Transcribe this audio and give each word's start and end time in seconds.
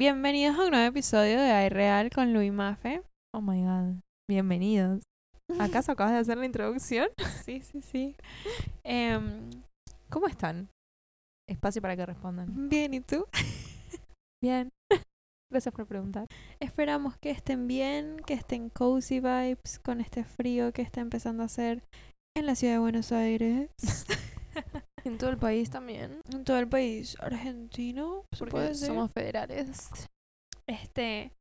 Bienvenidos 0.00 0.58
a 0.58 0.64
un 0.64 0.70
nuevo 0.70 0.86
episodio 0.86 1.38
de 1.38 1.66
iReal 1.66 2.08
con 2.08 2.32
Luis 2.32 2.50
Mafe. 2.50 3.02
Oh 3.34 3.42
my 3.42 3.62
god. 3.62 4.00
Bienvenidos. 4.30 5.02
¿Acaso 5.58 5.92
acabas 5.92 6.14
de 6.14 6.20
hacer 6.20 6.38
la 6.38 6.46
introducción? 6.46 7.08
Sí, 7.44 7.60
sí, 7.60 7.82
sí. 7.82 8.16
Em, 8.82 9.50
¿Cómo 10.08 10.26
están? 10.26 10.70
Espacio 11.46 11.82
para 11.82 11.96
que 11.96 12.06
respondan. 12.06 12.70
bien, 12.70 12.94
¿y 12.94 13.00
tú? 13.00 13.26
Bien. 14.42 14.70
Gracias 15.52 15.74
por 15.74 15.86
preguntar. 15.86 16.26
Esperamos 16.60 17.18
que 17.18 17.30
estén 17.30 17.66
bien, 17.66 18.16
que 18.26 18.32
estén 18.32 18.70
cozy 18.70 19.20
vibes 19.20 19.80
con 19.80 20.00
este 20.00 20.24
frío 20.24 20.72
que 20.72 20.80
está 20.80 21.02
empezando 21.02 21.42
a 21.42 21.46
hacer 21.46 21.82
en 22.34 22.46
la 22.46 22.54
ciudad 22.54 22.72
de 22.72 22.78
Buenos 22.78 23.12
Aires. 23.12 23.68
En 25.04 25.18
todo 25.18 25.30
el 25.30 25.36
país 25.36 25.70
también. 25.70 26.20
en 26.32 26.44
todo 26.44 26.58
el 26.58 26.68
país 26.68 27.16
argentino, 27.20 28.24
Porque 28.38 28.74
somos 28.74 29.10
federales. 29.12 29.88
Este. 30.66 31.32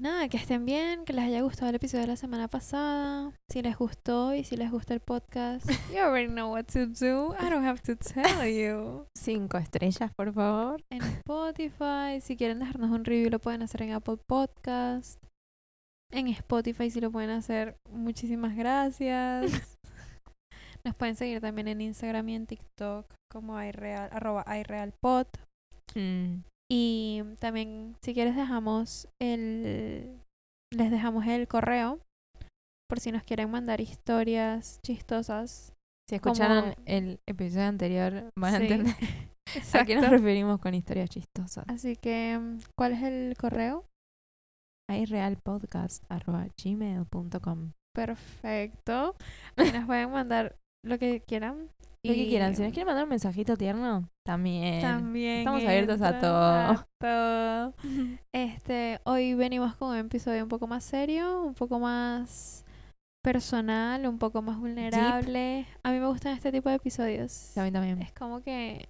Nada, 0.00 0.26
que 0.28 0.38
estén 0.38 0.64
bien, 0.64 1.04
que 1.04 1.12
les 1.12 1.26
haya 1.26 1.42
gustado 1.42 1.68
el 1.68 1.74
episodio 1.76 2.02
de 2.02 2.08
la 2.08 2.16
semana 2.16 2.48
pasada. 2.48 3.30
Si 3.50 3.60
les 3.60 3.76
gustó 3.76 4.34
y 4.34 4.42
si 4.42 4.56
les 4.56 4.70
gusta 4.70 4.94
el 4.94 5.00
podcast, 5.00 5.66
you 5.92 5.98
already 5.98 6.28
know 6.28 6.50
what 6.50 6.64
to 6.64 6.86
do. 6.86 7.34
I 7.38 7.50
don't 7.50 7.64
have 7.64 7.82
to 7.82 7.94
tell 7.94 8.48
you. 8.48 9.06
Cinco 9.16 9.58
estrellas, 9.58 10.10
por 10.16 10.32
favor. 10.32 10.82
En 10.90 11.02
Spotify, 11.02 12.20
si 12.22 12.36
quieren 12.36 12.60
dejarnos 12.60 12.90
un 12.90 13.04
review, 13.04 13.30
lo 13.30 13.38
pueden 13.38 13.62
hacer 13.62 13.82
en 13.82 13.92
Apple 13.92 14.16
Podcast. 14.26 15.22
En 16.10 16.28
Spotify, 16.28 16.90
si 16.90 17.00
lo 17.00 17.10
pueden 17.10 17.30
hacer, 17.30 17.76
muchísimas 17.90 18.56
gracias. 18.56 19.78
Nos 20.84 20.94
pueden 20.96 21.14
seguir 21.16 21.40
también 21.40 21.68
en 21.68 21.80
Instagram 21.80 22.28
y 22.28 22.34
en 22.34 22.46
TikTok 22.46 23.06
como 23.30 23.58
iReal, 23.62 24.08
arroba 24.12 24.44
iRealPod. 24.58 25.26
Mm, 25.94 26.42
Y 26.70 27.22
también, 27.38 27.96
si 28.02 28.12
quieres, 28.14 28.34
dejamos 28.36 29.08
el. 29.20 30.18
Les 30.74 30.90
dejamos 30.90 31.26
el 31.26 31.46
correo. 31.48 32.00
Por 32.88 32.98
si 33.00 33.12
nos 33.12 33.22
quieren 33.24 33.50
mandar 33.50 33.80
historias 33.80 34.80
chistosas. 34.82 35.72
Si 36.08 36.16
escucharon 36.16 36.72
Como- 36.74 36.86
el 36.86 37.20
episodio 37.26 37.66
anterior, 37.68 38.30
van 38.36 38.54
a 38.54 38.58
entender 38.58 38.94
a 39.74 39.84
qué 39.84 39.96
nos 39.96 40.08
referimos 40.10 40.58
con 40.60 40.74
historias 40.74 41.08
chistosas. 41.10 41.64
Así 41.68 41.96
que, 41.96 42.38
mm, 42.38 42.58
¿cuál 42.76 42.92
es 42.92 43.02
el 43.02 43.34
correo? 43.38 43.84
irealpodcast.gmail.com 44.90 47.72
Perfecto. 47.94 49.14
Nos 49.56 49.84
pueden 49.86 50.10
mandar 50.10 50.56
lo 50.84 50.98
que 50.98 51.20
quieran. 51.20 51.70
Lo 52.04 52.14
que 52.14 52.26
quieran. 52.26 52.56
Si 52.56 52.62
nos 52.62 52.72
quieren 52.72 52.86
mandar 52.86 53.04
un 53.04 53.10
mensajito 53.10 53.56
tierno, 53.56 54.08
también. 54.24 54.80
También. 54.80 55.38
Estamos 55.38 55.62
abiertos 55.64 56.02
a 56.02 56.18
todo. 56.18 56.44
a 56.44 56.88
todo. 56.98 57.74
Este, 58.32 59.00
hoy 59.04 59.34
venimos 59.34 59.76
con 59.76 59.90
un 59.90 59.96
episodio 59.96 60.42
un 60.42 60.48
poco 60.48 60.66
más 60.66 60.82
serio, 60.82 61.42
un 61.42 61.54
poco 61.54 61.78
más 61.78 62.64
personal, 63.22 64.06
un 64.06 64.18
poco 64.18 64.42
más 64.42 64.58
vulnerable. 64.58 65.66
A 65.84 65.92
mí 65.92 66.00
me 66.00 66.08
gustan 66.08 66.34
este 66.34 66.50
tipo 66.50 66.68
de 66.68 66.76
episodios. 66.76 67.56
A 67.56 67.62
mí 67.62 67.70
también. 67.70 68.02
Es 68.02 68.12
como 68.12 68.42
que 68.42 68.88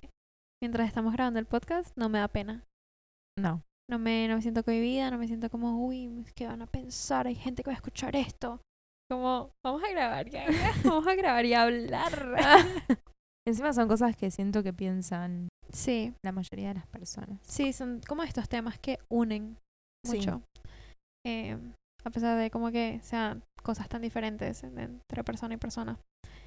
mientras 0.62 0.88
estamos 0.88 1.12
grabando 1.12 1.38
el 1.38 1.46
podcast 1.46 1.94
no 1.98 2.08
me 2.08 2.18
da 2.18 2.28
pena. 2.28 2.64
No. 3.38 3.62
No 3.90 3.98
me, 3.98 4.26
no 4.26 4.36
me 4.36 4.42
siento 4.42 4.64
cohibida, 4.64 5.10
no 5.10 5.18
me 5.18 5.26
siento 5.26 5.50
como, 5.50 5.86
uy, 5.86 6.24
¿qué 6.34 6.46
van 6.46 6.62
a 6.62 6.66
pensar? 6.66 7.26
Hay 7.26 7.34
gente 7.34 7.62
que 7.62 7.68
va 7.68 7.74
a 7.74 7.76
escuchar 7.76 8.16
esto. 8.16 8.62
Como, 9.10 9.50
vamos 9.64 9.82
a 9.84 9.90
grabar 9.90 10.28
ya, 10.30 10.46
vamos 10.84 11.06
a 11.06 11.14
grabar 11.14 11.44
y 11.44 11.54
a 11.54 11.62
hablar. 11.62 12.34
Encima 13.46 13.72
son 13.72 13.88
cosas 13.88 14.16
que 14.16 14.30
siento 14.30 14.62
que 14.62 14.72
piensan 14.72 15.48
sí, 15.70 16.14
la 16.24 16.32
mayoría 16.32 16.68
de 16.68 16.74
las 16.74 16.86
personas. 16.86 17.38
sí, 17.42 17.72
son 17.72 18.00
como 18.06 18.22
estos 18.22 18.48
temas 18.48 18.78
que 18.78 18.98
unen 19.10 19.56
Sí. 20.06 20.16
mucho. 20.18 20.42
Eh, 21.26 21.56
a 22.04 22.10
pesar 22.10 22.36
de 22.38 22.50
como 22.50 22.70
que 22.72 22.98
sean 23.02 23.42
cosas 23.62 23.88
tan 23.88 24.02
diferentes 24.02 24.64
en- 24.64 24.78
entre 24.78 25.22
persona 25.24 25.54
y 25.54 25.56
persona. 25.58 25.96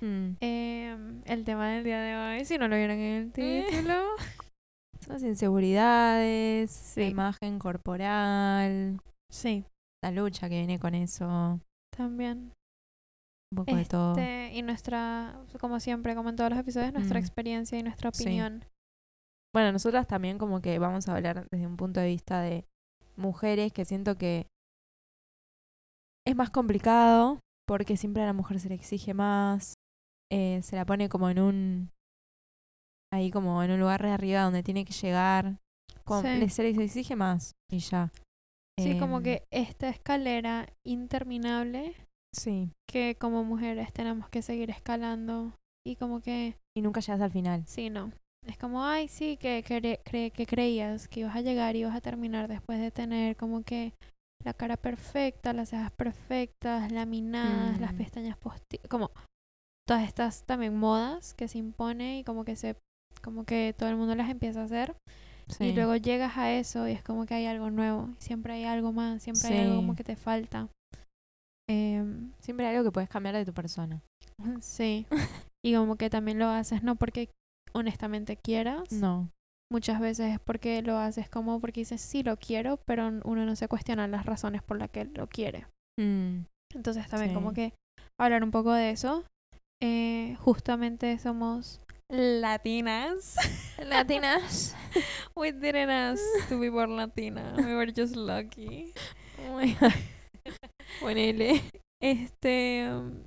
Mm. 0.02 0.32
Eh, 0.42 1.22
el 1.26 1.44
tema 1.46 1.70
del 1.70 1.84
día 1.86 2.02
de 2.02 2.16
hoy, 2.18 2.46
si 2.46 2.58
no 2.58 2.68
lo 2.68 2.76
vieron 2.76 2.98
en 2.98 3.32
el 3.36 3.44
Eh. 3.46 3.66
título, 3.70 3.94
Son 5.00 5.14
las 5.14 5.24
inseguridades, 5.24 6.72
Sí. 6.72 7.02
la 7.02 7.08
imagen 7.08 7.60
corporal, 7.60 9.00
sí, 9.32 9.64
la 10.04 10.12
lucha 10.12 10.50
que 10.50 10.58
viene 10.58 10.80
con 10.80 10.96
eso, 10.96 11.60
un 11.96 12.08
también. 12.10 12.54
poco 13.56 13.76
de 13.76 13.86
todo. 13.86 14.12
Este, 14.12 14.54
y 14.54 14.62
nuestra, 14.64 15.40
como 15.60 15.80
siempre, 15.80 16.14
como 16.16 16.30
en 16.30 16.36
todos 16.36 16.50
los 16.50 16.60
episodios, 16.60 16.92
nuestra 16.94 17.20
Mm. 17.20 17.24
experiencia 17.24 17.78
y 17.80 17.84
nuestra 17.84 18.12
Sí. 18.12 18.24
opinión. 18.24 18.66
Bueno, 19.54 19.72
nosotras 19.72 20.08
también 20.08 20.38
como 20.38 20.62
que 20.62 20.78
vamos 20.80 21.08
a 21.08 21.16
hablar 21.16 21.48
desde 21.50 21.66
un 21.68 21.78
punto 21.78 22.02
de 22.02 22.08
vista 22.08 22.42
de 22.42 22.66
mujeres 23.16 23.72
que 23.72 23.86
siento 23.86 24.18
que 24.18 24.48
es 26.28 26.36
más 26.36 26.50
complicado 26.50 27.40
porque 27.68 27.96
siempre 27.98 28.24
a 28.24 28.26
la 28.26 28.34
mujer 28.34 28.60
se 28.60 28.68
le 28.70 28.76
exige 28.76 29.14
más, 29.14 29.76
eh, 30.32 30.62
se 30.62 30.76
la 30.76 30.86
pone 30.86 31.08
como 31.08 31.30
en 31.30 31.40
un 31.40 31.90
ahí 33.14 33.32
como 33.32 33.64
en 33.64 33.72
un 33.72 33.80
lugar 33.80 34.02
de 34.04 34.10
arriba 34.10 34.42
donde 34.42 34.64
tiene 34.64 34.84
que 34.84 34.92
llegar, 34.92 35.60
como, 36.04 36.22
Sí. 36.24 36.28
le- 36.40 36.50
se 36.50 36.64
les 36.64 36.78
exige 36.78 37.16
más 37.16 37.54
y 37.72 37.80
ya. 37.80 38.12
Sí, 38.80 38.98
como 39.00 39.18
Em, 39.18 39.24
que 39.24 39.44
esta 39.52 39.90
escalera 39.90 40.68
interminable 40.84 41.96
sí, 42.34 42.70
que 42.90 43.16
como 43.20 43.44
mujeres 43.44 43.92
tenemos 43.94 44.30
que 44.30 44.42
seguir 44.42 44.70
escalando 44.70 45.54
y 45.86 45.96
como 45.96 46.20
que, 46.22 46.56
y 46.76 46.82
nunca 46.82 47.00
llegas 47.00 47.22
al 47.22 47.32
final. 47.32 47.64
sí, 47.66 47.90
no. 47.90 48.12
Es 48.46 48.58
como, 48.58 48.84
ay, 48.84 49.08
sí, 49.08 49.38
que, 49.38 49.64
cre- 49.64 50.04
cre- 50.04 50.32
que 50.32 50.46
creías 50.46 51.08
que 51.08 51.22
ibas 51.22 51.36
a 51.36 51.42
llegar 51.42 51.76
y 51.76 51.80
ibas 51.80 51.96
a 51.96 52.02
terminar 52.02 52.48
después 52.48 52.80
de 52.80 52.92
tener 52.92 53.36
como 53.38 53.64
que 53.64 53.94
la 54.44 54.54
cara 54.54 54.78
perfecta, 54.78 55.54
las 55.54 55.70
cejas 55.70 55.92
perfectas, 55.92 56.92
laminadas, 56.92 57.80
las 57.80 57.94
Mm. 57.94 57.98
pestañas 57.98 58.38
posti 58.38 58.78
como 58.90 59.10
todas 59.88 60.04
estas 60.04 60.44
también 60.46 60.78
modas 60.78 61.34
que 61.34 61.48
se 61.48 61.58
impone 61.58 62.20
y 62.20 62.24
como 62.24 62.46
que 62.46 62.56
se 62.56 62.76
como 63.24 63.46
que 63.46 63.74
todo 63.76 63.90
el 63.90 63.96
mundo 63.96 64.14
las 64.16 64.30
empieza 64.30 64.62
a 64.62 64.66
hacer 64.66 64.96
Sí. 65.48 65.66
y 65.66 65.74
luego 65.74 65.96
llegas 65.96 66.38
a 66.38 66.52
eso 66.54 66.88
y 66.88 66.92
es 66.94 67.04
como 67.04 67.26
que 67.26 67.34
hay 67.36 67.46
algo 67.46 67.70
nuevo, 67.70 68.10
siempre 68.20 68.54
hay 68.54 68.64
algo 68.66 68.92
más, 68.92 69.22
siempre 69.24 69.50
hay 69.50 69.60
algo 69.60 69.76
como 69.78 69.94
Sí. 69.94 69.98
que 69.98 70.04
te 70.04 70.16
falta. 70.16 70.68
Em, 71.70 72.32
Siempre 72.40 72.66
hay 72.68 72.76
algo 72.76 72.90
que 72.90 72.94
puedes 72.94 73.10
cambiar 73.10 73.36
de 73.36 73.46
tu 73.46 73.54
persona. 73.54 74.02
sí, 74.62 75.06
y 75.66 75.74
como 75.76 75.96
que 75.96 76.10
también 76.10 76.40
lo 76.40 76.48
haces 76.48 76.84
no 76.84 76.96
porque 76.96 77.30
honestamente 77.74 78.38
quieras, 78.38 78.92
No. 78.92 79.30
muchas 79.72 80.00
veces 80.00 80.34
es 80.34 80.40
porque 80.40 80.82
lo 80.82 80.98
haces 80.98 81.30
como 81.30 81.60
porque 81.60 81.82
dices 81.82 82.02
sí 82.02 82.24
lo 82.24 82.38
quiero, 82.38 82.78
pero 82.86 83.08
uno 83.24 83.46
no 83.46 83.56
se 83.56 83.68
cuestiona 83.68 84.08
las 84.08 84.26
razones 84.26 84.62
por 84.64 84.78
las 84.78 84.90
que 84.90 85.06
lo 85.06 85.28
quiere. 85.28 85.66
Mm, 86.00 86.46
Entonces 86.74 87.08
también 87.08 87.34
como 87.34 87.50
Sí. 87.50 87.56
que 87.56 87.74
hablar 88.20 88.44
un 88.44 88.52
poco 88.52 88.74
de 88.74 88.92
eso. 88.92 89.24
Eh, 89.82 90.36
justamente 90.40 91.18
somos 91.20 91.82
latinas. 92.10 93.36
Latinas. 93.80 94.76
We 95.36 95.52
didn't 95.52 95.90
ask 95.90 96.22
to 96.50 96.60
be 96.60 96.70
born 96.70 96.96
latina. 96.96 97.54
We 97.58 97.76
were 97.76 97.92
just 97.92 98.16
lucky. 98.16 98.94
Ponele. 101.00 101.62
Este 102.02 102.88
um, 102.90 103.24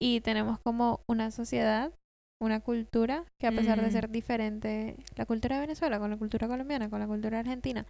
y 0.00 0.20
tenemos 0.20 0.60
como 0.60 1.00
una 1.08 1.30
sociedad, 1.30 1.92
una 2.40 2.60
cultura 2.60 3.24
que 3.40 3.46
a 3.46 3.52
pesar 3.52 3.80
de 3.80 3.90
ser 3.90 4.10
diferente, 4.10 4.96
la 5.16 5.24
cultura 5.24 5.56
de 5.56 5.62
Venezuela 5.62 5.98
con 5.98 6.10
la 6.10 6.16
cultura 6.18 6.46
colombiana, 6.48 6.90
con 6.90 7.00
la 7.00 7.06
cultura 7.06 7.38
argentina, 7.40 7.86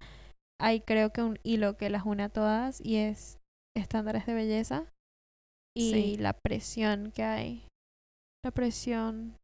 hay 0.61 0.81
creo 0.81 1.13
que 1.13 1.23
un 1.23 1.39
hilo 1.43 1.77
que 1.77 1.91
las 1.91 2.05
une 2.07 2.23
a 2.23 2.29
todas 2.29 2.81
y 2.81 2.97
es 2.97 3.39
estándares 3.77 4.25
de 4.27 4.35
belleza 4.35 4.87
y 5.77 5.91
Sí. 5.93 6.17
la 6.17 6.33
presión 6.33 7.11
que 7.11 7.25
hay. 7.25 7.69
La 8.45 8.51
presión, 8.53 9.37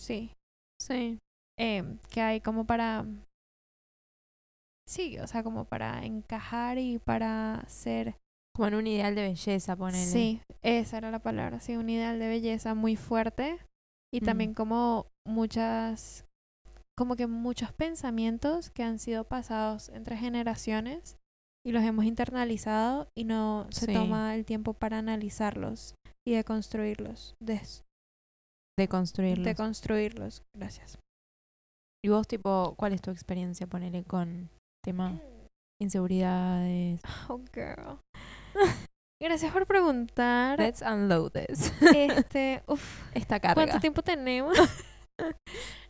sí, 0.00 0.34
Sí. 0.80 1.18
em, 1.58 1.98
que 2.10 2.20
hay 2.22 2.40
como 2.40 2.64
para 2.66 3.04
sí, 4.88 5.18
o 5.18 5.26
sea, 5.26 5.42
como 5.42 5.64
para 5.66 6.04
encajar 6.04 6.78
y 6.78 6.98
para 6.98 7.64
ser 7.68 8.16
Como 8.54 8.68
en 8.68 8.74
un 8.74 8.86
ideal 8.88 9.14
de 9.14 9.22
belleza, 9.22 9.76
ponele. 9.76 10.04
Sí, 10.04 10.40
esa 10.62 10.98
era 10.98 11.10
la 11.10 11.20
palabra, 11.20 11.60
sí, 11.60 11.76
un 11.76 11.88
ideal 11.88 12.18
de 12.18 12.28
belleza 12.28 12.74
muy 12.74 12.96
fuerte 12.96 13.58
y 14.12 14.20
Mm. 14.20 14.24
también 14.24 14.54
como 14.54 15.06
muchas, 15.26 16.24
como 16.98 17.14
que 17.14 17.26
muchos 17.28 17.72
pensamientos 17.72 18.70
que 18.70 18.82
han 18.82 18.98
sido 18.98 19.24
pasados 19.24 19.88
entre 19.90 20.16
generaciones 20.16 21.16
y 21.64 21.72
los 21.72 21.84
hemos 21.84 22.04
internalizado 22.06 23.08
y 23.16 23.24
no 23.24 23.66
se 23.70 23.86
Sí. 23.86 23.92
toma 23.92 24.34
el 24.34 24.44
tiempo 24.44 24.72
para 24.74 24.98
analizarlos 24.98 25.94
y 26.26 26.32
de 26.34 26.42
construirlos, 26.42 27.36
de, 27.40 27.60
De 28.80 28.88
construirlo. 28.88 29.44
de 29.44 29.54
construirlos. 29.54 30.42
Gracias. 30.56 30.98
y 32.04 32.08
vos, 32.08 32.26
tipo, 32.26 32.74
¿cuál 32.76 32.92
es 32.94 33.02
tu 33.02 33.10
experiencia, 33.10 33.66
ponele, 33.66 34.04
con 34.04 34.48
tema 34.84 35.20
inseguridades? 35.80 37.00
Oh, 37.28 37.40
girl. 37.52 37.98
Gracias 39.22 39.52
por 39.52 39.66
preguntar. 39.66 40.58
Let's 40.58 40.80
unload 40.82 41.32
this. 41.32 41.72
Este, 41.94 42.62
uf, 42.66 43.02
Esta 43.14 43.38
carga. 43.38 43.54
¿cuánto 43.54 43.78
tiempo 43.80 44.02
tenemos? 44.02 44.56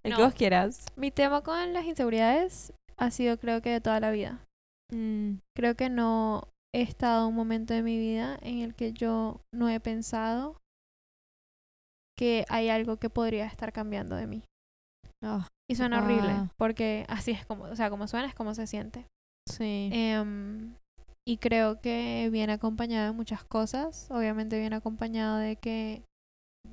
El 0.03 0.11
No. 0.11 0.17
que 0.17 0.23
vos 0.25 0.35
quieras. 0.35 0.85
Mi 0.97 1.13
tema 1.13 1.43
con 1.43 1.73
las 1.73 1.85
inseguridades 1.85 2.73
ha 2.97 3.11
sido 3.13 3.39
creo 3.39 3.63
que 3.63 3.71
de 3.71 3.81
toda 3.81 4.01
la 4.01 4.11
vida. 4.11 4.45
Mm, 4.93 5.35
Creo 5.57 5.77
que 5.77 5.89
no 5.89 6.49
he 6.75 6.83
estado 6.83 7.23
en 7.23 7.29
un 7.29 7.37
momento 7.37 7.73
de 7.73 7.83
mi 7.83 7.97
vida 7.99 8.37
en 8.43 8.59
el 8.63 8.75
que 8.75 8.93
yo 8.93 9.41
no 9.55 9.69
he 9.69 9.79
pensado 9.79 10.57
que 12.21 12.45
hay 12.51 12.69
algo 12.69 12.99
que 12.99 13.09
podría 13.09 13.47
estar 13.47 13.73
cambiando 13.73 14.15
de 14.15 14.27
mí. 14.27 14.43
ah, 15.25 15.49
Y 15.71 15.75
suena 15.75 16.01
horrible, 16.01 16.51
porque 16.59 17.07
así 17.09 17.31
es 17.31 17.47
como, 17.47 17.65
o 17.65 17.75
sea, 17.77 17.89
como 17.89 18.07
suena 18.09 18.29
es 18.29 18.35
como 18.35 18.55
se 18.55 18.67
siente. 18.67 19.07
sí. 19.49 19.89
Em, 19.91 20.75
y 21.27 21.39
creo 21.39 21.81
que 21.81 22.29
viene 22.31 22.53
acompañado 22.53 23.07
de 23.07 23.17
muchas 23.17 23.43
cosas. 23.45 24.07
Obviamente 24.11 24.59
viene 24.59 24.77
acompañado 24.77 25.39
de 25.39 25.57
que 25.57 26.03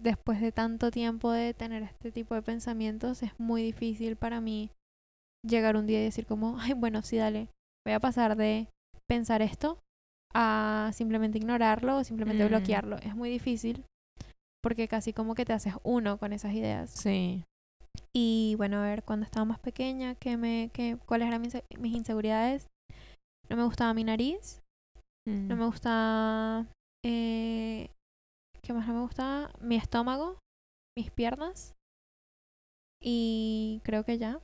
después 0.03 0.41
de 0.41 0.51
tanto 0.51 0.91
tiempo 0.91 1.31
de 1.31 1.53
tener 1.53 1.81
este 1.83 2.11
tipo 2.11 2.35
de 2.35 2.41
pensamientos, 2.41 3.23
es 3.23 3.31
muy 3.39 3.63
difícil 3.63 4.17
para 4.17 4.41
mí 4.41 4.69
llegar 5.47 5.77
un 5.77 5.87
día 5.87 6.01
y 6.01 6.03
decir 6.03 6.25
como, 6.25 6.59
ay, 6.59 6.73
bueno, 6.73 7.03
sí, 7.03 7.15
dale, 7.15 7.47
voy 7.85 7.93
a 7.93 8.01
pasar 8.01 8.35
de 8.35 8.67
pensar 9.07 9.41
esto 9.41 9.79
a 10.33 10.91
simplemente 10.93 11.37
ignorarlo 11.37 11.99
o 11.99 12.03
simplemente 12.03 12.43
Mm. 12.43 12.49
bloquearlo. 12.49 12.97
Es 12.97 13.15
muy 13.15 13.29
difícil 13.29 13.85
porque 14.63 14.87
casi 14.87 15.13
como 15.13 15.35
que 15.35 15.45
te 15.45 15.53
haces 15.53 15.73
uno 15.83 16.17
con 16.17 16.33
esas 16.33 16.53
ideas. 16.53 16.91
Sí. 16.91 17.43
Y 18.13 18.55
bueno, 18.57 18.77
a 18.77 18.83
ver, 18.83 19.03
cuando 19.03 19.25
estaba 19.25 19.45
más 19.45 19.59
pequeña, 19.59 20.15
¿qué 20.15 20.37
me, 20.37 20.69
qué, 20.73 20.97
¿cuáles 21.05 21.27
eran 21.27 21.41
mis, 21.41 21.55
mis 21.79 21.95
inseguridades? 21.95 22.67
No 23.49 23.55
me 23.57 23.63
gustaba 23.63 23.93
mi 23.93 24.03
nariz, 24.03 24.61
Mm, 25.27 25.47
no 25.49 25.57
me 25.57 25.65
gustaba... 25.65 26.65
Eh, 27.05 27.89
¿Qué 28.61 28.73
más 28.73 28.87
no 28.87 28.93
me 28.93 29.01
gustaba? 29.01 29.51
Mi 29.59 29.75
estómago, 29.75 30.39
mis 30.97 31.11
piernas. 31.11 31.75
Y 33.03 33.81
creo 33.83 34.03
que 34.05 34.17
ya. 34.17 34.39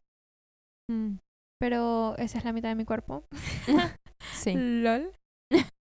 mm, 0.92 1.16
Pero 1.60 2.16
esa 2.18 2.38
es 2.38 2.44
la 2.44 2.52
mitad 2.54 2.70
de 2.70 2.76
mi 2.76 2.86
cuerpo. 2.86 3.24
Sí. 4.34 4.54
LOL. 4.56 5.12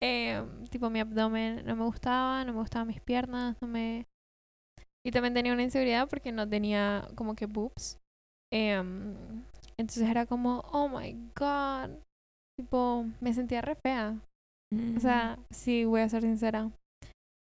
Em, 0.04 0.66
tipo 0.66 0.90
mi 0.90 1.00
abdomen 1.00 1.64
no 1.66 1.76
me 1.76 1.86
gustaba, 1.86 2.44
no 2.44 2.54
me 2.54 2.60
gustaban 2.60 2.88
mis 2.88 3.02
piernas, 3.02 3.56
no 3.62 3.68
me... 3.68 4.08
Y 5.06 5.12
también 5.12 5.34
tenía 5.34 5.54
una 5.54 5.64
inseguridad 5.64 6.08
porque 6.10 6.32
no 6.32 6.48
tenía 6.48 7.08
como 7.16 7.36
que 7.36 7.46
boobs. 7.46 8.00
Em, 8.54 9.16
entonces 9.78 10.08
era 10.10 10.26
como, 10.26 10.60
oh 10.72 10.90
my 10.90 11.14
god. 11.36 11.92
Tipo, 12.60 13.06
me 13.20 13.34
sentía 13.34 13.62
re 13.62 13.76
fea. 13.76 14.20
Mm, 14.74 14.98
O 14.98 15.00
sea, 15.00 15.40
sí, 15.50 15.86
voy 15.86 16.02
a 16.02 16.10
ser 16.10 16.22
sincera. 16.22 16.72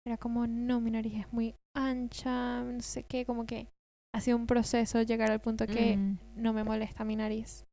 Era 0.06 0.18
como, 0.18 0.48
no, 0.48 0.82
mi 0.82 0.92
nariz 0.92 1.14
es 1.16 1.32
muy 1.32 1.56
ancha, 1.76 2.64
no 2.64 2.82
sé 2.82 3.04
qué, 3.04 3.26
como 3.26 3.46
que 3.46 3.68
ha 4.16 4.20
sido 4.22 4.38
un 4.38 4.48
proceso 4.48 5.02
llegar 5.02 5.32
al 5.32 5.40
punto 5.40 5.66
que 5.66 5.98
mm, 5.98 6.18
no 6.36 6.54
me 6.54 6.64
molesta 6.64 7.04
mi 7.04 7.16
nariz. 7.16 7.66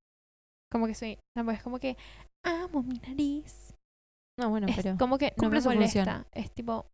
Como 0.70 0.86
que 0.86 0.94
soy, 0.94 1.18
tampoco 1.34 1.56
es 1.56 1.62
como 1.62 1.78
que 1.80 1.96
amo 2.44 2.82
mi 2.82 2.98
nariz. 2.98 3.74
No, 4.40 4.50
bueno, 4.50 4.66
Es 4.68 4.76
pero. 4.76 4.96
como 4.98 5.18
que 5.18 5.32
no 5.36 5.50
me 5.50 5.60
su 5.60 5.68
molesta. 5.68 6.04
función. 6.04 6.26
Es 6.32 6.50
tipo, 6.52 6.86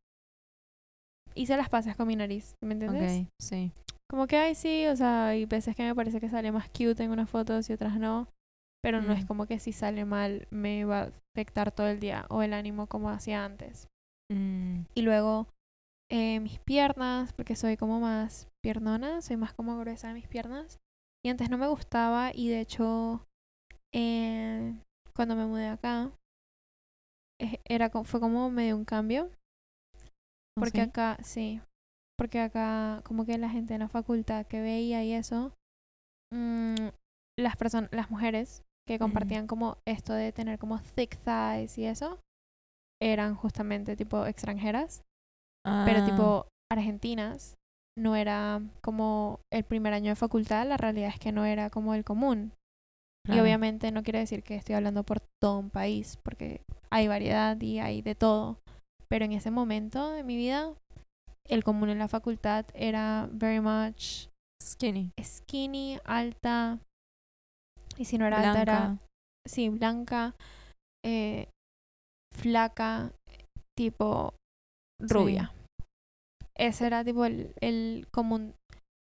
hice 1.34 1.56
las 1.56 1.68
paces 1.68 1.96
con 1.96 2.08
mi 2.08 2.16
nariz, 2.16 2.54
¿me 2.62 2.72
entiendes? 2.74 3.22
Ok, 3.26 3.28
sí. 3.40 3.72
Como 4.10 4.26
que, 4.26 4.36
ay, 4.36 4.54
sí, 4.54 4.86
o 4.86 4.96
sea, 4.96 5.28
hay 5.28 5.46
veces 5.46 5.74
que 5.74 5.82
me 5.82 5.94
parece 5.94 6.20
que 6.20 6.28
sale 6.30 6.52
más 6.52 6.68
cute 6.68 7.02
en 7.02 7.10
unas 7.10 7.28
fotos 7.28 7.68
y 7.70 7.72
otras 7.72 7.98
no. 7.98 8.28
Pero 8.82 9.00
no 9.02 9.12
es 9.12 9.24
Mm. 9.24 9.26
como 9.26 9.46
que 9.46 9.58
si 9.58 9.72
sale 9.72 10.04
mal 10.04 10.46
me 10.50 10.84
va 10.84 11.02
a 11.02 11.10
afectar 11.34 11.72
todo 11.72 11.88
el 11.88 11.98
día 11.98 12.24
o 12.28 12.42
el 12.42 12.52
ánimo 12.52 12.86
como 12.86 13.10
hacía 13.10 13.44
antes. 13.44 13.88
Mm, 14.30 14.82
Y 14.94 15.02
luego 15.02 15.48
eh, 16.10 16.38
mis 16.40 16.60
piernas, 16.60 17.32
porque 17.32 17.56
soy 17.56 17.76
como 17.76 17.98
más 17.98 18.48
piernona, 18.62 19.22
soy 19.22 19.36
más 19.36 19.52
como 19.54 19.76
gruesa 19.78 20.08
de 20.08 20.14
mis 20.14 20.28
piernas. 20.28 20.78
Y 21.24 21.30
antes 21.30 21.50
no 21.50 21.58
me 21.58 21.66
gustaba 21.66 22.30
y 22.32 22.48
de 22.48 22.60
hecho 22.60 23.26
eh, 23.92 24.74
cuando 25.16 25.34
me 25.34 25.46
mudé 25.46 25.66
acá 25.66 26.12
era, 27.64 27.90
co- 27.90 28.04
fue 28.04 28.20
como 28.20 28.50
medio 28.50 28.76
un 28.76 28.84
cambio. 28.84 29.30
¿oh, 30.58 30.60
Porque 30.60 30.80
sí? 30.80 30.82
acá, 30.82 31.18
sí, 31.22 31.60
porque 32.18 32.40
acá 32.40 33.02
como 33.04 33.24
que 33.26 33.38
la 33.38 33.50
gente 33.50 33.74
en 33.74 33.80
la 33.80 33.88
facultad 33.88 34.46
que 34.46 34.60
veía 34.60 35.04
y 35.04 35.12
eso, 35.12 35.52
mm, 36.32 36.88
las 37.38 37.56
personas, 37.56 37.90
las 37.92 38.10
mujeres 38.10 38.62
que 38.88 38.98
compartían 38.98 39.46
como 39.46 39.78
esto 39.86 40.12
de 40.12 40.32
tener 40.32 40.58
como 40.58 40.78
thick 40.78 41.18
thighs 41.24 41.76
y 41.78 41.84
eso, 41.86 42.20
eran 43.02 43.34
justamente 43.34 43.96
tipo 43.96 44.24
extranjeras, 44.26 45.02
pero 45.84 46.02
Ah, 46.02 46.04
tipo 46.04 46.46
argentinas. 46.72 47.56
No 47.98 48.14
era 48.14 48.60
como 48.82 49.40
el 49.50 49.64
primer 49.64 49.94
año 49.94 50.10
de 50.10 50.16
facultad, 50.16 50.66
la 50.68 50.76
realidad 50.76 51.08
es 51.08 51.18
que 51.18 51.32
no 51.32 51.46
era 51.46 51.70
como 51.70 51.94
el 51.94 52.04
común. 52.04 52.52
Y 53.28 53.40
obviamente 53.40 53.90
no 53.90 54.02
quiere 54.02 54.20
decir 54.20 54.42
que 54.42 54.54
estoy 54.54 54.74
hablando 54.76 55.02
por 55.02 55.20
todo 55.42 55.58
un 55.58 55.70
país, 55.70 56.18
porque 56.22 56.62
hay 56.90 57.08
variedad 57.08 57.60
y 57.60 57.80
hay 57.80 58.02
de 58.02 58.14
todo. 58.14 58.60
Pero 59.08 59.24
en 59.24 59.32
ese 59.32 59.50
momento 59.50 60.10
de 60.10 60.22
mi 60.22 60.36
vida, 60.36 60.74
el 61.48 61.64
común 61.64 61.90
en 61.90 61.98
la 61.98 62.08
facultad 62.08 62.66
era 62.74 63.28
very 63.32 63.60
much 63.60 64.28
Skinny. 64.62 65.12
skinny, 65.22 65.98
alta. 66.04 66.78
Y 67.96 68.04
si 68.04 68.18
no 68.18 68.26
era 68.26 68.38
alta, 68.38 68.62
era, 68.62 68.78
Blanca. 68.78 69.06
sí, 69.46 69.68
blanca, 69.68 70.34
eh, 71.04 71.48
flaca, 72.34 73.12
tipo 73.76 74.34
rubia. 75.00 75.52
Ese 76.56 76.86
era 76.86 77.04
tipo 77.04 77.24
el, 77.26 77.54
el 77.60 78.08
común, 78.10 78.54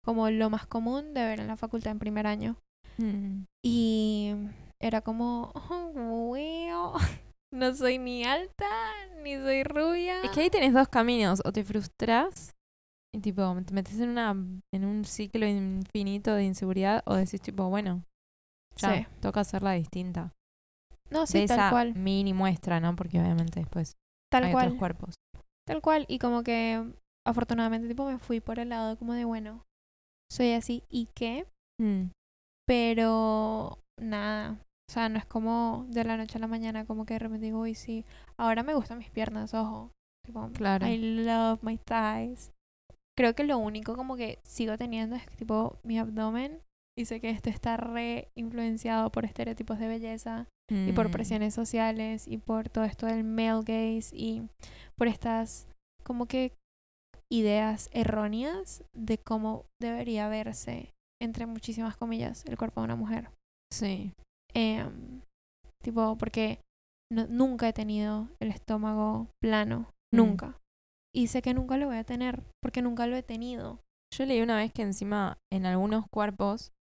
como 0.05 0.29
lo 0.31 0.51
más 0.51 0.67
común 0.67 1.15
de 1.15 1.25
ver 1.25 1.41
en 1.41 1.47
la 1.47 1.57
facultad 1.57 1.93
en 1.93 1.99
primer 1.99 2.27
año. 2.27 2.57
Mm, 2.99 3.45
Y 3.65 4.35
era 4.81 5.01
como, 5.01 5.51
oh, 5.55 5.91
well, 6.31 6.93
no 7.53 7.75
soy 7.75 7.99
ni 7.99 8.25
alta, 8.25 8.67
ni 9.23 9.37
soy 9.37 9.63
rubia. 9.65 10.23
Es 10.23 10.31
que 10.31 10.41
ahí 10.43 10.51
tenés 10.51 10.73
dos 10.73 10.89
caminos. 10.89 11.41
O 11.45 11.53
te 11.53 11.65
frustras 11.65 12.55
y 13.15 13.21
tipo 13.21 13.43
te 13.65 13.73
metes 13.75 13.99
en 14.01 14.11
una 14.11 14.31
en 14.75 14.85
un 14.85 15.05
ciclo 15.05 15.47
infinito 15.47 16.35
de 16.35 16.45
inseguridad 16.45 17.03
o 17.07 17.15
decís 17.15 17.41
tipo, 17.41 17.69
bueno, 17.69 18.03
ya, 18.77 18.95
Sí. 18.97 19.07
toca 19.21 19.41
hacerla 19.41 19.73
distinta. 19.73 20.33
No, 21.11 21.27
sí, 21.27 21.41
de 21.41 21.47
tal 21.47 21.59
esa 21.59 21.71
cual. 21.71 21.95
mini 21.95 22.33
muestra, 22.33 22.81
¿no? 22.81 22.97
Porque 22.97 23.21
obviamente 23.21 23.61
después 23.61 23.95
Tal 24.33 24.45
hay 24.45 24.53
cual. 24.53 24.67
otros 24.67 24.79
cuerpos. 24.79 25.15
Tal 25.67 25.81
cual. 25.81 26.07
Y 26.09 26.19
como 26.19 26.43
que 26.43 26.85
afortunadamente 27.27 27.89
tipo 27.89 28.05
me 28.07 28.19
fui 28.19 28.41
por 28.41 28.59
el 28.59 28.71
lado 28.71 28.99
como 28.99 29.13
de, 29.15 29.25
bueno, 29.25 29.63
soy 30.31 30.53
así 30.53 30.83
y 30.91 31.07
qué. 31.15 31.47
Mm, 31.81 32.07
Pero 32.67 33.79
nada. 34.01 34.59
O 34.89 34.93
sea, 34.93 35.09
no 35.09 35.19
es 35.19 35.25
como 35.25 35.87
de 35.89 36.05
la 36.05 36.17
noche 36.17 36.39
a 36.39 36.41
la 36.41 36.47
mañana 36.47 36.85
como 36.85 37.07
que 37.07 37.15
de 37.15 37.21
repente 37.21 37.47
digo, 37.47 37.61
uy, 37.61 37.75
sí, 37.75 38.05
ahora 38.37 38.63
me 38.63 38.75
gustan 38.75 38.99
mis 38.99 39.11
piernas, 39.11 39.55
ojo. 39.55 39.91
Tipo, 40.27 40.51
Claro. 40.53 40.87
I 40.87 41.25
love 41.25 41.63
my 41.63 41.79
thighs. 41.79 42.53
Creo 43.17 43.35
que 43.35 43.45
lo 43.45 43.59
único 43.59 43.95
como 43.97 44.17
que 44.17 44.39
sigo 44.45 44.77
teniendo 44.77 45.17
es 45.17 45.27
tipo 45.37 45.79
mi 45.83 45.99
abdomen. 45.99 46.61
Y 46.97 47.07
sé 47.07 47.21
que 47.21 47.31
esto 47.31 47.51
está 47.51 47.77
re 47.77 48.29
influenciado 48.37 49.11
por 49.11 49.25
estereotipos 49.25 49.81
de 49.81 49.89
belleza 49.89 50.47
y 50.71 50.93
por 50.93 51.09
mm, 51.09 51.13
presiones 51.13 51.53
sociales 51.53 52.29
y 52.29 52.39
por 52.39 52.69
todo 52.69 52.85
esto 52.85 53.07
del 53.07 53.25
male 53.25 53.63
gaze 53.65 54.15
y 54.17 54.49
por 54.97 55.09
estas 55.09 55.67
como 56.05 56.27
que 56.27 56.53
ideas 57.31 57.91
erróneas 57.93 58.85
de 58.95 59.19
cómo 59.19 59.67
debería 59.81 60.29
verse 60.29 60.95
entre 61.21 61.47
muchísimas 61.47 61.97
comillas 61.97 62.45
el 62.47 62.57
cuerpo 62.57 62.81
de 62.81 62.85
una 62.87 62.97
mujer. 62.97 63.31
Sí. 63.73 64.13
Em, 64.55 65.21
tipo, 65.83 66.17
porque 66.17 66.61
no- 67.13 67.27
nunca 67.29 67.69
he 67.69 67.73
tenido 67.73 68.29
el 68.41 68.49
estómago 68.51 69.29
plano, 69.43 69.89
Mm. 70.13 70.17
nunca. 70.17 70.59
Y 71.15 71.29
sé 71.29 71.43
que 71.43 71.55
nunca 71.55 71.77
lo 71.77 71.87
voy 71.87 71.97
a 71.97 72.05
tener, 72.05 72.43
porque 72.63 72.83
nunca 72.83 73.07
lo 73.07 73.17
he 73.17 73.23
tenido. 73.23 73.81
Yo 74.13 74.27
leí 74.27 74.41
una 74.43 74.57
vez 74.57 74.73
que 74.73 74.83
encima 74.83 75.39
en 75.53 75.67
algunos 75.67 76.05
cuerpos 76.13 76.73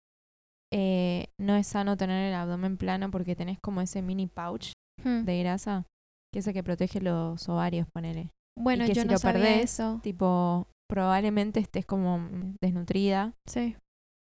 eh, 0.74 1.26
no 1.38 1.54
es 1.54 1.66
sano 1.66 1.98
tener 1.98 2.28
el 2.28 2.34
abdomen 2.34 2.78
plano 2.78 3.10
porque 3.10 3.36
tenés 3.36 3.58
como 3.62 3.82
ese 3.82 4.00
mini 4.00 4.26
pouch 4.26 4.72
Hmm. 5.02 5.24
de 5.24 5.38
grasa 5.40 5.84
que 6.32 6.38
es 6.38 6.46
el 6.46 6.54
que 6.54 6.62
protege 6.62 7.00
los 7.02 7.46
ovarios, 7.50 7.86
ponele. 7.92 8.30
Bueno, 8.58 8.86
que 8.86 8.94
yo 8.94 9.02
si 9.02 9.06
no 9.08 9.12
lo 9.12 9.18
sabía 9.18 9.42
perdés, 9.42 9.64
eso. 9.64 10.00
Tipo, 10.02 10.66
probablemente 10.88 11.60
estés 11.60 11.84
como 11.84 12.20
desnutrida 12.62 13.34
Sí. 13.46 13.76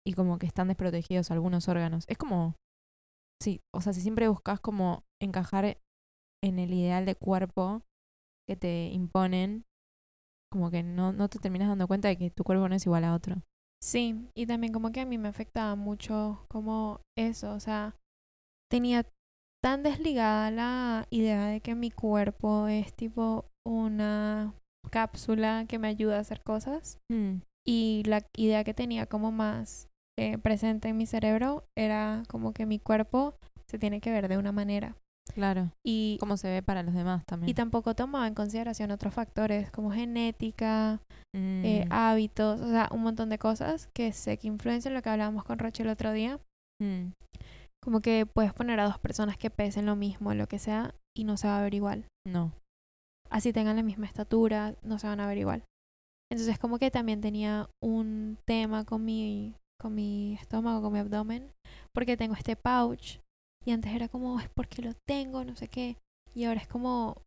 Y 0.09 0.15
como 0.15 0.39
que 0.39 0.47
están 0.47 0.69
desprotegidos 0.69 1.31
algunos 1.31 1.69
órganos. 1.69 2.05
Es 2.09 2.17
como, 2.17 2.57
sí, 3.43 3.61
o 3.75 3.83
sea, 3.83 3.93
si 3.93 4.01
siempre 4.01 4.27
buscas 4.29 4.59
como 4.59 5.05
encajar 5.21 5.77
en 6.43 6.59
el 6.59 6.73
ideal 6.73 7.05
de 7.05 7.15
cuerpo 7.15 7.83
que 8.49 8.57
te 8.57 8.87
imponen, 8.87 9.67
como 10.51 10.71
que 10.71 10.83
no, 10.83 11.13
no 11.13 11.29
te 11.29 11.39
terminas 11.39 11.69
dando 11.69 11.87
cuenta 11.87 12.09
de 12.09 12.17
que 12.17 12.31
tu 12.31 12.43
cuerpo 12.43 12.71
no 12.71 12.75
es 12.75 12.87
igual 12.87 13.05
a 13.05 13.15
otro. 13.15 13.43
Sí, 13.85 14.31
y 14.35 14.47
también 14.47 14.73
como 14.73 14.91
que 14.91 15.01
a 15.01 15.05
mí 15.05 15.19
me 15.19 15.29
afectaba 15.29 15.75
mucho 15.75 16.47
como 16.49 17.03
eso, 17.19 17.53
o 17.53 17.61
sea, 17.61 17.95
tenía 18.71 19.05
tan 19.63 19.83
desligada 19.83 20.51
la 20.51 21.07
idea 21.11 21.49
de 21.49 21.61
que 21.61 21.75
mi 21.75 21.91
cuerpo 21.91 22.67
es 22.67 22.95
tipo 22.95 23.45
una 23.67 24.55
cápsula 24.91 25.67
que 25.69 25.79
me 25.79 25.89
ayuda 25.89 26.17
a 26.17 26.21
hacer 26.21 26.43
cosas 26.43 26.99
Mm, 27.11 27.43
y 27.67 28.05
la 28.07 28.27
idea 28.39 28.65
que 28.65 28.73
tenía 28.73 29.05
como 29.05 29.31
más 29.33 29.88
eh, 30.19 30.39
presente 30.39 30.89
en 30.89 30.97
mi 30.97 31.07
cerebro 31.07 31.65
era 31.77 32.23
como 32.29 32.53
que 32.53 32.67
mi 32.67 32.79
cuerpo 32.79 33.35
se 33.69 33.79
tiene 33.79 34.01
que 34.01 34.11
ver 34.11 34.29
de 34.29 34.39
una 34.39 34.53
manera. 34.53 34.97
Claro. 35.35 35.71
Y, 35.85 36.17
¿Cómo 36.21 36.37
se 36.39 36.49
ve 36.49 36.63
para 36.63 36.83
los 36.83 36.95
demás 36.95 37.23
también? 37.27 37.51
y 37.51 37.55
tampoco 37.55 37.95
tomaba 37.95 38.27
en 38.27 38.35
consideración 38.35 38.91
otros 38.91 39.13
factores 39.13 39.71
como 39.71 39.91
genética, 39.93 41.01
eh, 41.35 41.85
Mm, 41.87 41.93
hábitos, 41.93 42.61
o 42.61 42.71
sea, 42.71 42.89
un 42.93 43.03
montón 43.03 43.29
de 43.29 43.39
cosas 43.39 43.89
que 43.95 44.13
sé 44.13 44.39
que 44.39 44.47
influencian 44.49 44.95
lo 44.95 45.03
que 45.03 45.11
hablábamos 45.11 45.45
con 45.45 45.59
Roche 45.59 45.83
el 45.83 45.91
otro 45.91 46.13
día. 46.13 46.41
mm, 46.83 47.09
Como 47.83 48.01
que 48.01 48.27
puedes 48.27 48.53
poner 48.55 48.81
a 48.81 48.87
dos 48.87 48.99
personas 48.99 49.37
que 49.37 49.51
pesen 49.51 49.87
lo 49.87 49.95
mismo, 49.97 50.35
lo 50.35 50.47
que 50.47 50.59
sea, 50.59 50.95
y 51.17 51.25
no 51.25 51.37
se 51.37 51.47
va 51.47 51.59
a 51.59 51.63
ver 51.63 51.75
igual. 51.75 52.07
no. 52.27 52.53
Así 53.31 53.53
tengan 53.53 53.77
la 53.77 53.83
misma 53.83 54.07
estatura, 54.07 54.75
no 54.83 54.99
se 54.99 55.07
van 55.07 55.21
a 55.21 55.27
ver 55.27 55.37
igual. 55.37 55.63
Entonces 56.33 56.59
como 56.59 56.79
que 56.79 56.91
también 56.91 57.21
tenía 57.21 57.69
un 57.83 58.39
tema 58.47 58.87
con 58.87 59.05
mi, 59.05 59.55
con 59.81 59.95
mi 59.95 60.35
estómago, 60.35 60.83
con 60.83 60.93
mi 60.93 60.99
abdomen, 60.99 61.53
porque 61.95 62.17
tengo 62.17 62.35
este 62.35 62.57
pouch. 62.57 63.21
Y 63.65 63.71
antes 63.73 63.93
era 63.93 64.09
como, 64.09 64.41
es 64.41 64.49
porque 64.51 64.83
lo 64.83 64.93
tengo, 65.07 65.45
no 65.45 65.55
sé 65.57 65.69
qué. 65.69 65.97
Y 66.35 66.45
ahora 66.45 66.61
es 66.61 66.69
como, 66.69 67.23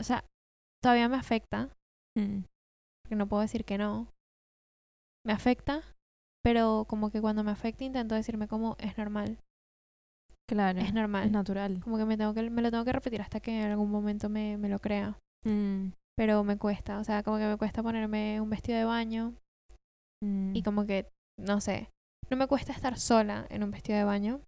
o 0.00 0.04
sea, 0.04 0.24
todavía 0.82 1.08
me 1.08 1.16
afecta, 1.16 1.70
Mm, 2.18 2.44
porque 3.04 3.16
no 3.16 3.26
puedo 3.28 3.42
decir 3.42 3.64
que 3.64 3.76
no. 3.76 4.08
Me 5.26 5.32
afecta, 5.34 5.82
pero 6.42 6.86
como 6.88 7.10
que 7.10 7.20
cuando 7.20 7.44
me 7.44 7.50
afecta 7.50 7.84
intento 7.84 8.14
decirme 8.14 8.48
como, 8.48 8.76
es 8.78 8.96
normal, 8.96 9.38
Claro. 10.48 10.78
es 10.78 10.94
normal. 10.94 11.26
Es 11.26 11.32
natural. 11.32 11.80
Como 11.82 11.98
que 11.98 12.04
me, 12.04 12.16
tengo 12.16 12.32
que 12.32 12.48
me 12.48 12.62
lo 12.62 12.70
tengo 12.70 12.84
que 12.84 12.92
repetir 12.92 13.20
hasta 13.20 13.40
que 13.40 13.60
en 13.60 13.70
algún 13.72 13.90
momento 13.90 14.28
me, 14.28 14.56
me 14.56 14.68
lo 14.68 14.78
crea. 14.78 15.18
Mm, 15.44 15.88
Pero 16.16 16.44
me 16.44 16.56
cuesta, 16.56 16.98
o 17.00 17.04
sea, 17.04 17.22
como 17.22 17.36
que 17.38 17.46
me 17.46 17.56
cuesta 17.58 17.82
ponerme 17.82 18.40
un 18.40 18.48
vestido 18.48 18.78
de 18.78 18.84
baño 18.84 19.34
mm, 20.24 20.54
y 20.56 20.62
como 20.62 20.86
que, 20.86 21.10
no 21.38 21.60
sé, 21.60 21.90
no 22.30 22.36
me 22.36 22.46
cuesta 22.46 22.72
estar 22.72 22.98
sola 22.98 23.46
en 23.50 23.62
un 23.62 23.70
vestido 23.70 23.98
de 23.98 24.04
baño, 24.04 24.40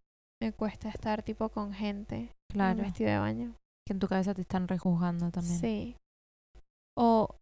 me 0.42 0.52
cuesta 0.52 0.88
estar 0.88 1.22
tipo 1.22 1.48
con 1.50 1.72
gente 1.72 2.16
en 2.16 2.32
claro. 2.52 2.76
un 2.78 2.84
vestido 2.84 3.10
de 3.10 3.18
baño. 3.18 3.54
Que 3.86 3.92
en 3.94 3.98
tu 4.00 4.06
cabeza 4.08 4.34
te 4.34 4.42
están 4.42 4.68
rejuzgando 4.68 5.30
también. 5.30 5.58
Sí. 5.60 5.96
O 6.96 7.36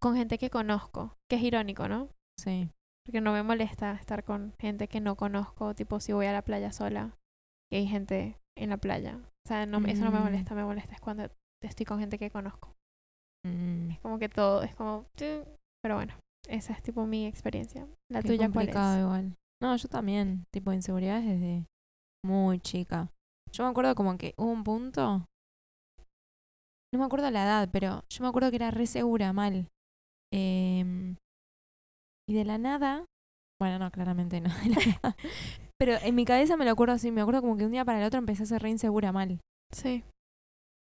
con 0.00 0.16
gente 0.16 0.38
que 0.38 0.50
conozco, 0.50 1.14
que 1.30 1.36
es 1.36 1.42
irónico, 1.42 1.88
¿no? 1.88 2.08
Sí. 2.40 2.68
Porque 3.04 3.20
no 3.20 3.32
me 3.32 3.42
molesta 3.42 3.92
estar 3.94 4.24
con 4.24 4.52
gente 4.58 4.88
que 4.88 5.00
no 5.00 5.16
conozco, 5.16 5.74
tipo 5.74 6.00
si 6.00 6.12
voy 6.12 6.26
a 6.26 6.32
la 6.32 6.42
playa 6.42 6.72
sola 6.72 7.16
y 7.70 7.76
hay 7.76 7.86
gente 7.86 8.36
en 8.58 8.70
la 8.70 8.78
playa. 8.78 9.16
O 9.18 9.48
sea, 9.48 9.64
no, 9.66 9.78
me- 9.80 9.92
eso 9.92 10.04
no 10.04 10.10
me 10.10 10.18
Mm. 10.18 10.22
molesta, 10.24 10.54
me 10.54 10.64
molesta 10.64 10.94
es 10.94 11.00
cuando 11.00 11.28
estoy 11.62 11.86
con 11.86 12.00
gente 12.00 12.18
que 12.18 12.30
conozco. 12.30 12.74
Mm, 13.46 13.90
Es 13.92 14.00
como 14.00 14.18
que 14.18 14.28
todo, 14.28 14.62
es 14.64 14.74
como... 14.74 15.06
Pero 15.16 15.94
bueno, 15.94 16.14
esa 16.48 16.72
es 16.72 16.82
tipo 16.82 17.06
mi 17.06 17.26
experiencia. 17.26 17.86
La 18.10 18.22
qué 18.22 18.28
tuya, 18.28 18.50
¿cuál 18.50 18.68
es? 18.68 18.74
igual. 18.74 19.36
No, 19.60 19.76
yo 19.76 19.88
también. 19.88 20.46
Tipo, 20.52 20.72
inseguridades 20.72 21.24
desde 21.26 21.66
muy 22.24 22.60
chica. 22.60 23.10
Yo 23.52 23.64
me 23.64 23.70
acuerdo 23.70 23.94
como 23.94 24.16
que 24.18 24.34
hubo 24.36 24.50
un 24.50 24.64
punto. 24.64 25.26
No 26.92 26.98
me 26.98 27.04
acuerdo 27.04 27.30
la 27.30 27.44
edad, 27.44 27.68
pero 27.72 28.04
yo 28.08 28.22
me 28.22 28.28
acuerdo 28.28 28.50
que 28.50 28.56
era 28.56 28.70
re 28.70 28.86
segura, 28.86 29.32
mal. 29.32 29.68
Em, 30.32 31.16
y 32.28 32.34
de 32.34 32.44
la 32.44 32.58
nada. 32.58 33.04
Bueno, 33.60 33.78
no, 33.78 33.90
claramente 33.90 34.40
no. 34.40 34.50
de 34.64 34.70
la 34.70 34.98
nada. 35.02 35.16
Pero 35.78 35.92
en 36.02 36.14
mi 36.14 36.24
cabeza 36.24 36.56
me 36.56 36.64
lo 36.64 36.70
acuerdo 36.70 36.94
así. 36.94 37.10
Me 37.10 37.20
acuerdo 37.20 37.42
como 37.42 37.56
que 37.56 37.64
un 37.64 37.72
día 37.72 37.84
para 37.84 38.00
el 38.00 38.06
otro 38.06 38.18
empecé 38.18 38.44
a 38.44 38.46
ser 38.46 38.62
re 38.62 38.70
insegura, 38.70 39.12
mal. 39.12 39.40
Sí. 39.72 40.04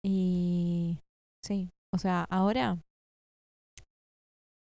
Y 0.05 0.99
sí, 1.41 1.69
o 1.93 1.97
sea, 1.97 2.25
ahora, 2.29 2.79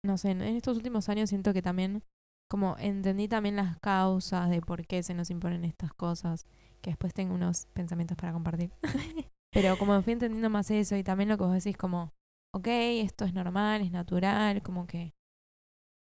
no 0.05 0.17
sé, 0.17 0.31
en 0.31 0.41
estos 0.41 0.77
últimos 0.77 1.09
años 1.09 1.29
siento 1.29 1.53
que 1.53 1.61
también, 1.61 2.03
como 2.49 2.75
entendí 2.77 3.27
también 3.27 3.55
las 3.55 3.77
causas 3.79 4.49
de 4.49 4.61
por 4.61 4.85
qué 4.87 5.03
se 5.03 5.13
nos 5.13 5.29
imponen 5.29 5.65
estas 5.65 5.93
cosas, 5.93 6.45
que 6.81 6.91
después 6.91 7.13
tengo 7.13 7.33
unos 7.33 7.65
pensamientos 7.73 8.17
para 8.17 8.33
compartir. 8.33 8.71
Pero 9.53 9.77
como 9.77 10.01
fui 10.01 10.13
entendiendo 10.13 10.49
más 10.49 10.69
eso 10.71 10.95
y 10.95 11.03
también 11.03 11.29
lo 11.29 11.37
que 11.37 11.43
vos 11.45 11.53
decís 11.53 11.77
como, 11.77 12.13
ok, 12.53 12.67
esto 12.67 13.25
es 13.25 13.33
normal, 13.33 13.81
es 13.81 13.91
natural, 13.91 14.61
como 14.61 14.85
que 14.85 15.13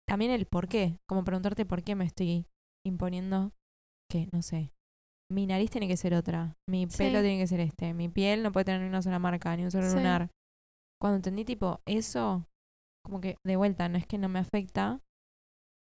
también 0.07 0.31
el 0.31 0.45
por 0.45 0.67
qué, 0.67 0.99
como 1.07 1.23
preguntarte 1.23 1.65
por 1.65 1.83
qué 1.83 1.95
me 1.95 2.05
estoy 2.05 2.47
imponiendo 2.85 3.53
que, 4.09 4.27
no 4.31 4.41
sé, 4.41 4.71
mi 5.31 5.47
nariz 5.47 5.71
tiene 5.71 5.87
que 5.87 5.97
ser 5.97 6.13
otra, 6.13 6.57
mi 6.69 6.87
Sí. 6.87 6.97
pelo 6.97 7.21
tiene 7.21 7.39
que 7.39 7.47
ser 7.47 7.59
este, 7.59 7.93
mi 7.93 8.09
piel 8.09 8.43
no 8.43 8.51
puede 8.51 8.65
tener 8.65 8.81
ni 8.81 8.87
una 8.87 9.01
sola 9.01 9.17
marca, 9.19 9.55
ni 9.55 9.63
un 9.63 9.71
solo 9.71 9.89
Sí. 9.89 9.95
lunar. 9.95 10.29
Cuando 11.01 11.15
entendí 11.17 11.43
tipo 11.45 11.81
eso, 11.85 12.47
como 13.05 13.21
que 13.21 13.37
de 13.45 13.55
vuelta, 13.55 13.87
no 13.87 13.97
es 13.97 14.05
que 14.05 14.17
no 14.17 14.27
me 14.27 14.39
afecta, 14.39 14.99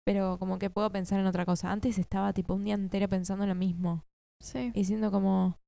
pero 0.06 0.38
como 0.38 0.58
que 0.58 0.70
puedo 0.70 0.90
pensar 0.92 1.18
en 1.20 1.26
otra 1.26 1.44
cosa. 1.44 1.72
Antes 1.72 1.98
estaba 1.98 2.32
tipo 2.32 2.54
un 2.54 2.64
día 2.64 2.74
entero 2.74 3.08
pensando 3.08 3.46
lo 3.46 3.54
mismo, 3.54 4.04
Sí. 4.40 4.70
diciendo 4.72 5.10
como, 5.10 5.58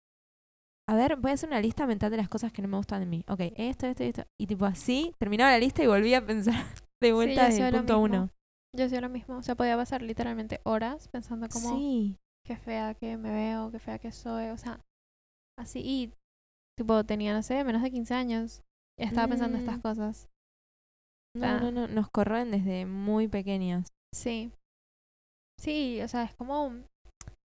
a 0.88 0.94
ver, 0.94 1.16
voy 1.16 1.30
a 1.32 1.34
hacer 1.34 1.48
una 1.48 1.60
lista 1.60 1.86
mental 1.86 2.10
de 2.10 2.16
las 2.18 2.28
cosas 2.28 2.52
que 2.52 2.62
no 2.62 2.68
me 2.68 2.76
gustan 2.76 3.00
de 3.00 3.06
mí. 3.06 3.24
Ok, 3.28 3.40
esto, 3.56 3.86
esto, 3.86 4.04
esto. 4.04 4.24
Y 4.40 4.46
tipo 4.46 4.64
así, 4.66 5.14
terminaba 5.18 5.50
la 5.50 5.58
lista 5.58 5.82
y 5.82 5.86
volvía 5.86 6.18
a 6.18 6.26
pensar 6.26 6.54
de 7.02 7.12
vuelta 7.12 7.46
desde 7.46 7.66
el 7.68 7.72
lo 7.72 7.78
punto 7.78 7.98
uno. 8.00 8.30
Yo 8.76 8.84
hacía 8.84 9.00
lo 9.00 9.08
mismo. 9.08 9.36
O 9.36 9.42
sea, 9.42 9.56
podía 9.56 9.76
pasar 9.76 10.00
literalmente 10.02 10.60
horas 10.64 11.08
pensando 11.08 11.48
como 11.48 11.76
Sí, 11.76 12.18
qué 12.46 12.56
fea 12.56 12.94
que 12.94 13.16
me 13.16 13.30
veo, 13.32 13.70
qué 13.72 13.78
fea 13.80 13.98
que 13.98 14.12
soy. 14.12 14.46
O 14.50 14.56
sea, 14.58 14.80
así. 15.58 15.80
Y 15.80 16.12
tipo, 16.78 17.04
tenía, 17.04 17.34
no 17.34 17.42
sé, 17.42 17.62
menos 17.64 17.82
de 17.82 17.90
15 17.90 18.14
años. 18.14 18.62
Y 18.98 19.04
estaba 19.04 19.28
pensando 19.28 19.58
estas 19.58 19.78
Mm. 19.78 19.82
cosas. 19.82 20.28
No, 21.36 21.46
Ah. 21.46 21.60
no, 21.60 21.70
no, 21.70 21.88
nos 21.88 22.08
corroen 22.10 22.50
desde 22.50 22.86
muy 22.86 23.28
pequeñas. 23.28 23.88
Sí. 24.14 24.52
Sí, 25.60 26.00
o 26.02 26.08
sea, 26.08 26.24
es 26.24 26.34
como. 26.34 26.72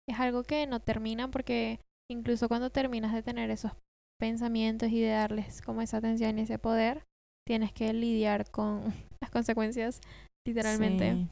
Es 0.08 0.20
algo 0.20 0.44
que 0.44 0.68
no 0.68 0.80
termina 0.80 1.30
porque 1.32 1.80
incluso 2.12 2.48
cuando 2.48 2.70
terminas 2.70 3.12
de 3.14 3.24
tener 3.24 3.50
esos 3.50 3.72
pensamientos 4.20 4.90
y 4.90 5.02
de 5.02 5.10
darles 5.10 5.62
como 5.64 5.82
esa 5.82 5.98
atención 5.98 6.38
y 6.38 6.44
ese 6.44 6.60
poder, 6.60 7.04
tienes 7.48 7.74
que 7.74 7.92
lidiar 7.92 8.50
con 8.52 8.84
las 9.22 9.32
consecuencias, 9.32 10.00
literalmente. 10.48 11.14
Sí. 11.14 11.28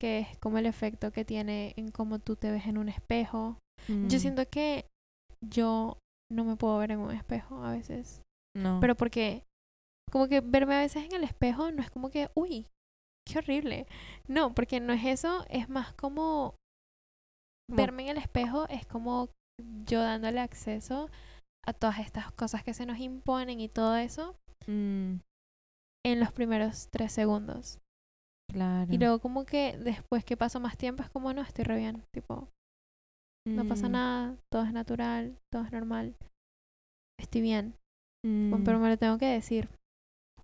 Que 0.00 0.18
es 0.18 0.38
como 0.38 0.58
el 0.58 0.66
efecto 0.66 1.12
que 1.12 1.24
tiene 1.24 1.72
en 1.76 1.90
cómo 1.90 2.18
tú 2.18 2.36
te 2.36 2.50
ves 2.50 2.66
en 2.66 2.78
un 2.78 2.88
espejo. 2.88 3.58
Yo 3.88 3.94
Mm, 3.94 4.10
siento 4.20 4.42
que 4.50 4.86
yo 5.48 5.96
no 6.30 6.44
me 6.44 6.56
puedo 6.56 6.76
ver 6.78 6.90
en 6.90 6.98
un 6.98 7.12
espejo 7.12 7.62
a 7.64 7.70
veces. 7.72 8.20
no. 8.56 8.78
Pero 8.80 8.96
porque, 8.96 9.44
como 10.10 10.28
que 10.28 10.40
verme 10.40 10.74
a 10.76 10.80
veces 10.80 11.04
en 11.04 11.14
el 11.14 11.24
espejo 11.24 11.70
no 11.70 11.82
es 11.82 11.90
como 11.90 12.10
que, 12.10 12.30
uy, 12.34 12.66
qué 13.26 13.38
horrible. 13.38 13.86
No, 14.28 14.54
porque 14.54 14.80
no 14.80 14.92
es 14.92 15.04
eso, 15.04 15.44
es 15.48 15.68
más 15.68 15.92
como 15.94 16.56
verme 17.70 18.04
en 18.04 18.08
el 18.10 18.18
espejo, 18.18 18.66
es 18.68 18.86
como 18.86 19.28
yo 19.86 20.00
dándole 20.00 20.40
acceso 20.40 21.10
a 21.66 21.72
todas 21.72 21.98
estas 22.00 22.32
cosas 22.32 22.64
que 22.64 22.74
se 22.74 22.86
nos 22.86 22.98
imponen 22.98 23.60
y 23.60 23.68
todo 23.68 23.96
eso 23.96 24.36
Mm, 24.68 25.20
en 26.04 26.20
los 26.20 26.32
primeros 26.32 26.88
tres 26.90 27.12
segundos. 27.12 27.80
claro. 28.52 28.94
Y 28.94 28.98
luego 28.98 29.18
como 29.18 29.44
que 29.44 29.76
después 29.78 30.24
que 30.24 30.36
paso 30.36 30.60
más 30.60 30.76
tiempo 30.76 31.02
es 31.02 31.10
como, 31.10 31.32
no, 31.32 31.42
estoy 31.42 31.64
re 31.64 31.76
bien, 31.76 32.04
tipo, 32.12 32.48
no 33.56 33.64
pasa 33.64 33.88
Mm, 33.88 33.92
nada, 33.92 34.36
todo 34.50 34.62
es 34.64 34.72
natural, 34.72 35.38
todo 35.52 35.64
es 35.64 35.72
normal, 35.72 36.14
estoy 37.18 37.40
bien. 37.40 37.74
mm, 38.24 38.64
Pero 38.64 38.78
me 38.78 38.88
lo 38.88 38.96
tengo 38.96 39.18
que 39.18 39.26
decir. 39.26 39.68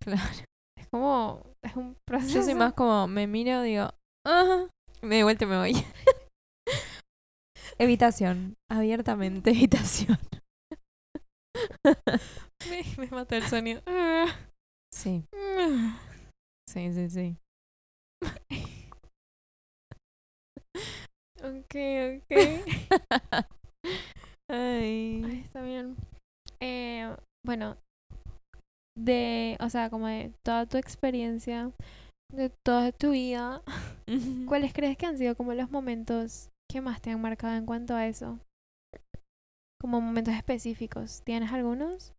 Claro. 0.03 0.21
Es 0.79 0.89
como, 0.89 1.43
es 1.63 1.77
un 1.77 1.97
proceso. 2.07 2.35
Yo 2.35 2.43
soy 2.43 2.55
más 2.55 2.75
como, 2.75 3.07
me 3.07 3.27
miro, 3.27 3.63
digo, 3.63 3.91
ah, 4.27 4.67
y 5.01 5.07
me 5.07 5.17
doy 5.17 5.23
vuelta 5.23 5.45
y 5.45 5.49
me 5.49 5.59
voy. 5.59 5.75
evitación, 7.79 8.57
abiertamente 8.71 9.51
evitación. 9.51 10.19
Me, 12.71 12.85
me 12.97 13.09
mató 13.09 13.35
el 13.35 13.43
sonido. 13.43 13.83
Sí, 14.95 15.25
sí, 16.69 16.93
sí, 16.93 17.11
sí. 17.11 17.37
Ok, 21.43 21.75
ok. 22.19 22.33
Ay. 24.49 25.23
Ay, 25.25 25.41
está 25.45 25.63
bien. 25.63 25.97
Eh, 26.61 27.17
bueno, 27.45 27.77
de, 28.97 29.57
o 29.61 29.69
sea, 29.69 29.91
como 29.91 30.07
de 30.07 30.33
toda 30.43 30.67
tu 30.67 30.77
experiencia, 30.77 31.73
de 32.33 32.51
toda 32.51 32.93
tu 32.93 33.11
vida, 33.13 33.63
¿cuáles 34.47 34.73
crees 34.73 34.97
que 34.97 35.07
han 35.07 35.19
sido 35.19 35.35
como 35.37 35.55
los 35.55 35.71
momentos 35.71 36.51
que 36.71 36.81
más 36.81 37.01
te 37.01 37.11
han 37.11 37.21
marcado 37.21 37.55
en 37.57 37.67
cuanto 37.67 37.95
a 37.95 38.07
eso? 38.07 38.39
Como 39.81 40.01
momentos 40.01 40.35
específicos. 40.35 41.23
¿Tienes 41.25 41.53
algunos? 41.53 42.15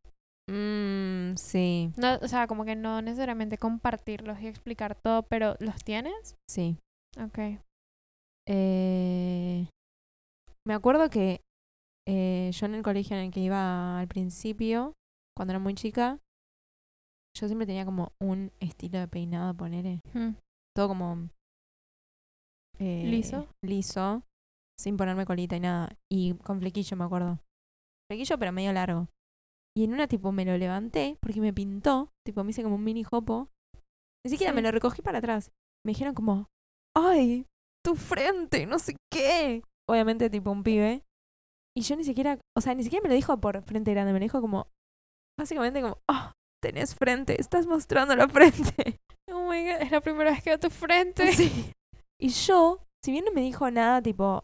Mm, 0.50 1.36
sí, 1.38 1.92
No, 1.96 2.16
o 2.22 2.28
sea, 2.28 2.48
como 2.48 2.66
que 2.66 2.76
no 2.76 3.02
necesariamente 3.02 3.58
compartirlos 3.58 4.42
y 4.42 4.48
explicar 4.48 4.96
todo, 4.96 5.24
pero 5.24 5.56
¿los 5.60 5.84
tienes? 5.84 6.36
sí. 6.50 6.78
Ok. 7.18 7.40
Eh, 8.50 9.68
me 10.68 10.74
acuerdo 10.74 11.10
que 11.10 11.40
eh, 12.08 12.52
yo 12.54 12.66
en 12.66 12.76
el 12.76 12.84
colegio 12.84 13.16
en 13.16 13.24
el 13.24 13.32
que 13.32 13.40
iba 13.40 13.98
al 14.00 14.08
principio, 14.10 14.94
cuando 15.38 15.54
era 15.54 15.60
muy 15.60 15.76
chica, 15.76 16.20
yo 17.36 17.48
siempre 17.48 17.66
tenía 17.66 17.86
como 17.86 18.12
un 18.22 18.52
estilo 18.60 19.00
de 19.00 19.08
peinado, 19.08 19.54
poner 19.56 20.00
Hmm. 20.14 20.36
todo 20.76 20.88
como 20.88 21.30
eh, 22.80 23.04
¿Liso? 23.06 23.48
liso, 23.64 24.24
sin 24.80 24.98
ponerme 24.98 25.26
colita 25.26 25.56
y 25.56 25.60
nada. 25.60 25.96
Y 26.12 26.34
con 26.36 26.60
flequillo, 26.60 26.98
me 26.98 27.04
acuerdo. 27.06 27.40
flequillo, 28.10 28.38
pero 28.38 28.52
medio 28.52 28.74
largo. 28.74 29.08
Y 29.76 29.86
en 29.86 29.94
una, 29.94 30.08
tipo, 30.08 30.32
me 30.32 30.46
lo 30.46 30.56
levanté 30.58 31.18
porque 31.22 31.42
me 31.42 31.54
pintó. 31.54 32.12
Tipo, 32.26 32.44
me 32.44 32.52
hice 32.52 32.62
como 32.64 32.76
un 32.76 32.84
mini 32.84 33.04
jopo. 33.04 33.50
Ni 34.26 34.30
siquiera 34.32 34.52
Sí. 34.52 34.56
me 34.56 34.62
lo 34.62 34.72
recogí 34.72 35.02
para 35.02 35.18
atrás. 35.20 35.52
Me 35.86 35.92
dijeron 35.92 36.14
como, 36.14 36.48
¡ay! 36.96 37.48
Tu 37.84 37.96
frente, 37.96 38.66
no 38.68 38.78
sé 38.80 38.96
qué. 39.12 39.64
Obviamente, 39.90 40.30
tipo, 40.30 40.52
un 40.52 40.64
pibe. 40.64 41.04
Y 41.76 41.82
yo 41.82 41.96
ni 41.96 42.04
siquiera, 42.04 42.40
o 42.56 42.62
sea, 42.62 42.76
ni 42.76 42.84
siquiera 42.84 43.02
me 43.04 43.10
lo 43.10 43.16
dijo 43.16 43.36
por 43.40 43.62
frente 43.64 43.92
grande, 43.92 44.14
me 44.14 44.20
lo 44.20 44.24
dijo 44.24 44.42
como, 44.42 44.68
básicamente 45.40 45.82
como, 45.82 45.98
¡oh! 46.08 46.32
Tenés 46.64 46.96
frente, 46.96 47.42
estás 47.42 47.68
mostrando 47.68 48.16
la 48.16 48.28
frente. 48.30 49.00
Oh 49.32 49.50
my 49.50 49.64
god, 49.64 49.82
es 49.82 49.92
la 49.92 50.02
primera 50.02 50.32
vez 50.32 50.44
que 50.44 50.52
veo 50.52 50.60
tu 50.60 50.70
frente. 50.70 51.32
Sí. 51.32 51.72
Y 52.20 52.30
yo, 52.30 52.86
si 53.04 53.12
bien 53.12 53.26
no 53.26 53.32
me 53.32 53.42
dijo 53.42 53.72
nada, 53.72 54.02
tipo, 54.02 54.44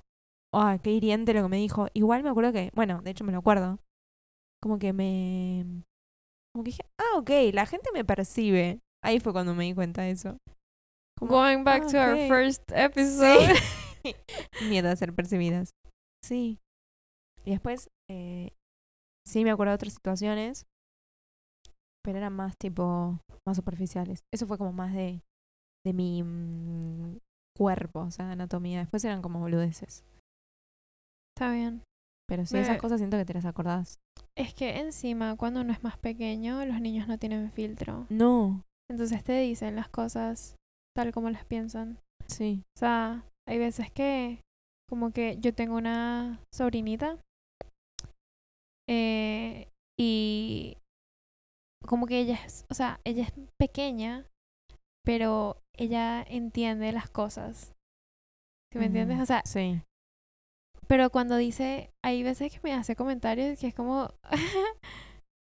¡ay, 0.53 0.79
qué 0.79 0.91
hiriente 0.91 1.33
lo 1.33 1.43
que 1.43 1.49
me 1.49 1.57
dijo! 1.57 1.87
Igual 1.93 2.23
me 2.23 2.29
acuerdo 2.29 2.51
que, 2.53 2.71
bueno, 2.73 3.01
de 3.01 3.11
hecho 3.11 3.23
me 3.23 3.31
lo 3.31 3.39
acuerdo. 3.39 3.77
Como 4.61 4.79
que 4.79 4.93
me. 4.93 5.83
Como 6.53 6.63
que 6.63 6.71
dije, 6.71 6.83
ah, 6.97 7.17
ok, 7.17 7.29
la 7.53 7.65
gente 7.65 7.91
me 7.93 8.03
percibe. 8.03 8.79
Ahí 9.03 9.19
fue 9.19 9.33
cuando 9.33 9.53
me 9.53 9.65
di 9.65 9.75
cuenta 9.75 10.01
de 10.01 10.11
eso. 10.11 10.37
Como, 11.17 11.33
Going 11.33 11.63
back 11.63 11.83
ah, 11.85 11.91
to 11.91 11.97
our 11.97 12.27
first 12.27 12.63
episode. 12.71 13.55
Sí. 14.03 14.15
Miedo 14.69 14.89
a 14.89 14.95
ser 14.95 15.13
percibidas. 15.13 15.71
Sí. 16.23 16.59
Y 17.45 17.51
después, 17.51 17.89
eh, 18.09 18.53
sí 19.25 19.43
me 19.43 19.51
acuerdo 19.51 19.71
de 19.71 19.75
otras 19.75 19.93
situaciones, 19.93 20.65
pero 22.03 22.17
eran 22.17 22.33
más 22.33 22.57
tipo, 22.57 23.19
más 23.45 23.57
superficiales. 23.57 24.23
Eso 24.33 24.47
fue 24.47 24.57
como 24.57 24.73
más 24.73 24.93
de, 24.93 25.21
de 25.85 25.93
mi 25.93 26.23
mm, 26.23 27.17
cuerpo, 27.57 28.01
o 28.01 28.11
sea, 28.11 28.27
de 28.27 28.33
anatomía. 28.33 28.79
Después 28.79 29.03
eran 29.05 29.21
como 29.21 29.39
boludeces. 29.39 30.03
Está 31.35 31.51
bien. 31.51 31.83
Pero 32.27 32.45
sí, 32.45 32.55
Me- 32.55 32.61
esas 32.61 32.77
cosas 32.79 32.99
siento 32.99 33.17
que 33.17 33.25
te 33.25 33.33
las 33.33 33.45
acordás. 33.45 33.99
Es 34.37 34.53
que 34.53 34.79
encima, 34.79 35.35
cuando 35.35 35.61
uno 35.61 35.73
es 35.73 35.83
más 35.83 35.97
pequeño, 35.97 36.63
los 36.65 36.79
niños 36.79 37.07
no 37.07 37.17
tienen 37.17 37.51
filtro. 37.51 38.05
No. 38.09 38.63
Entonces 38.89 39.23
te 39.23 39.39
dicen 39.39 39.75
las 39.75 39.89
cosas 39.89 40.55
tal 40.95 41.11
como 41.11 41.29
las 41.29 41.45
piensan. 41.45 41.99
Sí. 42.27 42.63
O 42.75 42.79
sea, 42.79 43.23
hay 43.47 43.57
veces 43.57 43.91
que, 43.91 44.41
como 44.89 45.11
que 45.11 45.37
yo 45.39 45.53
tengo 45.53 45.75
una 45.75 46.39
sobrinita 46.53 47.17
eh, 48.87 49.67
y 49.99 50.77
como 51.89 52.05
que 52.05 52.19
ella 52.19 52.35
es, 52.45 52.65
o 52.69 52.75
sea, 52.75 53.01
ella 53.03 53.23
es 53.23 53.33
pequeña, 53.57 54.27
pero 55.03 55.57
ella 55.75 56.21
entiende 56.21 56.91
las 56.91 57.09
cosas. 57.09 57.73
¿Sí 58.71 58.77
me 58.77 58.85
entiendes? 58.85 59.15
Ujú, 59.15 59.23
O 59.23 59.25
sea, 59.25 59.41
Sí. 59.43 59.81
pero 60.87 61.09
cuando 61.09 61.35
dice, 61.37 61.91
hay 62.05 62.21
veces 62.21 62.51
que 62.53 62.59
me 62.63 62.73
hace 62.75 62.95
comentarios 62.95 63.57
que 63.59 63.67
es 63.67 63.73
como, 63.73 64.13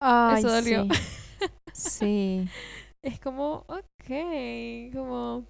Ay, 0.01 0.39
Eso 0.39 0.51
dolió. 0.51 0.85
Sí. 1.73 2.47
es 3.03 3.19
como, 3.19 3.65
ok, 3.67 4.93
como, 4.93 5.45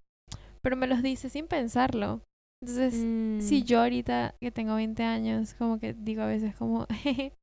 pero 0.61 0.77
me 0.77 0.87
los 0.87 1.03
dice 1.03 1.29
sin 1.29 1.47
pensarlo. 1.47 2.21
Entonces, 2.63 2.95
Mm, 2.95 3.41
si 3.41 3.63
yo 3.63 3.81
ahorita 3.81 4.35
que 4.39 4.49
tengo 4.51 4.75
20 4.75 5.03
años, 5.03 5.53
como 5.55 5.77
que 5.77 5.93
digo 5.93 6.21
a 6.23 6.27
veces 6.27 6.55
como, 6.55 6.87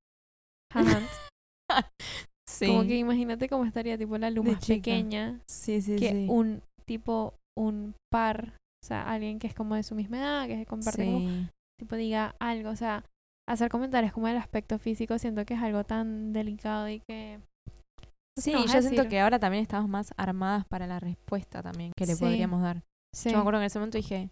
sí. 2.52 2.66
como 2.66 2.82
que 2.82 2.96
imagínate 2.96 3.48
cómo 3.48 3.64
estaría 3.64 3.98
tipo 3.98 4.16
la 4.18 4.30
luz 4.30 4.44
De 4.44 4.52
más 4.52 4.60
chica. 4.60 4.76
pequeña 4.76 5.40
sí, 5.46 5.80
sí, 5.80 5.96
que 5.96 6.26
un 6.28 6.62
tipo, 6.84 7.34
un 7.58 7.94
par, 8.10 8.54
o 8.82 8.86
sea, 8.86 9.02
alguien 9.10 9.38
que 9.38 9.46
es 9.46 9.54
como 9.54 9.74
de 9.74 9.82
su 9.82 9.94
misma 9.94 10.18
edad, 10.18 10.46
que 10.46 10.56
se 10.56 10.66
comparte 10.66 11.04
como, 11.04 11.48
tipo 11.78 11.96
diga 11.96 12.34
algo, 12.38 12.70
o 12.70 12.76
sea, 12.76 13.04
hacer 13.48 13.68
comentarios 13.70 14.12
como 14.12 14.28
el 14.28 14.36
aspecto 14.36 14.78
físico, 14.78 15.18
siento 15.18 15.44
que 15.44 15.54
es 15.54 15.62
algo 15.62 15.84
tan 15.84 16.32
delicado 16.32 16.88
y 16.88 17.00
que... 17.00 17.38
no 17.38 18.42
Sí, 18.42 18.52
no 18.52 18.66
yo 18.66 18.82
siento 18.82 19.08
que 19.08 19.20
ahora 19.20 19.38
también 19.38 19.62
estamos 19.62 19.88
más 19.88 20.12
armadas 20.16 20.64
para 20.66 20.86
la 20.86 21.00
respuesta 21.00 21.62
también 21.62 21.92
que 21.96 22.06
le 22.06 22.16
podríamos 22.16 22.62
dar. 22.62 22.82
Sí, 23.14 23.30
Yo 23.30 23.36
me 23.36 23.40
acuerdo 23.40 23.58
que 23.58 23.64
en 23.64 23.66
ese 23.66 23.78
momento 23.78 23.98
dije, 23.98 24.30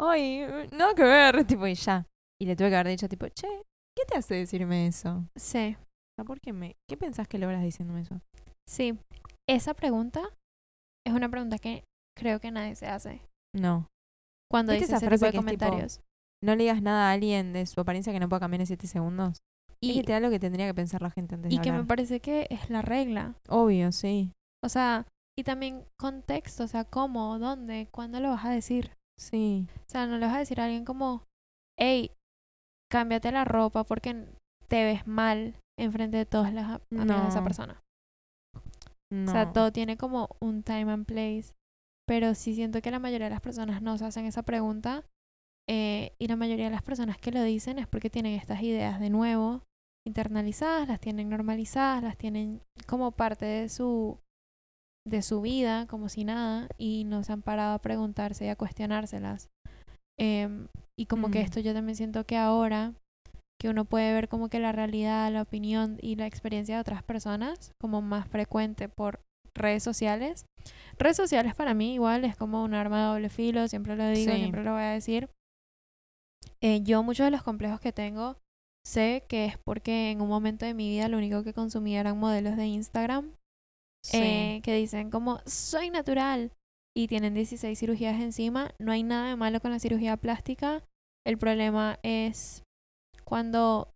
ay, 0.00 0.46
nada 0.72 0.94
que 0.94 1.02
ver, 1.02 1.44
tipo, 1.46 1.66
y 1.66 1.74
ya. 1.74 2.06
Y 2.40 2.46
le 2.46 2.56
tuve 2.56 2.70
que 2.70 2.76
haber 2.76 2.88
dicho, 2.88 3.08
tipo, 3.08 3.28
che, 3.28 3.48
¿qué 3.96 4.04
te 4.06 4.18
hace 4.18 4.34
decirme 4.34 4.86
eso? 4.86 5.24
Sí, 5.36 5.76
¿por 6.24 6.40
qué 6.40 6.52
me, 6.52 6.76
qué 6.88 6.96
pensás 6.96 7.28
que 7.28 7.38
logras 7.38 7.62
diciéndome 7.62 8.00
eso? 8.02 8.20
sí. 8.68 8.98
Esa 9.48 9.74
pregunta 9.74 10.22
es 11.06 11.14
una 11.14 11.28
pregunta 11.28 11.58
que 11.58 11.84
creo 12.18 12.40
que 12.40 12.50
nadie 12.50 12.74
se 12.74 12.88
hace 12.88 13.20
No. 13.54 13.86
cuando 14.50 14.72
¿Viste 14.72 14.86
dice 14.86 14.96
esa 14.96 15.06
ese 15.06 15.06
frase 15.06 15.18
tipo 15.18 15.26
de 15.26 15.30
que 15.30 15.38
es 15.38 15.52
tipo, 15.52 15.66
comentarios. 15.66 16.00
No 16.42 16.56
le 16.56 16.64
digas 16.64 16.82
nada 16.82 17.08
a 17.08 17.12
alguien 17.12 17.52
de 17.52 17.64
su 17.66 17.80
apariencia 17.80 18.12
que 18.12 18.18
no 18.18 18.28
pueda 18.28 18.40
cambiar 18.40 18.62
en 18.62 18.66
7 18.66 18.86
segundos. 18.88 19.38
es 19.80 19.90
Y, 19.90 19.92
literal 19.94 20.22
lo 20.22 20.30
que 20.30 20.40
tendría 20.40 20.66
que 20.66 20.74
pensar 20.74 21.00
la 21.00 21.10
gente 21.10 21.36
antes 21.36 21.52
y 21.52 21.58
de 21.58 21.62
que 21.62 21.70
me 21.70 21.84
parece 21.84 22.20
que 22.20 22.48
es 22.50 22.68
la 22.70 22.82
regla. 22.82 23.36
Obvio, 23.48 23.92
sí. 23.92 24.32
O 24.64 24.68
sea, 24.68 25.06
y 25.38 25.44
también 25.44 25.84
contexto, 25.96 26.64
o 26.64 26.68
sea, 26.68 26.84
cómo, 26.84 27.38
dónde, 27.38 27.88
cuándo 27.92 28.18
lo 28.18 28.30
vas 28.30 28.44
a 28.44 28.50
decir. 28.50 28.96
Sí. 29.16 29.68
O 29.86 29.88
sea, 29.88 30.06
no 30.06 30.18
le 30.18 30.26
vas 30.26 30.34
a 30.34 30.40
decir 30.40 30.60
a 30.60 30.64
alguien 30.64 30.84
como, 30.84 31.22
hey, 31.78 32.10
cámbiate 32.90 33.30
la 33.30 33.44
ropa 33.44 33.84
porque 33.84 34.26
te 34.66 34.84
ves 34.84 35.06
mal 35.06 35.54
enfrente 35.78 36.16
de 36.16 36.26
todas 36.26 36.52
las 36.52 36.80
amigas 36.90 37.22
de 37.22 37.28
esa 37.28 37.40
No. 37.40 37.44
persona. 37.44 37.82
No. 39.12 39.30
O 39.30 39.32
sea, 39.32 39.52
todo 39.52 39.72
tiene 39.72 39.96
como 39.96 40.28
un 40.40 40.62
time 40.62 40.92
and 40.92 41.06
place. 41.06 41.54
Pero 42.08 42.34
sí 42.34 42.54
siento 42.54 42.80
que 42.80 42.90
la 42.90 42.98
mayoría 42.98 43.26
de 43.26 43.30
las 43.34 43.40
personas 43.40 43.82
no 43.82 43.98
se 43.98 44.04
hacen 44.04 44.26
esa 44.26 44.42
pregunta. 44.42 45.04
eh, 45.68 46.14
y 46.20 46.28
la 46.28 46.36
mayoría 46.36 46.66
de 46.66 46.70
las 46.70 46.82
personas 46.82 47.18
que 47.18 47.32
lo 47.32 47.42
dicen 47.42 47.80
es 47.80 47.88
porque 47.88 48.08
tienen 48.08 48.34
estas 48.38 48.62
ideas 48.62 49.00
de 49.00 49.10
nuevo 49.10 49.64
internalizadas, 50.06 50.86
las 50.86 51.00
tienen 51.00 51.28
normalizadas, 51.28 52.04
las 52.04 52.16
tienen 52.16 52.60
como 52.86 53.10
parte 53.10 53.46
de 53.46 53.68
su 53.68 54.20
de 55.04 55.22
su 55.22 55.40
vida, 55.40 55.86
como 55.88 56.08
si 56.08 56.22
nada, 56.24 56.68
y 56.78 57.02
no 57.04 57.24
se 57.24 57.32
han 57.32 57.42
parado 57.42 57.74
a 57.74 57.80
preguntarse 57.80 58.44
y 58.46 58.48
a 58.48 58.54
cuestionárselas. 58.56 59.48
Em, 60.18 60.68
y 60.96 61.06
como 61.06 61.30
que 61.32 61.40
Mm. 61.40 61.44
esto 61.44 61.58
yo 61.60 61.74
también 61.74 61.96
siento 61.96 62.24
que 62.24 62.36
ahora 62.36 62.94
que 63.60 63.68
uno 63.68 63.84
puede 63.84 64.12
ver 64.12 64.28
como 64.28 64.48
que 64.48 64.58
la 64.60 64.72
realidad, 64.72 65.32
la 65.32 65.42
opinión 65.42 65.98
y 66.00 66.16
la 66.16 66.26
experiencia 66.26 66.74
de 66.76 66.80
otras 66.80 67.02
personas 67.02 67.72
como 67.80 68.02
más 68.02 68.28
frecuente 68.28 68.88
por 68.88 69.20
redes 69.54 69.82
sociales. 69.82 70.44
Redes 70.98 71.16
sociales 71.16 71.54
para 71.54 71.72
mí 71.72 71.94
igual 71.94 72.24
es 72.24 72.36
como 72.36 72.62
un 72.62 72.74
arma 72.74 73.00
de 73.00 73.06
doble 73.06 73.28
filo, 73.30 73.66
siempre 73.68 73.96
lo 73.96 74.08
digo, 74.08 74.32
Sí. 74.32 74.38
siempre 74.38 74.62
lo 74.64 74.72
voy 74.72 74.82
a 74.82 74.90
decir. 74.90 75.30
Eh, 76.60 76.82
yo 76.82 77.02
muchos 77.02 77.24
de 77.24 77.30
los 77.30 77.42
complejos 77.42 77.80
que 77.80 77.92
tengo 77.92 78.36
sé 78.84 79.24
que 79.28 79.46
es 79.46 79.58
porque 79.58 80.10
en 80.10 80.20
un 80.20 80.28
momento 80.28 80.64
de 80.64 80.74
mi 80.74 80.88
vida 80.90 81.08
lo 81.08 81.18
único 81.18 81.42
que 81.42 81.52
consumía 81.52 82.00
eran 82.00 82.18
modelos 82.18 82.56
de 82.56 82.66
Instagram 82.66 83.32
Sí. 84.04 84.18
eh, 84.18 84.60
que 84.62 84.74
dicen 84.74 85.10
como 85.10 85.40
soy 85.46 85.90
natural 85.90 86.52
y 86.96 87.08
tienen 87.08 87.34
16 87.34 87.78
cirugías 87.78 88.20
encima. 88.20 88.72
No 88.78 88.92
hay 88.92 89.02
nada 89.02 89.30
de 89.30 89.36
malo 89.36 89.60
con 89.60 89.70
la 89.70 89.78
cirugía 89.80 90.16
plástica. 90.16 90.84
El 91.26 91.36
problema 91.38 91.98
es 92.02 92.62
cuando 93.26 93.92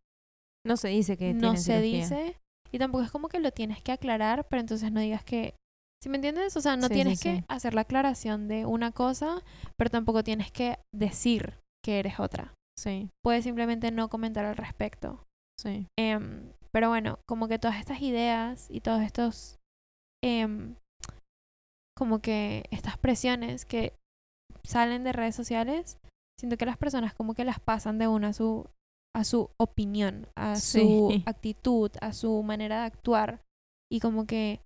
no 0.66 0.76
se 0.76 0.88
dice 0.88 1.16
que 1.16 1.32
no 1.34 1.56
se 1.56 1.80
cirugía. 1.80 2.00
dice 2.00 2.36
y 2.72 2.78
tampoco 2.78 3.04
es 3.04 3.10
como 3.10 3.28
que 3.28 3.40
lo 3.40 3.50
tienes 3.50 3.82
que 3.82 3.92
aclarar, 3.92 4.46
pero 4.48 4.60
entonces 4.60 4.92
no 4.92 5.00
digas 5.00 5.24
que 5.24 5.54
¿Sí 6.02 6.08
me 6.08 6.16
entiendes? 6.16 6.56
O 6.56 6.62
sea, 6.62 6.76
no 6.76 6.88
Sí, 6.88 6.94
tienes 6.94 7.18
sí. 7.20 7.28
que 7.28 7.44
hacer 7.48 7.74
la 7.74 7.82
aclaración 7.82 8.48
de 8.48 8.64
una 8.64 8.90
cosa, 8.90 9.42
pero 9.76 9.90
tampoco 9.90 10.24
tienes 10.24 10.50
que 10.50 10.78
decir 10.94 11.58
que 11.84 11.98
eres 11.98 12.18
otra. 12.18 12.54
Sí, 12.78 13.10
Puedes 13.22 13.44
simplemente 13.44 13.90
no 13.90 14.08
comentar 14.08 14.46
al 14.46 14.56
respecto. 14.56 15.26
sí. 15.58 15.86
Em, 15.98 16.52
pero 16.72 16.88
bueno, 16.88 17.18
como 17.28 17.48
que 17.48 17.58
todas 17.58 17.78
estas 17.78 18.00
ideas 18.00 18.66
y 18.70 18.80
todos 18.80 19.02
estos, 19.02 19.58
em, 20.24 20.76
como 21.94 22.20
que 22.20 22.64
estas 22.70 22.96
presiones 22.96 23.66
que 23.66 23.92
salen 24.62 25.04
de 25.04 25.12
redes 25.12 25.34
sociales, 25.34 25.98
siento 26.38 26.56
que 26.56 26.64
las 26.64 26.78
personas 26.78 27.12
como 27.12 27.34
que 27.34 27.44
las 27.44 27.60
pasan 27.60 27.98
de 27.98 28.08
una 28.08 28.28
a 28.28 28.32
su, 28.32 28.66
a 29.16 29.24
su 29.24 29.50
opinión, 29.58 30.26
a 30.36 30.56
su 30.56 31.08
Sí. 31.10 31.22
actitud, 31.26 31.90
a 32.00 32.12
su 32.12 32.42
manera 32.42 32.80
de 32.80 32.86
actuar. 32.86 33.42
Y 33.92 34.00
como 34.00 34.26
que 34.26 34.60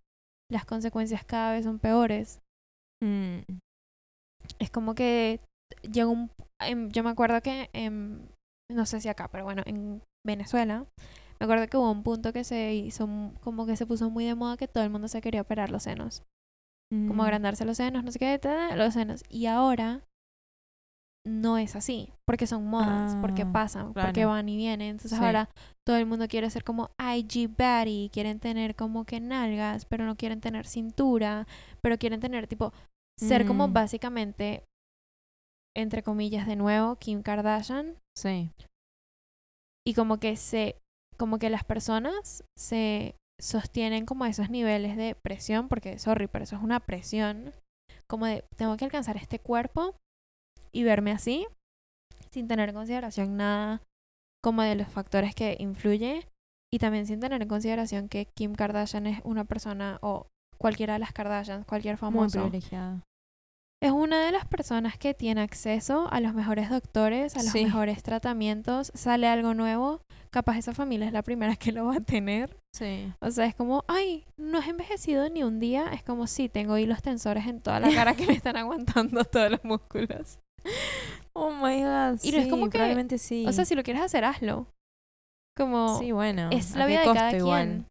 las 0.50 0.64
consecuencias 0.66 1.24
cada 1.24 1.52
vez 1.52 1.64
son 1.64 1.78
peores. 1.78 2.40
Mm, 3.02 3.38
Es 4.60 4.70
como 4.70 4.94
que 4.94 5.40
llegó 5.90 6.10
un... 6.10 6.30
em, 6.60 6.90
yo 6.90 7.02
me 7.02 7.08
acuerdo 7.10 7.40
que, 7.40 7.70
em, 7.72 8.20
no 8.70 8.84
sé 8.84 9.00
si 9.00 9.08
acá, 9.08 9.28
pero 9.28 9.44
bueno, 9.44 9.62
en 9.64 10.02
Venezuela, 10.26 10.86
me 11.40 11.44
acuerdo 11.44 11.66
que 11.66 11.76
hubo 11.78 11.90
un 11.90 12.02
punto 12.02 12.32
que 12.32 12.44
se 12.44 12.74
hizo 12.74 13.08
como 13.42 13.64
que 13.66 13.76
se 13.76 13.86
puso 13.86 14.10
muy 14.10 14.26
de 14.26 14.34
moda 14.34 14.58
que 14.58 14.68
todo 14.68 14.84
el 14.84 14.90
mundo 14.90 15.08
se 15.08 15.22
quería 15.22 15.40
operar 15.40 15.70
los 15.70 15.84
senos. 15.84 16.22
Como 16.92 17.14
mm. 17.14 17.20
agrandarse 17.22 17.64
los 17.64 17.78
senos, 17.78 18.04
no 18.04 18.12
sé 18.12 18.18
qué, 18.18 18.38
los 18.76 18.92
senos. 18.94 19.22
Y 19.30 19.46
ahora 19.46 20.02
no 21.26 21.56
es 21.58 21.74
así, 21.76 22.12
porque 22.26 22.46
son 22.46 22.66
modas, 22.66 23.16
porque 23.20 23.42
Ah, 23.42 23.52
pasan, 23.52 23.94
porque 23.94 24.24
van 24.26 24.48
y 24.48 24.56
vienen. 24.56 24.88
Entonces 24.90 25.18
Sí. 25.18 25.24
ahora 25.24 25.48
todo 25.86 25.96
el 25.96 26.06
mundo 26.06 26.28
quiere 26.28 26.50
ser 26.50 26.64
como 26.64 26.90
IG 26.98 27.48
baddie, 27.56 28.10
quieren 28.10 28.40
tener 28.40 28.74
como 28.74 29.04
que 29.04 29.20
nalgas, 29.20 29.86
pero 29.86 30.04
no 30.04 30.16
quieren 30.16 30.40
tener 30.40 30.66
cintura, 30.66 31.46
pero 31.80 31.98
quieren 31.98 32.20
tener 32.20 32.46
tipo 32.46 32.72
ser 33.18 33.46
como 33.46 33.68
Mm. 33.68 33.72
básicamente 33.72 34.64
entre 35.76 36.02
comillas 36.02 36.46
de 36.46 36.56
nuevo 36.56 36.96
Kim 36.96 37.22
Kardashian 37.22 37.96
Sí, 38.16 38.50
y 39.86 39.94
como 39.94 40.18
que 40.18 40.36
se 40.36 40.76
como 41.16 41.38
que 41.38 41.50
las 41.50 41.64
personas 41.64 42.44
se 42.58 43.14
sostienen 43.40 44.04
como 44.06 44.24
esos 44.26 44.50
niveles 44.50 44.96
de 44.96 45.14
presión, 45.14 45.68
porque, 45.68 45.98
sorry, 45.98 46.26
pero 46.28 46.44
eso 46.44 46.56
es 46.56 46.62
una 46.62 46.80
presión, 46.80 47.52
como 48.08 48.26
de, 48.26 48.44
tengo 48.56 48.76
que 48.76 48.84
alcanzar 48.84 49.16
este 49.16 49.38
cuerpo 49.38 49.94
y 50.74 50.82
verme 50.82 51.12
así, 51.12 51.46
sin 52.30 52.48
tener 52.48 52.68
en 52.68 52.74
consideración 52.74 53.36
nada 53.36 53.80
como 54.42 54.62
de 54.62 54.74
los 54.74 54.88
factores 54.88 55.34
que 55.34 55.56
influye 55.58 56.26
y 56.72 56.78
también 56.78 57.06
sin 57.06 57.20
tener 57.20 57.40
en 57.40 57.48
consideración 57.48 58.08
que 58.08 58.26
Kim 58.26 58.54
Kardashian 58.54 59.06
es 59.06 59.20
una 59.24 59.44
persona 59.44 59.98
o 60.02 60.26
cualquiera 60.58 60.94
de 60.94 60.98
las 60.98 61.12
Kardashians, 61.12 61.64
cualquier 61.66 61.94
Muy 61.94 61.98
famoso, 62.00 62.40
privilegiada. 62.42 63.02
es 63.82 63.92
una 63.92 64.24
de 64.24 64.32
las 64.32 64.46
personas 64.46 64.98
que 64.98 65.14
tiene 65.14 65.40
acceso 65.42 66.08
a 66.10 66.20
los 66.20 66.34
mejores 66.34 66.70
doctores, 66.70 67.36
a 67.36 67.42
los 67.42 67.52
Sí. 67.52 67.64
mejores 67.64 68.02
tratamientos, 68.02 68.90
sale 68.94 69.28
algo 69.28 69.54
nuevo, 69.54 70.00
capaz 70.30 70.58
esa 70.58 70.74
familia 70.74 71.06
es 71.06 71.12
la 71.12 71.22
primera 71.22 71.54
que 71.56 71.70
lo 71.72 71.86
va 71.86 71.96
a 71.96 72.00
tener. 72.00 72.56
Sí. 72.74 73.12
O 73.20 73.30
sea, 73.30 73.46
es 73.46 73.54
como, 73.54 73.84
ay, 73.86 74.24
no 74.36 74.58
has 74.58 74.66
envejecido 74.68 75.28
ni 75.30 75.44
un 75.44 75.60
día. 75.60 75.92
Es 75.92 76.02
como, 76.02 76.26
sí, 76.26 76.48
tengo 76.48 76.76
hilos 76.76 77.02
tensores 77.02 77.46
en 77.46 77.60
toda 77.60 77.78
la 77.78 77.94
cara 77.94 78.14
que 78.14 78.26
me 78.26 78.32
están 78.32 78.56
aguantando 78.56 79.24
todos 79.24 79.50
los 79.50 79.62
músculos. 79.64 80.38
Oh 81.36 81.50
my 81.50 81.82
god. 81.82 82.20
Y 82.22 82.30
no 82.30 82.38
es 82.38 82.48
como 82.48 82.66
que- 82.66 82.70
probablemente 82.78 83.18
sí. 83.18 83.44
O 83.46 83.52
sea, 83.52 83.64
si 83.64 83.74
lo 83.74 83.82
quieres 83.82 84.02
hacer, 84.02 84.24
hazlo. 84.24 84.68
Como, 85.56 85.98
sí, 85.98 86.12
bueno. 86.12 86.48
es 86.52 86.74
¿a 86.74 86.78
la 86.78 86.86
vida 86.86 87.00
de 87.00 87.12
cada 87.12 87.36
igual? 87.36 87.66
quien. 87.66 87.86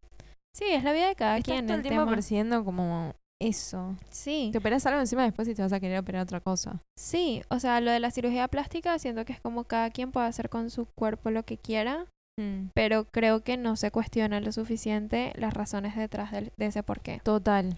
Sí, 0.56 0.66
es 0.70 0.84
la 0.84 0.94
vida 0.94 1.08
de 1.08 1.16
cada 1.16 1.38
Estás 1.38 1.54
quien. 1.54 1.66
todo 1.66 1.74
el 1.76 1.80
el 1.80 1.84
tiempo 1.84 2.02
tema. 2.04 2.12
persiguiendo 2.16 2.64
como 2.64 3.14
eso. 3.42 3.98
Sí, 4.10 4.50
Te 4.54 4.60
operas 4.60 4.86
algo 4.86 5.00
encima 5.02 5.24
después 5.24 5.48
y 5.50 5.56
te 5.56 5.62
vas 5.62 5.74
a 5.74 5.80
querer 5.82 6.00
operar 6.00 6.22
otra 6.24 6.40
cosa. 6.40 6.80
sí. 6.98 7.42
O 7.50 7.60
sea, 7.60 7.82
lo 7.82 7.92
de 7.92 8.00
la 8.00 8.12
cirugía 8.12 8.48
plástica, 8.48 8.98
siento 9.00 9.26
que 9.26 9.34
es 9.34 9.42
como 9.42 9.66
cada 9.66 9.90
quien 9.90 10.12
puede 10.12 10.28
hacer 10.28 10.50
con 10.50 10.70
su 10.70 10.86
cuerpo 10.98 11.30
lo 11.32 11.44
que 11.44 11.58
quiera. 11.58 12.06
Mm. 12.40 12.68
Pero 12.74 13.06
creo 13.12 13.42
que 13.44 13.58
no 13.58 13.76
se 13.76 13.92
cuestiona 13.92 14.40
lo 14.40 14.52
suficiente 14.54 15.34
las 15.36 15.54
razones 15.54 15.96
detrás 15.98 16.32
del- 16.32 16.52
de, 16.58 16.66
ese 16.68 16.82
porqué. 16.84 17.20
Total, 17.24 17.76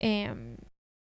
Em, 0.00 0.56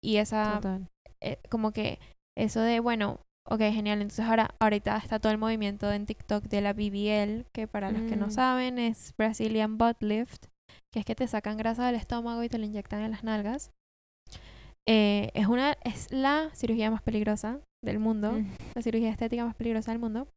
y 0.03 0.17
esa 0.19 0.55
total. 0.55 0.89
eh, 1.21 1.39
como 1.51 1.73
que 1.73 1.99
eso 2.39 2.61
de, 2.61 2.81
bueno, 2.81 3.19
ok, 3.49 3.61
genial, 3.61 4.01
entonces 4.03 4.25
ahora, 4.25 4.55
ahorita 4.59 4.97
está 4.97 5.19
todo 5.19 5.33
el 5.33 5.39
movimiento 5.39 5.91
en 5.93 6.07
TikTok 6.07 6.45
de 6.45 6.61
la 6.61 6.73
BBL, 6.73 7.47
que 7.53 7.67
para 7.67 7.91
los 7.91 8.03
que 8.09 8.17
no 8.17 8.27
Mm. 8.27 8.31
saben 8.31 8.79
es 8.79 9.15
Brazilian 9.17 9.79
Butt 9.79 10.03
Lift, 10.03 10.47
que 10.93 11.01
es 11.01 11.05
que 11.05 11.15
te 11.15 11.27
sacan 11.29 11.57
grasa 11.57 11.87
del 11.87 11.95
estómago 11.97 12.43
y 12.43 12.49
te 12.49 12.59
la 12.59 12.67
inyectan 12.67 13.03
en 13.03 13.11
las 13.13 13.25
nalgas. 13.25 13.71
Eh, 14.89 15.31
es 15.35 15.47
una, 15.47 15.73
es 15.85 16.13
la 16.13 16.51
cirugía 16.55 16.91
más 16.91 17.03
peligrosa 17.03 17.61
del 17.85 17.99
mundo, 17.99 18.33
Mm. 18.33 18.47
la 18.75 18.83
cirugía 18.83 19.11
estética 19.11 19.45
más 19.45 19.55
peligrosa 19.57 19.91
del 19.91 20.01
mundo. 20.01 20.29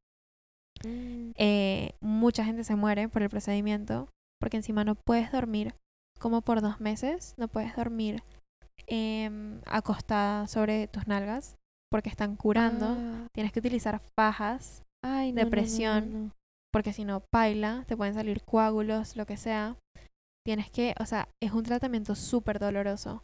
Mm. 0.86 1.32
Eh, 1.36 1.92
mucha 2.00 2.44
gente 2.46 2.64
se 2.64 2.76
muere 2.76 3.10
por 3.10 3.22
el 3.22 3.30
procedimiento, 3.30 4.10
porque 4.40 4.58
encima 4.58 4.84
no 4.84 4.96
puedes 4.96 5.32
dormir 5.32 5.76
como 6.20 6.42
por 6.42 6.62
dos 6.62 6.80
meses, 6.82 7.34
no 7.38 7.48
puedes 7.48 7.76
dormir 7.76 8.24
em, 8.88 9.62
acostada 9.68 10.48
sobre 10.48 10.88
tus 10.88 11.06
nalgas, 11.06 11.58
porque 11.92 12.10
están 12.10 12.36
curando. 12.36 12.96
Ah. 12.98 13.28
Tienes 13.34 13.52
que 13.52 13.60
utilizar 13.60 14.00
fajas, 14.16 14.84
Ay, 15.04 15.32
no, 15.32 15.44
no. 15.44 16.32
porque 16.74 16.94
si 16.94 17.06
no, 17.06 17.22
paila, 17.32 17.86
te 17.88 17.96
pueden 17.96 18.14
salir 18.14 18.44
coágulos, 18.44 19.16
lo 19.16 19.26
que 19.26 19.38
sea. 19.38 19.78
Tienes 20.46 20.70
que, 20.72 20.96
o 21.00 21.06
sea, 21.06 21.28
es 21.42 21.52
un 21.52 21.64
tratamiento 21.64 22.16
súper 22.16 22.60
doloroso. 22.60 23.24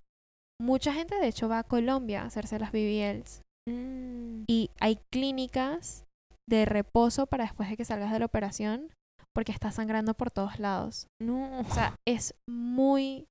Mucha 0.62 0.94
gente, 0.94 1.16
de 1.20 1.28
hecho, 1.28 1.50
va 1.50 1.60
a 1.60 1.64
Colombia 1.64 2.22
a 2.22 2.26
hacerse 2.26 2.60
las 2.60 2.72
BBLs. 2.72 3.42
Mm. 3.68 4.44
Y 4.48 4.70
hay 4.80 5.00
clínicas 5.12 6.06
de 6.48 6.66
reposo 6.66 7.26
para 7.28 7.46
después 7.46 7.70
de 7.70 7.78
que 7.78 7.86
salgas 7.86 8.12
de 8.12 8.20
la 8.20 8.26
operación, 8.26 8.90
porque 9.34 9.52
estás 9.52 9.76
sangrando 9.76 10.14
por 10.14 10.32
todos 10.32 10.60
lados. 10.60 11.08
No. 11.22 11.60
O 11.60 11.74
sea, 11.74 11.98
es 12.08 12.36
muy 12.48 13.28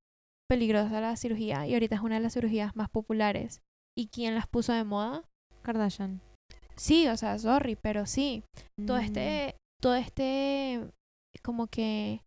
peligrosa 0.47 1.01
la 1.01 1.15
cirugía 1.15 1.65
y 1.65 1.73
ahorita 1.73 1.95
es 1.95 2.01
una 2.01 2.15
de 2.15 2.21
las 2.21 2.33
cirugías 2.33 2.75
más 2.75 2.89
populares. 2.89 3.61
¿Y 3.97 4.07
quién 4.07 4.35
las 4.35 4.47
puso 4.47 4.73
de 4.73 4.83
moda? 4.83 5.23
Kardashian. 5.63 6.21
Sí, 6.75 7.07
o 7.07 7.15
sea, 7.17 7.37
sorry, 7.39 7.75
pero 7.75 8.05
sí. 8.05 8.43
todo 8.85 8.97
Mm. 8.97 9.01
este, 9.05 9.55
todo 9.81 9.95
este, 9.95 10.89
como 11.43 11.67
que 11.67 12.21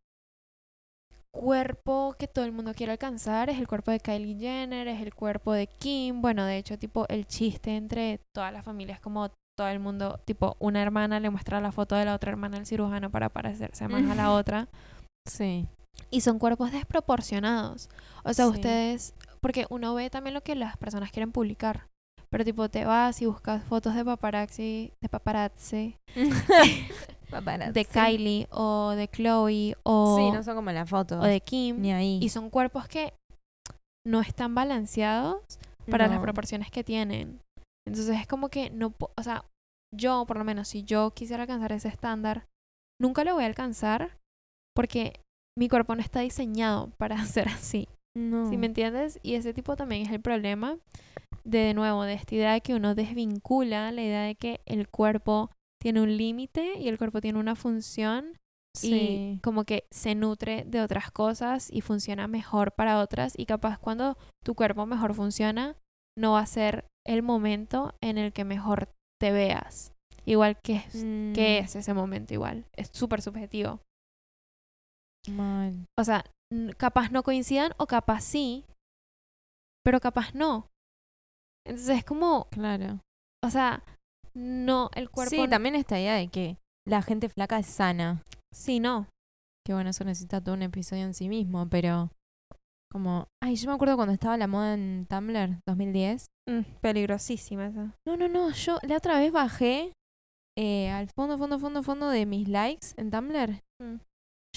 cuerpo 1.35 2.17
que 2.19 2.27
todo 2.27 2.45
el 2.45 2.53
mundo 2.53 2.73
quiere 2.75 2.93
alcanzar 2.93 3.51
es 3.51 3.59
el 3.59 3.69
cuerpo 3.69 3.91
de 3.91 4.01
Kylie 4.01 4.39
Jenner, 4.39 4.89
es 4.89 5.01
el 5.03 5.15
cuerpo 5.15 5.53
de 5.53 5.67
Kim, 5.67 6.21
bueno, 6.23 6.45
de 6.45 6.57
hecho, 6.57 6.79
tipo, 6.79 7.07
el 7.09 7.27
chiste 7.27 7.77
entre 7.77 8.21
todas 8.35 8.53
las 8.53 8.65
familias, 8.65 9.01
como 9.01 9.31
todo 9.57 9.69
el 9.69 9.79
mundo, 9.79 10.21
tipo, 10.25 10.57
una 10.59 10.81
hermana 10.83 11.21
le 11.21 11.31
muestra 11.31 11.61
la 11.61 11.73
foto 11.73 11.95
de 11.97 12.05
la 12.07 12.15
otra 12.15 12.31
hermana 12.31 12.57
al 12.57 12.67
cirujano 12.67 13.11
para 13.11 13.29
parecerse 13.29 13.87
más 13.89 14.09
a 14.11 14.15
la 14.15 14.33
otra, 14.33 14.69
Sí. 15.29 15.69
y 16.11 16.23
son 16.23 16.39
cuerpos 16.39 16.73
desproporcionados. 16.73 17.89
O 18.25 18.33
sea, 18.33 18.47
Sí. 18.47 18.53
ustedes, 18.53 19.15
porque 19.41 19.67
uno 19.71 19.95
ve 19.95 20.11
también 20.11 20.35
lo 20.35 20.43
que 20.43 20.55
las 20.55 20.77
personas 20.77 21.11
quieren 21.11 21.33
publicar. 21.33 21.89
Pero 22.31 22.45
tipo 22.45 22.69
te 22.69 22.85
vas 22.85 23.23
y 23.23 23.27
buscas 23.27 23.65
fotos 23.65 23.95
de 23.95 24.05
paparazzi, 24.05 24.93
de 25.01 25.09
paparazzi, 25.09 25.97
de 27.73 27.85
Kylie 27.85 28.47
o 28.51 28.91
de 28.91 29.09
Chloe 29.09 29.77
o, 29.83 30.17
Sí, 30.19 30.31
no 30.31 30.43
son 30.43 30.57
como 30.57 30.71
la 30.71 30.85
foto. 30.87 31.19
o 31.21 31.25
de 31.25 31.41
Kim. 31.41 31.81
Ni 31.81 31.93
ahí. 31.93 32.19
Y 32.23 32.29
son 32.29 32.51
cuerpos 32.51 32.87
que 32.89 33.15
no 34.07 34.21
están 34.21 34.55
balanceados 34.55 35.43
para 35.91 36.07
las 36.07 36.21
proporciones 36.21 36.71
que 36.71 36.85
tienen. 36.85 37.41
Entonces 37.87 38.21
es 38.21 38.27
como 38.27 38.51
que 38.51 38.69
no, 38.69 38.93
o 38.99 39.23
sea, 39.23 39.45
yo 39.95 40.27
por 40.27 40.37
lo 40.37 40.45
menos 40.45 40.69
si 40.69 40.83
yo 40.85 41.13
quisiera 41.13 41.45
alcanzar 41.45 41.73
ese 41.73 41.89
estándar, 41.89 42.47
nunca 43.01 43.25
lo 43.25 43.35
voy 43.35 43.45
a 43.45 43.47
alcanzar 43.47 44.19
porque 44.77 45.21
mi 45.59 45.69
cuerpo 45.69 45.95
no 45.95 46.03
está 46.03 46.21
diseñado 46.21 46.91
para 46.99 47.17
ser 47.25 47.49
así. 47.49 47.89
No. 48.17 48.49
¿Sí 48.49 48.57
me 48.57 48.67
entiendes? 48.67 49.19
Y 49.23 49.35
ese 49.35 49.55
tipo 49.55 49.77
también 49.77 50.03
es 50.03 50.11
el 50.13 50.21
problema 50.21 50.79
de, 51.45 51.59
de 51.59 51.75
nuevo, 51.75 52.03
de 52.05 52.15
esta 52.15 52.35
idea 52.35 52.53
de 52.53 52.61
que 52.61 52.75
uno 52.75 52.95
desvincula 52.95 53.93
la 53.93 54.03
idea 54.03 54.23
de 54.23 54.35
que 54.35 54.61
el 54.67 54.89
cuerpo 54.89 55.51
tiene 55.81 56.03
un 56.03 56.17
límite 56.17 56.79
y 56.79 56.89
el 56.89 56.99
cuerpo 56.99 57.21
tiene 57.21 57.39
una 57.39 57.55
función 57.55 58.37
Sí. 58.77 59.35
y 59.37 59.41
como 59.41 59.65
que 59.65 59.85
se 59.91 60.15
nutre 60.15 60.65
de 60.65 60.83
otras 60.83 61.11
cosas 61.11 61.69
y 61.73 61.81
funciona 61.81 62.29
mejor 62.29 62.73
para 62.73 63.01
otras 63.01 63.35
y 63.37 63.47
capaz 63.47 63.79
cuando 63.79 64.17
tu 64.45 64.55
cuerpo 64.55 64.87
mejor 64.87 65.15
funciona 65.15 65.77
no 66.17 66.33
va 66.33 66.41
a 66.41 66.47
ser 66.47 66.85
el 67.07 67.23
momento 67.23 67.95
en 68.03 68.19
el 68.19 68.33
que 68.33 68.45
mejor 68.45 68.91
te 69.21 69.33
veas. 69.33 69.95
Igual 70.27 70.59
que 70.63 70.77
es, 70.77 70.93
que 70.93 71.61
Mm, 71.61 71.65
es 71.65 71.77
ese 71.77 71.95
momento 71.95 72.35
igual. 72.35 72.67
Es 72.77 72.91
súper 72.93 73.23
subjetivo. 73.23 73.81
Mal. 75.31 75.87
O 75.99 76.05
sea, 76.05 76.25
capaz 76.77 77.11
no 77.11 77.23
coincidan 77.23 77.73
o 77.79 77.87
capaz 77.87 78.23
sí, 78.23 78.65
pero 79.85 80.01
capaz 80.01 80.35
no. 80.35 80.69
Entonces 81.67 81.99
es 81.99 82.05
como, 82.05 82.49
Claro. 82.51 83.01
o 83.45 83.51
sea, 83.51 83.83
no, 84.35 84.91
el 84.95 85.11
cuerpo... 85.11 85.31
Sí, 85.31 85.49
también 85.49 85.75
esta 85.75 85.99
idea 85.99 86.15
de 86.15 86.29
que 86.29 86.57
la 86.87 87.03
gente 87.03 87.29
flaca 87.29 87.59
es 87.59 87.67
sana. 87.67 88.23
Sí, 88.55 88.81
no. 88.81 89.09
Que 89.67 89.75
bueno, 89.75 89.91
eso 89.91 90.05
necesita 90.05 90.41
todo 90.43 90.55
un 90.55 90.63
episodio 90.63 91.05
en 91.05 91.13
sí 91.15 91.29
mismo, 91.29 91.69
pero 91.69 92.11
como, 92.91 93.29
ay, 93.43 93.57
yo 93.57 93.69
me 93.69 93.75
acuerdo 93.75 93.97
cuando 93.97 94.15
estaba 94.15 94.39
la 94.39 94.47
moda 94.47 94.73
en 94.75 95.07
Tumblr, 95.07 95.61
2010. 95.67 96.27
Mm, 96.49 96.61
peligrosísima 96.81 97.67
esa. 97.67 97.95
No, 98.07 98.17
no, 98.17 98.29
no, 98.29 98.51
yo 98.53 98.79
la 98.83 98.97
otra 98.97 99.19
vez 99.19 99.31
bajé 99.31 99.93
eh, 100.57 100.89
al 100.91 101.09
fondo, 101.15 101.37
fondo, 101.37 101.59
fondo, 101.59 101.83
fondo 101.83 102.09
de 102.09 102.25
mis 102.25 102.49
likes 102.49 102.89
en 102.97 103.11
Tumblr. 103.11 103.61
Mm. 103.83 103.97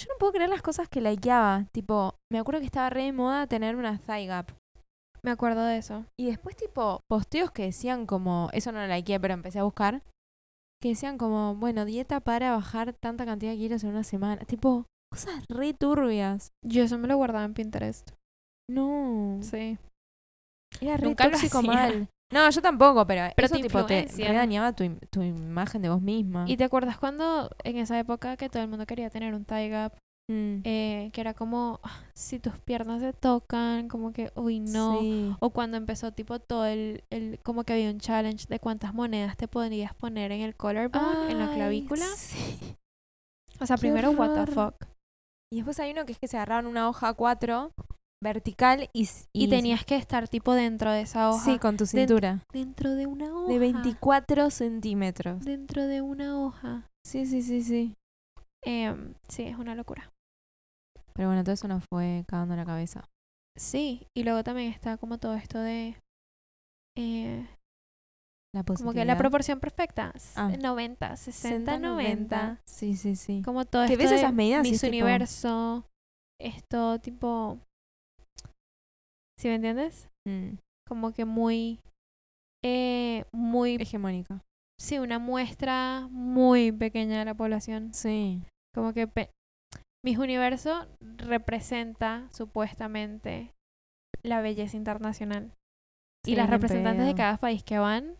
Yo 0.02 0.08
no 0.08 0.18
puedo 0.18 0.32
creer 0.32 0.50
las 0.50 0.62
cosas 0.62 0.88
que 0.88 1.00
likeaba. 1.00 1.66
Tipo, 1.70 2.16
me 2.28 2.40
acuerdo 2.40 2.60
que 2.60 2.66
estaba 2.66 2.90
re 2.90 3.04
de 3.04 3.12
moda 3.12 3.46
tener 3.46 3.76
una 3.76 3.98
thigh 3.98 4.26
gap. 4.26 4.50
Me 5.22 5.30
acuerdo 5.30 5.64
de 5.64 5.76
eso. 5.76 6.04
Y 6.18 6.26
después, 6.26 6.56
tipo, 6.56 7.02
posteos 7.08 7.52
que 7.52 7.62
decían 7.62 8.06
como, 8.06 8.48
eso 8.52 8.72
no 8.72 8.84
lo 8.84 8.92
likeé, 8.92 9.20
pero 9.20 9.34
empecé 9.34 9.60
a 9.60 9.62
buscar, 9.62 10.02
que 10.80 10.88
decían 10.88 11.18
como, 11.18 11.54
bueno, 11.54 11.84
dieta 11.84 12.18
para 12.18 12.50
bajar 12.50 12.94
tanta 12.94 13.24
cantidad 13.24 13.52
de 13.52 13.58
kilos 13.58 13.84
en 13.84 13.90
una 13.90 14.02
semana. 14.02 14.44
Tipo, 14.44 14.86
cosas 15.12 15.44
re 15.48 15.72
turbias. 15.72 16.50
Yo 16.66 16.82
eso 16.82 16.98
me 16.98 17.06
lo 17.06 17.16
guardaba 17.16 17.44
en 17.44 17.54
Pinterest. 17.54 18.10
No. 18.68 19.38
Sí. 19.42 19.78
Era 20.80 20.96
re 20.96 21.06
Nunca 21.06 21.30
tóxico 21.30 21.62
mal. 21.62 22.08
No, 22.32 22.48
yo 22.50 22.62
tampoco, 22.62 23.06
pero, 23.06 23.32
Pero 23.36 23.46
eso 23.46 23.56
te 23.56 23.62
tipo 23.62 23.84
te 23.84 24.06
dañaba 24.32 24.72
tu, 24.72 24.84
im- 24.84 24.98
tu 25.10 25.22
imagen 25.22 25.82
de 25.82 25.90
vos 25.90 26.00
misma. 26.00 26.44
¿Y 26.48 26.56
te 26.56 26.64
acuerdas 26.64 26.96
cuando 26.98 27.50
en 27.62 27.76
esa 27.76 27.98
época 27.98 28.36
que 28.36 28.48
todo 28.48 28.62
el 28.62 28.68
mundo 28.68 28.86
quería 28.86 29.10
tener 29.10 29.34
un 29.34 29.44
tie 29.44 29.68
gap? 29.68 29.92
Mm. 30.30 30.60
eh, 30.64 31.10
que 31.12 31.20
era 31.20 31.34
como, 31.34 31.80
"Ah, 31.82 32.00
si 32.14 32.38
tus 32.38 32.56
piernas 32.60 33.00
se 33.02 33.12
tocan, 33.12 33.88
como 33.88 34.12
que, 34.12 34.30
uy, 34.36 34.60
no. 34.60 35.00
Sí. 35.00 35.34
O 35.40 35.50
cuando 35.50 35.76
empezó 35.76 36.12
tipo 36.12 36.38
todo 36.38 36.64
el, 36.64 37.02
el, 37.10 37.40
como 37.42 37.64
que 37.64 37.72
había 37.72 37.90
un 37.90 37.98
challenge 37.98 38.46
de 38.48 38.60
cuántas 38.60 38.94
monedas 38.94 39.36
te 39.36 39.48
podrías 39.48 39.94
poner 39.94 40.30
en 40.30 40.40
el 40.42 40.54
collarbone, 40.54 41.32
en 41.32 41.38
la 41.40 41.48
Ay, 41.50 41.54
clavícula. 41.56 42.06
sí. 42.16 42.76
O 43.60 43.66
sea, 43.66 43.76
qué 43.76 43.80
primero, 43.80 44.12
what 44.12 44.32
the 44.32 44.40
horror. 44.42 44.72
fuck. 44.72 44.86
Y 45.52 45.56
después 45.56 45.78
hay 45.80 45.90
uno 45.90 46.06
que 46.06 46.12
es 46.12 46.18
que 46.20 46.28
se 46.28 46.36
agarraban 46.36 46.66
una 46.66 46.88
hoja 46.88 47.12
4 47.14 47.72
vertical 48.22 48.88
y, 48.92 49.08
Y, 49.32 49.48
tenías 49.48 49.84
que 49.84 49.96
estar 49.96 50.28
tipo 50.28 50.54
dentro 50.54 50.90
de 50.92 51.02
esa 51.02 51.30
hoja. 51.30 51.44
Sí, 51.44 51.58
con 51.58 51.76
tu 51.76 51.86
cintura. 51.86 52.44
Dentro 52.52 52.90
de 52.94 53.06
una 53.06 53.34
hoja. 53.34 53.52
De 53.52 53.58
24 53.58 54.50
centímetros. 54.50 55.44
Dentro 55.44 55.86
de 55.86 56.00
una 56.02 56.40
hoja. 56.40 56.88
Sí, 57.06 57.26
sí, 57.26 57.42
sí, 57.42 57.62
sí. 57.62 57.94
Em, 58.64 59.14
sí, 59.28 59.42
es 59.42 59.58
una 59.58 59.74
locura. 59.74 60.10
Pero 61.14 61.28
bueno, 61.28 61.42
todo 61.42 61.52
eso 61.54 61.68
nos 61.68 61.84
fue 61.92 62.24
cagando 62.28 62.54
la 62.56 62.64
cabeza. 62.64 63.04
Sí, 63.58 64.06
y 64.16 64.22
luego 64.22 64.42
también 64.44 64.72
está 64.72 64.96
como 64.96 65.18
todo 65.18 65.34
esto 65.34 65.58
de... 65.58 65.96
eh, 66.96 67.46
La 68.54 68.62
como 68.62 68.92
que 68.94 69.04
la 69.04 69.18
proporción 69.18 69.60
perfecta. 69.60 70.12
Ah. 70.36 70.48
90, 70.58 71.16
60, 71.16 71.78
90. 71.78 72.60
Sí, 72.64 72.96
sí, 72.96 73.16
sí. 73.16 73.42
Como 73.44 73.64
todo 73.64 73.84
Que 73.86 73.94
esto 73.94 74.02
ves 74.04 74.10
de 74.10 74.16
esas 74.16 74.32
medidas 74.32 74.62
Miss 74.62 74.74
es 74.74 74.80
tipo- 74.90 75.04
Universo. 75.04 75.84
Esto 76.40 76.98
tipo... 77.00 77.58
¿Sí 79.42 79.48
me 79.48 79.56
entiendes? 79.56 80.08
Mm, 80.24 80.54
Como 80.86 81.12
que 81.12 81.24
muy... 81.24 81.80
Eh, 82.64 83.24
muy... 83.32 83.74
Hegemónica. 83.74 84.40
Sí, 84.80 84.98
una 85.00 85.18
muestra 85.18 86.06
muy 86.10 86.70
pequeña 86.70 87.18
de 87.18 87.24
la 87.24 87.34
población. 87.34 87.92
Sí. 87.92 88.40
Como 88.72 88.92
que 88.92 89.08
pe- 89.08 89.30
Miss 90.04 90.18
Universo 90.18 90.86
representa 91.00 92.28
supuestamente 92.32 93.52
la 94.22 94.40
belleza 94.40 94.76
internacional. 94.76 95.52
y 96.24 96.36
las 96.36 96.48
representantes 96.48 97.06
de 97.06 97.14
cada 97.16 97.36
país 97.38 97.64
que 97.64 97.78
van, 97.80 98.16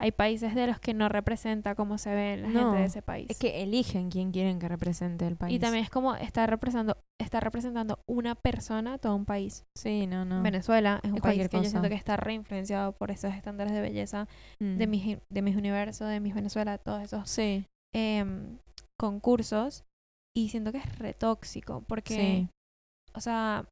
hay 0.00 0.12
países 0.12 0.54
de 0.54 0.66
los 0.68 0.78
que 0.78 0.94
no 0.94 1.08
representa 1.08 1.74
cómo 1.74 1.98
se 1.98 2.14
ve 2.14 2.36
la 2.36 2.48
gente 2.50 2.76
de 2.78 2.84
ese 2.84 3.02
país. 3.02 3.26
Es 3.30 3.38
que 3.38 3.62
eligen 3.62 4.10
quién 4.10 4.30
quieren 4.30 4.58
que 4.60 4.68
represente 4.68 5.26
el 5.26 5.36
país. 5.36 5.56
y 5.56 5.58
también 5.58 5.82
es 5.82 5.90
como 5.90 6.14
está 6.14 6.46
representando, 6.46 6.96
está 7.20 7.40
representando 7.40 7.98
una 8.06 8.34
persona 8.36 8.94
a 8.94 8.98
todo 8.98 9.16
un 9.16 9.24
país. 9.24 9.64
Sí, 9.76 10.06
no, 10.06 10.24
no. 10.24 10.40
Venezuela 10.42 11.00
es 11.02 11.10
un 11.10 11.16
Es 11.16 11.22
país 11.22 11.48
que 11.48 11.56
yo 11.56 11.62
siento 11.62 11.78
cosa. 11.80 11.88
que 11.88 11.94
está 11.96 12.16
reinfluenciado 12.16 12.92
por 12.92 13.10
esos 13.10 13.34
estándares 13.34 13.72
de 13.72 13.80
belleza 13.80 14.28
Mm. 14.60 14.76
de 14.78 14.86
mis 14.86 15.18
de 15.28 15.42
mis 15.42 15.56
universo, 15.56 16.04
de 16.06 16.20
mis 16.20 16.34
Venezuela, 16.34 16.78
todos 16.78 17.02
esos 17.02 17.28
Sí, 17.28 17.66
em, 17.92 18.58
concursos 18.98 19.84
y 20.36 20.48
siento 20.50 20.70
que 20.72 20.78
es 20.78 20.98
retóxico 20.98 21.82
porque 21.88 22.14
sí. 22.14 22.48
o 23.14 23.20
sea, 23.20 23.64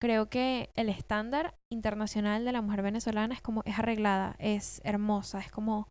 creo 0.00 0.28
que 0.28 0.70
el 0.74 0.88
estándar 0.88 1.54
internacional 1.72 2.44
de 2.44 2.52
la 2.52 2.62
mujer 2.62 2.82
venezolana 2.82 3.34
es 3.34 3.42
como 3.42 3.62
es 3.64 3.78
arreglada, 3.78 4.36
es 4.38 4.80
hermosa, 4.84 5.40
es 5.40 5.50
como 5.50 5.88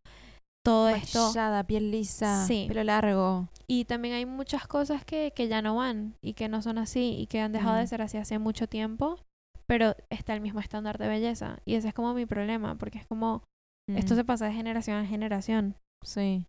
todo 0.66 0.90
esto 0.90 1.28
Maquillada, 1.28 1.64
piel 1.66 1.92
lisa, 1.92 2.46
Sí. 2.46 2.66
pelo 2.68 2.84
largo. 2.84 3.48
y 3.68 3.86
también 3.86 4.16
hay 4.16 4.26
muchas 4.26 4.68
cosas 4.68 5.06
que, 5.06 5.32
que 5.36 5.48
ya 5.48 5.62
no 5.62 5.76
van 5.78 6.16
y 6.22 6.34
que 6.34 6.50
no 6.50 6.62
son 6.62 6.78
así 6.78 7.16
y 7.18 7.28
que 7.28 7.40
han 7.40 7.52
dejado 7.54 7.78
de 7.78 7.88
ser 7.88 8.02
así 8.02 8.18
hace 8.18 8.38
mucho 8.40 8.68
tiempo, 8.68 9.20
pero 9.66 9.96
está 10.10 10.34
el 10.34 10.42
mismo 10.42 10.60
estándar 10.60 10.98
de 10.98 11.08
belleza 11.08 11.60
y 11.66 11.76
ese 11.76 11.90
es 11.90 11.94
como 11.94 12.14
mi 12.14 12.26
problema 12.26 12.76
porque 12.76 12.98
es 13.00 13.08
como 13.08 13.44
esto 13.90 14.16
se 14.16 14.26
pasa 14.26 14.46
de 14.46 14.54
generación 14.54 14.98
en 14.98 15.08
generación. 15.08 15.76
Sí. 16.04 16.46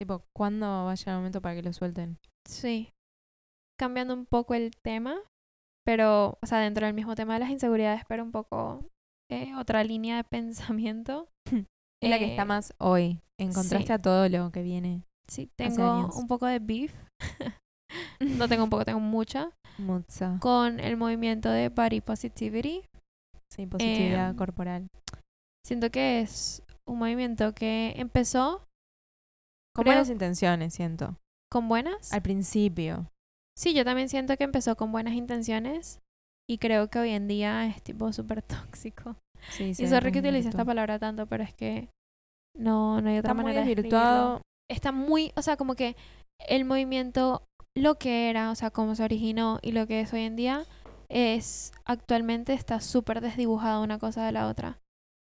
Tipo, 0.00 0.24
¿cuándo 0.36 0.66
va 0.66 0.90
a 0.90 0.94
llegar 0.96 1.12
el 1.14 1.18
momento 1.20 1.40
para 1.40 1.54
que 1.54 1.62
lo 1.62 1.72
suelten? 1.72 2.18
Sí. 2.48 2.90
Cambiando 3.78 4.12
un 4.14 4.26
poco 4.26 4.54
el 4.54 4.72
tema, 4.82 5.16
pero, 5.86 6.38
o 6.42 6.46
sea, 6.46 6.58
dentro 6.58 6.86
del 6.86 6.94
mismo 6.94 7.14
tema 7.14 7.34
de 7.34 7.40
las 7.40 7.50
inseguridades, 7.50 8.02
pero 8.08 8.22
un 8.22 8.32
poco 8.32 8.84
eh, 9.30 9.54
otra 9.56 9.84
línea 9.84 10.16
de 10.16 10.24
pensamiento. 10.24 11.28
Es 12.02 12.10
la 12.10 12.18
que 12.18 12.26
Eh, 12.26 12.30
está 12.32 12.44
más 12.44 12.74
hoy, 12.78 13.20
en 13.40 13.52
contraste 13.54 13.86
sí. 13.86 13.92
a 13.92 13.98
todo 13.98 14.28
lo 14.28 14.50
que 14.52 14.62
viene. 14.62 15.04
Sí, 15.26 15.48
tengo 15.56 16.10
un 16.14 16.26
poco 16.26 16.44
de 16.46 16.58
beef. 16.58 16.92
no 18.20 18.46
tengo 18.48 18.64
un 18.64 18.70
poco, 18.70 18.84
tengo 18.84 19.00
mucha. 19.00 19.50
Mucha. 19.78 20.38
Con 20.40 20.80
el 20.80 20.96
movimiento 20.98 21.48
de 21.50 21.70
body 21.70 22.00
positivity. 22.02 22.82
Sí, 23.50 23.66
positividad 23.66 24.30
Em, 24.30 24.36
corporal. 24.36 24.88
Siento 25.66 25.90
que 25.90 26.20
es 26.20 26.62
un 26.86 26.98
movimiento 26.98 27.54
que 27.54 27.94
empezó 27.96 28.58
Con 29.74 29.84
creo- 29.84 29.94
buenas 29.94 30.10
intenciones, 30.10 30.74
siento. 30.74 31.16
con 31.50 31.68
buenas. 31.68 32.12
Al 32.12 32.20
principio. 32.20 33.06
Sí, 33.56 33.74
yo 33.74 33.84
también 33.84 34.08
siento 34.08 34.36
que 34.36 34.44
empezó 34.44 34.76
con 34.76 34.92
buenas 34.92 35.14
intenciones. 35.14 36.00
Y 36.48 36.58
creo 36.58 36.88
que 36.88 36.98
hoy 36.98 37.10
en 37.10 37.26
día 37.28 37.66
es 37.66 37.82
tipo 37.82 38.12
súper 38.12 38.42
tóxico. 38.42 39.16
Sí, 39.50 39.64
Y 39.64 39.74
se 39.74 39.88
sorry 39.88 40.12
que 40.12 40.20
utilice 40.20 40.48
esta 40.48 40.64
palabra 40.64 40.98
tanto, 40.98 41.26
pero 41.26 41.42
es 41.42 41.54
que 41.54 41.88
no, 42.56 43.00
no 43.00 43.10
hay 43.10 43.18
otra 43.18 43.32
Está 43.32 43.34
muy 43.34 43.44
manera 43.44 43.62
de 43.62 43.74
desvirtuado. 43.74 44.32
describirlo. 44.34 44.42
Está 44.70 44.92
muy, 44.92 45.32
o 45.36 45.42
sea, 45.42 45.56
como 45.56 45.74
que 45.74 45.96
el 46.48 46.64
movimiento, 46.64 47.46
lo 47.76 47.96
que 47.96 48.30
era, 48.30 48.50
o 48.50 48.54
sea, 48.54 48.70
cómo 48.70 48.94
se 48.94 49.04
originó 49.04 49.58
y 49.62 49.72
lo 49.72 49.86
que 49.86 50.00
es 50.00 50.12
hoy 50.12 50.22
en 50.22 50.36
día, 50.36 50.64
es 51.10 51.72
actualmente 51.84 52.54
está 52.54 52.80
súper 52.80 53.20
desdibujada 53.20 53.80
una 53.80 53.98
cosa 53.98 54.24
de 54.24 54.32
la 54.32 54.48
otra. 54.48 54.80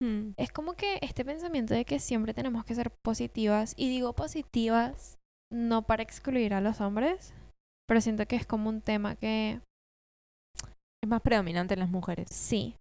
Mm. 0.01 0.31
Es 0.37 0.51
como 0.51 0.73
que 0.73 0.99
este 1.01 1.25
pensamiento 1.25 1.73
de 1.73 1.85
que 1.85 1.99
siempre 1.99 2.33
tenemos 2.33 2.65
que 2.65 2.75
ser 2.75 2.91
positivas, 2.91 3.73
y 3.77 3.89
digo 3.89 4.13
positivas 4.13 5.17
no 5.51 5.83
para 5.83 6.03
excluir 6.03 6.53
a 6.53 6.61
los 6.61 6.81
hombres, 6.81 7.33
pero 7.87 8.01
siento 8.01 8.25
que 8.25 8.35
es 8.35 8.45
como 8.45 8.69
un 8.69 8.81
tema 8.81 9.15
que 9.15 9.59
Es 11.03 11.09
más 11.09 11.21
predominante 11.21 11.73
en 11.75 11.79
las 11.81 11.89
mujeres. 11.89 12.27
Sí. 12.31 12.75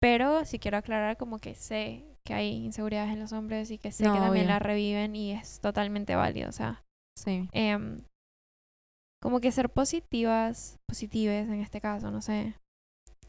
Pero 0.00 0.44
sí 0.44 0.58
quiero 0.58 0.78
aclarar 0.78 1.16
como 1.16 1.38
que 1.38 1.54
sé 1.54 2.04
que 2.24 2.34
hay 2.34 2.48
inseguridades 2.64 3.12
en 3.12 3.20
los 3.20 3.32
hombres 3.32 3.70
y 3.70 3.78
que 3.78 3.92
sé 3.92 4.04
No, 4.04 4.14
que 4.14 4.20
también 4.20 4.44
obvio. 4.46 4.54
la 4.54 4.58
reviven 4.58 5.14
y 5.16 5.32
es 5.32 5.60
totalmente 5.60 6.14
válido. 6.16 6.48
O 6.48 6.52
sea, 6.52 6.82
Sí. 7.18 7.48
em, 7.52 8.00
como 9.22 9.40
que 9.40 9.52
ser 9.52 9.70
positivas, 9.70 10.78
positives 10.88 11.48
en 11.48 11.60
este 11.60 11.80
caso, 11.80 12.10
no 12.10 12.20
sé, 12.22 12.54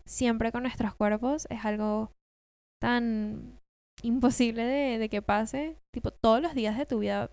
siempre 0.05 0.51
con 0.51 0.63
nuestros 0.63 0.95
cuerpos 0.95 1.45
es 1.49 1.63
algo 1.65 2.11
tan 2.81 3.59
imposible 4.01 4.63
de, 4.63 4.97
de 4.97 5.09
que 5.09 5.21
pase. 5.21 5.77
Tipo, 5.93 6.11
todos 6.11 6.41
los 6.41 6.55
días 6.55 6.77
de 6.77 6.85
tu 6.85 6.99
vida 6.99 7.29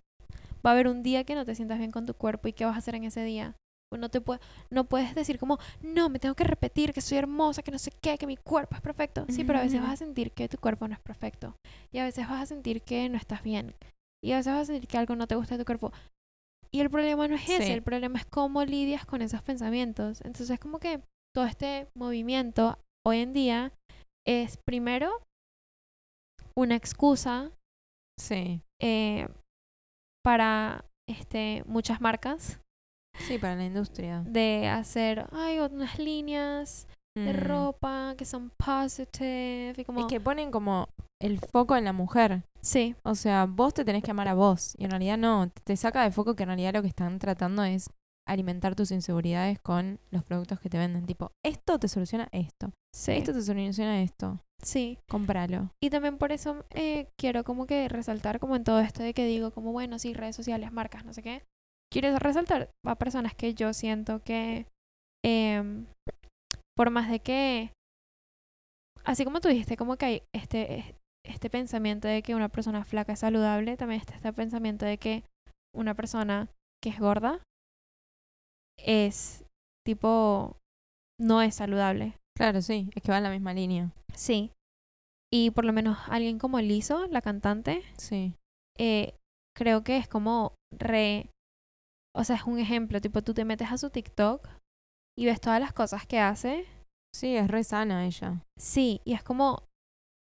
va 0.64 0.70
a 0.70 0.72
haber 0.74 0.88
un 0.88 1.02
día 1.02 1.24
que 1.24 1.34
no 1.34 1.44
te 1.46 1.54
sientas 1.54 1.78
bien 1.78 1.90
con 1.92 2.04
tu 2.04 2.14
cuerpo 2.14 2.48
y 2.48 2.52
qué 2.52 2.64
vas 2.66 2.74
a 2.74 2.78
hacer 2.78 2.94
en 2.94 3.04
ese 3.04 3.24
día. 3.24 3.54
No, 3.98 4.08
te 4.08 4.22
pue- 4.22 4.38
no 4.70 4.84
puedes 4.84 5.14
decir 5.16 5.38
como, 5.38 5.58
no, 5.82 6.08
me 6.08 6.20
tengo 6.20 6.34
que 6.36 6.44
repetir 6.44 6.92
que 6.92 7.00
soy 7.00 7.18
hermosa, 7.18 7.62
que 7.62 7.72
no 7.72 7.78
sé 7.78 7.90
qué, 8.00 8.18
que 8.18 8.26
mi 8.26 8.36
cuerpo 8.36 8.76
es 8.76 8.80
perfecto. 8.80 9.26
Sí, 9.28 9.42
pero 9.44 9.58
a 9.58 9.62
veces 9.62 9.80
vas 9.80 9.90
a 9.94 9.96
sentir 9.96 10.30
que 10.32 10.48
tu 10.48 10.58
cuerpo 10.58 10.86
no 10.86 10.94
es 10.94 11.00
perfecto. 11.00 11.56
Y 11.92 11.98
a 11.98 12.04
veces 12.04 12.28
vas 12.28 12.40
a 12.42 12.46
sentir 12.46 12.82
que 12.82 13.08
no 13.08 13.16
estás 13.16 13.42
bien. 13.42 13.74
Y 14.22 14.32
a 14.32 14.36
veces 14.36 14.52
vas 14.52 14.62
a 14.62 14.72
sentir 14.72 14.88
que 14.88 14.96
algo 14.98 15.16
no 15.16 15.26
te 15.26 15.34
gusta 15.34 15.56
de 15.56 15.64
tu 15.64 15.66
cuerpo. 15.66 15.92
Y 16.72 16.80
el 16.80 16.88
problema 16.90 17.26
no 17.26 17.34
es 17.34 17.48
ese, 17.48 17.66
Sí. 17.66 17.72
el 17.72 17.82
problema 17.82 18.18
es 18.20 18.26
cómo 18.26 18.64
lidias 18.64 19.04
con 19.04 19.22
esos 19.22 19.42
pensamientos. 19.42 20.20
Entonces, 20.24 20.60
como 20.60 20.78
que 20.78 21.02
todo 21.34 21.44
este 21.46 21.88
movimiento 21.96 22.78
hoy 23.04 23.18
en 23.18 23.32
día 23.32 23.72
es 24.24 24.56
primero 24.64 25.10
una 26.56 26.76
excusa 26.76 27.50
Sí. 28.20 28.60
eh, 28.80 29.26
para 30.24 30.84
este, 31.08 31.64
muchas 31.66 32.00
marcas 32.00 32.60
Sí, 33.26 33.38
para 33.38 33.56
la 33.56 33.64
industria. 33.64 34.22
de 34.26 34.68
hacer 34.68 35.26
ay, 35.32 35.58
unas 35.60 35.98
líneas 35.98 36.86
de 37.16 37.32
Mm. 37.32 37.36
ropa 37.44 38.14
que 38.16 38.24
son 38.24 38.50
positive 38.56 39.74
y 39.76 39.84
como 39.84 40.00
Es 40.00 40.06
que 40.06 40.20
ponen 40.20 40.50
como 40.50 40.88
el 41.20 41.38
foco 41.40 41.76
en 41.76 41.84
la 41.84 41.92
mujer. 41.92 42.42
sí, 42.60 42.94
O 43.02 43.14
sea, 43.14 43.46
vos 43.46 43.74
te 43.74 43.84
tenés 43.84 44.02
que 44.02 44.12
amar 44.12 44.28
a 44.28 44.34
vos. 44.34 44.74
Y 44.78 44.84
en 44.84 44.90
realidad 44.90 45.18
no. 45.18 45.50
Te 45.64 45.76
saca 45.76 46.02
de 46.04 46.12
foco 46.12 46.34
que 46.36 46.44
en 46.44 46.48
realidad 46.50 46.72
lo 46.74 46.82
que 46.82 46.88
están 46.88 47.18
tratando 47.18 47.64
es 47.64 47.90
alimentar 48.28 48.76
tus 48.76 48.92
inseguridades 48.92 49.58
con 49.58 49.98
los 50.12 50.22
productos 50.24 50.60
que 50.60 50.70
te 50.70 50.78
venden. 50.78 51.04
Tipo, 51.04 51.32
esto 51.44 51.78
te 51.80 51.88
soluciona 51.88 52.28
esto. 52.32 52.70
sí, 52.94 53.12
Esto 53.12 53.32
te 53.32 53.42
soluciona 53.42 54.02
esto. 54.02 54.38
sí. 54.62 54.98
Cómpralo. 55.08 55.70
Y 55.82 55.90
también 55.90 56.16
por 56.16 56.30
eso 56.32 56.64
eh, 56.70 57.08
quiero 57.18 57.42
como 57.44 57.66
que 57.66 57.88
resaltar 57.88 58.38
como 58.38 58.54
en 58.56 58.62
todo 58.64 58.78
esto 58.80 59.02
de 59.02 59.14
que 59.14 59.26
digo 59.26 59.50
como 59.50 59.72
bueno, 59.72 59.98
sí, 59.98 60.14
redes 60.14 60.36
sociales, 60.36 60.70
marcas, 60.72 61.04
no 61.04 61.12
sé 61.12 61.22
qué. 61.22 61.42
Quiero 61.92 62.16
resaltar 62.18 62.70
a 62.86 62.94
personas 62.96 63.34
que 63.34 63.54
yo 63.54 63.72
siento 63.72 64.22
que 64.22 64.66
em, 65.24 65.86
por 66.76 66.90
más 66.90 67.10
de 67.10 67.20
que 67.20 67.72
así 69.04 69.24
como 69.24 69.40
tú 69.40 69.48
dijiste 69.48 69.76
como 69.76 69.96
que 69.96 70.06
hay 70.06 70.22
este 70.34 70.96
este 71.26 71.50
pensamiento 71.50 72.08
de 72.08 72.22
que 72.22 72.34
una 72.34 72.48
persona 72.48 72.84
flaca 72.84 73.12
es 73.12 73.18
saludable, 73.20 73.76
también 73.76 74.00
está 74.00 74.14
este 74.14 74.32
pensamiento 74.32 74.86
de 74.86 74.98
que 74.98 75.24
una 75.74 75.94
persona 75.94 76.48
que 76.82 76.90
es 76.90 76.98
gorda 76.98 77.40
es 78.78 79.44
tipo 79.86 80.56
no 81.20 81.42
es 81.42 81.56
saludable. 81.56 82.16
Claro, 82.36 82.62
sí. 82.62 82.88
Es 82.94 83.02
que 83.02 83.12
va 83.12 83.18
en 83.18 83.24
la 83.24 83.30
misma 83.30 83.52
línea. 83.52 83.92
Sí. 84.14 84.50
Y 85.32 85.50
por 85.50 85.64
lo 85.66 85.72
menos 85.72 85.98
alguien 86.08 86.38
como 86.38 86.58
Lizzo, 86.60 87.06
la 87.08 87.20
cantante, 87.20 87.82
Sí. 87.98 88.34
eh, 88.78 89.14
creo 89.54 89.84
que 89.84 89.98
es 89.98 90.08
como 90.08 90.54
re... 90.72 91.28
O 92.16 92.24
sea, 92.24 92.36
es 92.36 92.42
un 92.44 92.58
ejemplo, 92.58 93.00
tipo 93.00 93.22
tú 93.22 93.34
te 93.34 93.44
metes 93.44 93.70
a 93.70 93.78
su 93.78 93.90
TikTok 93.90 94.48
y 95.18 95.26
ves 95.26 95.40
todas 95.40 95.60
las 95.60 95.72
cosas 95.72 96.06
que 96.06 96.18
hace. 96.18 96.66
Sí, 97.14 97.36
es 97.36 97.48
re 97.48 97.64
sana 97.64 98.06
ella. 98.06 98.44
Sí, 98.58 99.00
y 99.04 99.12
es 99.14 99.22
como... 99.22 99.64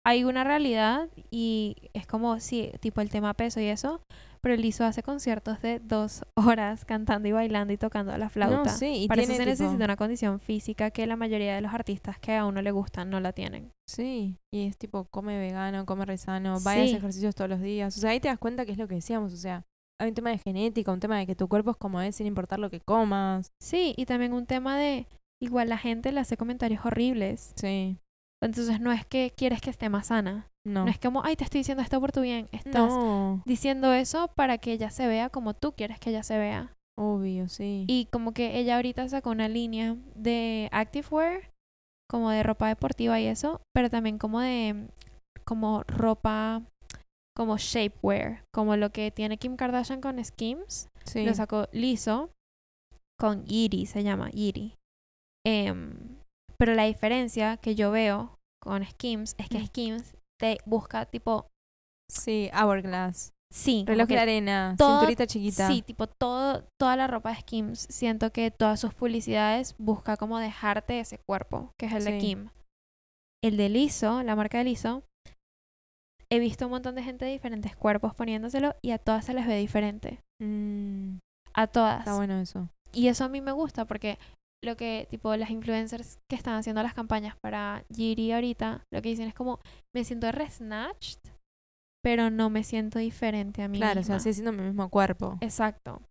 Hay 0.05 0.23
una 0.23 0.43
realidad 0.45 1.09
y 1.29 1.75
es 1.93 2.07
como, 2.07 2.39
sí, 2.39 2.71
tipo 2.79 3.01
el 3.01 3.09
tema 3.09 3.33
peso 3.33 3.59
y 3.59 3.65
eso, 3.65 4.01
pero 4.41 4.55
Lizzo 4.55 4.85
hace 4.85 5.03
conciertos 5.03 5.61
de 5.61 5.79
dos 5.79 6.23
horas 6.35 6.85
cantando 6.85 7.27
y 7.27 7.31
bailando 7.33 7.73
y 7.73 7.77
tocando 7.77 8.17
la 8.17 8.29
flauta. 8.29 8.71
No, 8.71 8.77
sí. 8.77 9.03
Y 9.03 9.07
Para 9.07 9.19
tiene 9.21 9.33
eso 9.33 9.43
se 9.43 9.49
tipo- 9.51 9.63
necesita 9.63 9.85
una 9.85 9.97
condición 9.97 10.39
física 10.39 10.89
que 10.89 11.05
la 11.05 11.17
mayoría 11.17 11.53
de 11.53 11.61
los 11.61 11.73
artistas 11.73 12.17
que 12.17 12.33
a 12.35 12.45
uno 12.45 12.61
le 12.61 12.71
gustan 12.71 13.09
no 13.09 13.19
la 13.19 13.33
tienen. 13.33 13.71
Sí, 13.87 14.37
y 14.53 14.67
es 14.67 14.77
tipo, 14.77 15.05
come 15.11 15.37
vegano, 15.37 15.85
come 15.85 16.05
re 16.05 16.17
sano, 16.17 16.55
va 16.65 16.77
y 16.77 16.79
hace 16.81 16.89
Sí. 16.91 16.95
ejercicios 16.95 17.35
todos 17.35 17.49
los 17.49 17.61
días. 17.61 17.95
O 17.95 17.99
sea, 17.99 18.11
ahí 18.11 18.19
te 18.21 18.29
das 18.29 18.39
cuenta 18.39 18.65
que 18.65 18.71
es 18.71 18.77
lo 18.77 18.87
que 18.87 18.95
decíamos. 18.95 19.33
O 19.33 19.37
sea, 19.37 19.65
hay 19.99 20.09
un 20.09 20.15
tema 20.15 20.29
de 20.31 20.37
genética, 20.37 20.91
un 20.91 20.99
tema 20.99 21.17
de 21.17 21.27
que 21.27 21.35
tu 21.35 21.47
cuerpo 21.47 21.71
es 21.71 21.77
como 21.77 21.99
es 22.01 22.15
sin 22.15 22.27
importar 22.27 22.59
lo 22.59 22.69
que 22.69 22.79
comas. 22.79 23.51
Sí, 23.61 23.93
y 23.97 24.05
también 24.05 24.33
un 24.33 24.45
tema 24.45 24.77
de, 24.77 25.07
igual 25.41 25.69
la 25.69 25.77
gente 25.77 26.11
le 26.11 26.19
hace 26.21 26.37
comentarios 26.37 26.85
horribles. 26.85 27.53
Sí. 27.55 27.97
Entonces 28.41 28.79
no 28.79 28.91
es 28.93 29.05
que 29.05 29.33
quieres 29.35 29.61
que 29.61 29.69
esté 29.69 29.89
más 29.89 30.07
sana. 30.07 30.47
No. 30.65 30.85
No 30.85 30.91
es 30.91 30.99
como, 30.99 31.23
ay, 31.25 31.35
te 31.35 31.43
estoy 31.43 31.59
diciendo 31.59 31.83
esto 31.83 31.99
por 31.99 32.11
tu 32.11 32.21
bien. 32.21 32.47
Estás 32.51 32.91
No, 32.93 33.41
diciendo 33.45 33.93
eso 33.93 34.29
para 34.29 34.57
que 34.57 34.71
ella 34.71 34.89
se 34.91 35.07
vea 35.07 35.29
como 35.29 35.53
tú 35.53 35.73
quieres 35.73 35.99
que 35.99 36.09
ella 36.11 36.23
se 36.23 36.37
vea. 36.37 36.75
obvio, 36.97 37.47
sí. 37.49 37.85
Y 37.87 38.05
como 38.11 38.33
que 38.33 38.57
ella 38.59 38.75
ahorita 38.75 39.07
sacó 39.09 39.31
una 39.31 39.47
línea 39.49 39.95
de 40.15 40.69
activewear, 40.71 41.51
como 42.09 42.29
de 42.29 42.43
ropa 42.43 42.67
deportiva 42.67 43.19
y 43.19 43.25
eso, 43.27 43.61
pero 43.73 43.89
también 43.89 44.17
como 44.17 44.39
de 44.41 44.87
como 45.45 45.83
ropa 45.83 46.61
como 47.39 47.55
shapewear, 47.57 48.43
como 48.53 48.75
lo 48.75 48.89
que 48.91 49.11
tiene 49.11 49.37
Kim 49.37 49.55
Kardashian 49.55 50.01
con 50.01 50.21
Skims, 50.21 50.89
sí. 51.05 51.25
lo 51.25 51.33
sacó 51.33 51.69
liso 51.71 52.31
con 53.17 53.45
Yiri, 53.45 53.85
se 53.85 54.03
llama 54.03 54.29
Yiri. 54.31 54.75
Em, 55.47 56.17
pero 56.57 56.73
la 56.73 56.83
diferencia 56.83 57.55
que 57.55 57.75
yo 57.75 57.91
veo 57.91 58.35
con 58.61 58.83
Skims 58.85 59.35
es 59.37 59.47
que 59.47 59.59
Mm. 59.59 59.65
Skims 59.67 60.15
te 60.37 60.57
busca 60.65 61.05
tipo, 61.05 61.47
Sí, 62.11 62.49
Hourglass. 62.53 63.31
sí, 63.53 63.85
Reloj 63.87 64.09
de 64.09 64.19
arena, 64.19 64.75
todo- 64.77 64.97
cinturita 64.99 65.25
chiquita. 65.25 65.67
Sí, 65.69 65.81
tipo 65.81 66.07
todo, 66.07 66.65
toda 66.77 66.97
la 66.97 67.07
ropa 67.07 67.29
de 67.29 67.39
Skims, 67.39 67.87
siento 67.89 68.31
que 68.33 68.51
todas 68.51 68.81
sus 68.81 68.93
publicidades 68.93 69.75
busca 69.77 70.17
como 70.17 70.39
dejarte 70.39 70.99
ese 70.99 71.19
cuerpo, 71.19 71.71
que 71.79 71.85
es 71.85 71.93
el 71.93 72.03
de. 72.03 72.17
Kim. 72.17 72.49
El 73.41 73.55
de 73.55 73.69
Liso, 73.69 74.23
la 74.23 74.35
marca 74.35 74.57
de 74.57 74.65
Liso, 74.65 75.03
he 76.31 76.39
visto 76.39 76.65
un 76.65 76.71
montón 76.71 76.95
de 76.95 77.03
gente 77.03 77.25
de 77.25 77.31
diferentes 77.31 77.75
cuerpos 77.75 78.13
poniéndoselo 78.13 78.75
y 78.81 78.91
a 78.91 78.97
todas 78.99 79.25
se 79.25 79.33
les 79.33 79.47
ve 79.47 79.57
diferente. 79.57 80.19
Mm, 80.41 81.17
A 81.53 81.67
todas. 81.67 81.99
está 81.99 82.15
bueno 82.15 82.39
eso. 82.39 82.69
Y 82.93 83.07
eso 83.07 83.23
a 83.25 83.29
mí 83.29 83.41
me 83.41 83.51
gusta 83.51 83.85
porque 83.85 84.17
lo 84.63 84.75
que, 84.75 85.07
tipo, 85.09 85.35
las 85.35 85.49
influencers 85.51 86.19
que 86.29 86.35
están 86.35 86.55
haciendo 86.55 86.83
las 86.83 86.93
campañas 86.93 87.35
para 87.41 87.83
Giri 87.93 88.31
ahorita, 88.31 88.83
lo 88.91 89.01
que 89.01 89.09
dicen 89.09 89.27
es 89.27 89.33
como, 89.33 89.59
me 89.95 90.03
siento 90.03 90.31
resnatched, 90.31 91.19
pero 92.03 92.29
no 92.29 92.49
me 92.49 92.63
siento 92.63 92.99
diferente 92.99 93.61
a 93.63 93.67
mí 93.67 93.77
Claro, 93.77 94.01
o 94.01 94.03
sea, 94.03 94.19
sigue 94.19 94.33
siendo 94.33 94.51
mi 94.51 94.63
mismo 94.63 94.89
cuerpo. 94.89 95.37
Exacto. 95.41 96.01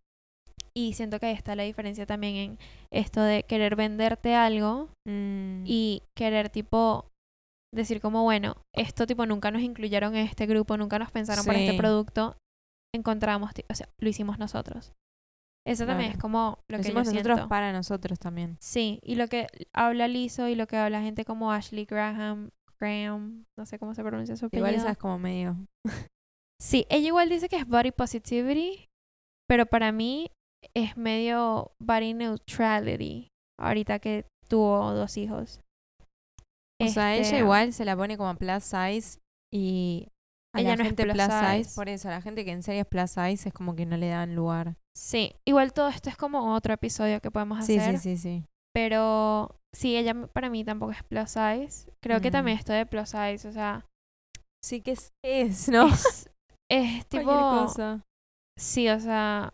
Y 0.75 0.93
siento 0.93 1.19
que 1.19 1.27
ahí 1.27 1.33
está 1.35 1.55
la 1.55 1.63
diferencia 1.63 2.05
también 2.05 2.35
en 2.35 2.59
esto 2.91 3.21
de 3.21 3.43
querer 3.43 3.75
venderte 3.75 4.35
algo 4.35 4.89
Mm, 5.07 5.63
y 5.65 6.03
querer 6.15 6.49
tipo 6.49 7.05
decir 7.73 8.01
como, 8.01 8.23
bueno, 8.23 8.55
esto 8.75 9.05
tipo 9.05 9.25
nunca 9.25 9.51
nos 9.51 9.61
incluyeron 9.61 10.15
en 10.15 10.25
este 10.25 10.45
grupo, 10.45 10.77
nunca 10.77 10.97
nos 10.99 11.11
pensaron 11.11 11.45
para 11.45 11.59
este 11.59 11.71
Sí. 11.73 11.77
producto, 11.77 12.37
encontramos, 12.95 13.51
o 13.69 13.75
sea, 13.75 13.89
lo 13.99 14.09
hicimos 14.09 14.39
nosotros. 14.39 14.93
Eso 15.67 15.85
también 15.85 16.11
es 16.13 16.17
como 16.17 16.57
lo, 16.69 16.77
lo 16.77 16.83
que 16.83 16.89
yo 16.89 16.89
hicimos 16.99 17.07
nosotros 17.13 17.35
siento. 17.37 17.49
para 17.49 17.71
nosotros 17.73 18.17
también. 18.17 18.57
Sí, 18.59 18.99
y 19.03 19.15
lo 19.15 19.27
que 19.27 19.47
habla 19.73 20.07
Lizo 20.07 20.47
y 20.47 20.55
lo 20.55 20.65
que 20.65 20.77
habla 20.77 21.01
gente 21.01 21.25
como 21.25 21.51
Ashley 21.51 21.85
Graham, 21.85 22.49
Graham, 22.79 23.45
no 23.57 23.65
sé 23.65 23.77
cómo 23.77 23.93
se 23.93 24.03
pronuncia 24.03 24.35
su 24.35 24.45
apellido. 24.47 24.67
Igual 24.67 24.79
esa 24.81 24.91
es 24.91 24.97
como 24.97 25.19
medio. 25.19 25.57
Sí, 26.61 26.85
ella 26.89 27.07
igual 27.07 27.29
dice 27.29 27.49
que 27.49 27.57
es 27.57 27.67
body 27.67 27.91
positivity, 27.91 28.87
pero 29.47 29.65
para 29.67 29.91
mí 29.91 30.31
es 30.73 30.97
medio 30.97 31.71
body 31.79 32.13
neutrality, 32.13 33.27
ahorita 33.59 33.99
que 33.99 34.25
tuvo 34.47 34.93
dos 34.93 35.17
hijos. 35.17 35.61
O 36.81 36.87
sea, 36.87 37.15
Este, 37.17 37.35
ella 37.35 37.39
igual 37.39 37.73
se 37.73 37.85
la 37.85 37.95
pone 37.95 38.17
como 38.17 38.33
plus 38.35 38.63
size 38.63 39.19
y 39.53 40.07
a 40.55 40.61
Ella 40.61 40.69
la 40.71 40.75
no 40.77 40.81
es 40.83 40.87
gente 40.89 41.03
plus 41.03 41.13
plus 41.13 41.25
size. 41.25 41.63
size. 41.63 41.75
por 41.75 41.89
eso, 41.89 42.07
a 42.07 42.11
la 42.11 42.21
gente 42.21 42.45
que 42.45 42.51
en 42.51 42.63
serio 42.63 42.81
es 42.81 42.87
plus 42.87 43.11
size 43.11 43.49
es 43.49 43.53
como 43.53 43.75
que 43.75 43.85
no 43.85 43.97
le 43.97 44.07
dan 44.09 44.35
lugar. 44.35 44.75
Sí, 44.95 45.33
igual 45.45 45.73
todo 45.73 45.89
esto 45.89 46.09
es 46.09 46.17
como 46.17 46.53
otro 46.55 46.73
episodio 46.73 47.21
que 47.21 47.31
podemos 47.31 47.65
Sí, 47.65 47.77
hacer, 47.77 47.99
sí, 47.99 48.15
sí, 48.15 48.17
sí. 48.17 48.45
pero 48.73 49.55
sí, 49.75 49.95
ella 49.97 50.13
para 50.33 50.49
mí 50.49 50.63
tampoco 50.63 50.91
es 50.93 51.03
plus 51.03 51.29
size. 51.31 51.91
Creo 52.01 52.21
que 52.21 52.29
Mm. 52.29 52.33
también 52.33 52.57
esto 52.57 52.73
de 52.73 52.85
plus 52.85 53.09
size, 53.09 53.47
o 53.47 53.51
sea, 53.51 53.85
Sí 54.63 54.81
que 54.81 54.91
es, 54.91 55.13
es 55.23 55.69
¿no? 55.69 55.87
es, 55.87 56.29
es 56.69 57.05
tipo... 57.09 57.31
Cosa. 57.31 58.01
Sí, 58.59 58.89
o 58.89 58.99
sea, 58.99 59.53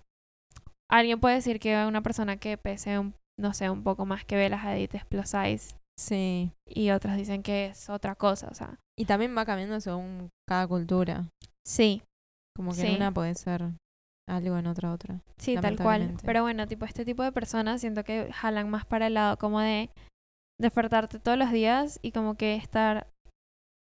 alguien 0.90 1.20
puede 1.20 1.36
decir 1.36 1.60
que 1.60 1.86
una 1.86 2.02
persona 2.02 2.38
que 2.38 2.58
pese 2.58 2.98
un, 2.98 3.14
no 3.40 3.54
sé, 3.54 3.70
un 3.70 3.84
poco 3.84 4.06
más 4.08 4.26
que 4.26 4.36
Bella 4.36 4.60
Hadid 4.60 4.96
es 4.96 5.06
plus 5.06 5.30
size 5.30 5.76
Sí. 5.98 6.52
y 6.68 6.90
otros 6.92 7.16
dicen 7.16 7.42
que 7.44 7.68
es 7.68 7.90
otra 7.90 8.16
cosa, 8.16 8.48
o 8.52 8.54
sea, 8.56 8.80
Y 8.98 9.06
también 9.06 9.36
va 9.38 9.46
cambiando 9.46 9.80
según 9.82 10.30
cada 10.48 10.68
cultura. 10.68 11.30
sí, 11.66 12.02
Como 12.56 12.72
que 12.72 12.78
Sí. 12.82 12.88
en 12.88 12.96
una 12.96 13.12
puede 13.14 13.36
ser 13.36 13.64
algo, 14.28 14.58
en 14.58 14.68
otra 14.68 14.92
otra. 14.94 15.22
sí, 15.38 15.56
tal 15.56 15.78
cual. 15.78 16.16
Pero 16.24 16.42
bueno, 16.42 16.66
tipo 16.68 16.86
este 16.86 17.04
tipo 17.06 17.22
de 17.24 17.32
personas 17.32 17.82
siento 17.82 18.04
que 18.04 18.32
jalan 18.34 18.70
más 18.70 18.86
para 18.86 19.08
el 19.08 19.14
lado 19.16 19.38
como 19.38 19.60
de 19.60 19.90
despertarte 20.60 21.20
todos 21.20 21.38
los 21.38 21.52
días 21.52 22.00
y 22.02 22.12
como 22.12 22.36
que 22.36 22.56
estar 22.56 23.08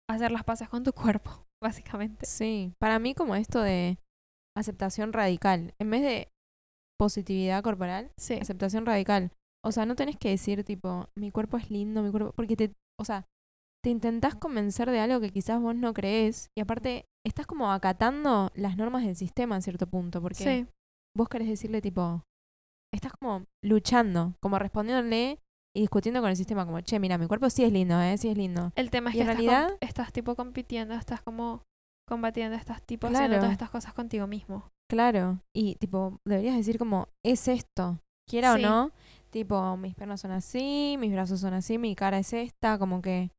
hacer 0.09 0.31
las 0.31 0.43
paces 0.45 0.69
con 0.69 0.83
tu 0.83 0.93
cuerpo, 1.19 1.45
básicamente. 1.61 2.25
Sí, 2.25 2.73
para 2.79 2.97
mí 2.99 3.13
como 3.13 3.35
esto 3.35 3.61
de 3.61 3.97
aceptación 4.57 5.11
radical, 5.13 5.73
en 5.79 5.89
vez 5.89 6.01
de 6.01 6.27
positividad 6.99 7.61
corporal, 7.63 8.11
Sí. 8.17 8.35
aceptación 8.41 8.85
radical. 8.85 9.31
O 9.63 9.71
sea, 9.71 9.85
no 9.85 9.95
tenés 9.95 10.17
que 10.17 10.29
decir 10.29 10.63
tipo, 10.63 11.07
mi 11.15 11.31
cuerpo 11.31 11.57
es 11.57 11.69
lindo, 11.69 12.01
mi 12.01 12.09
cuerpo, 12.11 12.31
porque 12.35 12.55
te, 12.55 12.73
o 12.99 13.05
sea, 13.05 13.27
te 13.83 13.89
intentás 13.89 14.35
convencer 14.35 14.89
de 14.89 14.99
algo 14.99 15.19
que 15.19 15.29
quizás 15.31 15.59
vos 15.61 15.75
no 15.75 15.93
crees 15.93 16.49
y 16.57 16.61
aparte 16.61 17.05
estás 17.25 17.45
como 17.45 17.71
acatando 17.71 18.51
las 18.55 18.77
normas 18.77 19.03
del 19.05 19.15
sistema 19.15 19.55
en 19.55 19.61
cierto 19.61 19.87
punto, 19.87 20.21
porque 20.21 20.43
Sí, 20.43 20.65
vos 21.15 21.29
querés 21.29 21.47
decirle 21.47 21.81
tipo, 21.81 22.23
estás 22.93 23.11
como 23.19 23.45
luchando, 23.63 24.33
como 24.39 24.57
respondiéndole 24.59 25.39
y 25.75 25.81
discutiendo 25.81 26.21
con 26.21 26.29
el 26.29 26.35
sistema 26.37 26.65
como, 26.65 26.81
che, 26.81 26.99
mira, 26.99 27.17
mi 27.17 27.27
cuerpo 27.27 27.49
sí 27.49 27.63
es 27.63 27.71
lindo, 27.71 27.99
eh, 28.01 28.17
sí 28.17 28.29
es 28.29 28.37
lindo. 28.37 28.71
el 28.75 28.89
tema 28.89 29.09
es 29.11 29.15
Y 29.15 29.19
que 29.19 29.21
en 29.23 29.27
realidad- 29.27 29.77
estás 29.79 30.11
tipo 30.11 30.35
compitiendo, 30.35 30.93
estás 30.95 31.21
como 31.21 31.63
combatiendo, 32.07 32.57
estás 32.57 32.83
tipo 32.83 33.07
haciendo 33.07 33.37
todas 33.37 33.51
estas 33.53 33.69
cosas 33.69 33.93
contigo 33.93 34.27
mismo. 34.27 34.69
Claro, 34.89 35.39
y 35.55 35.75
tipo, 35.75 36.19
deberías 36.27 36.57
decir 36.57 36.77
como, 36.77 37.07
es 37.23 37.47
esto, 37.47 37.99
quiera 38.29 38.55
Sí. 38.55 38.63
o 38.63 38.67
no, 38.67 38.91
tipo, 39.31 39.75
mis 39.77 39.95
piernas 39.95 40.21
son 40.21 40.31
así, 40.31 40.95
mis 40.99 41.11
brazos 41.11 41.39
son 41.39 41.53
así, 41.53 41.77
mi 41.77 41.95
cara 41.95 42.19
es 42.19 42.33
esta, 42.33 42.77
como 42.77 43.01
que 43.01 43.31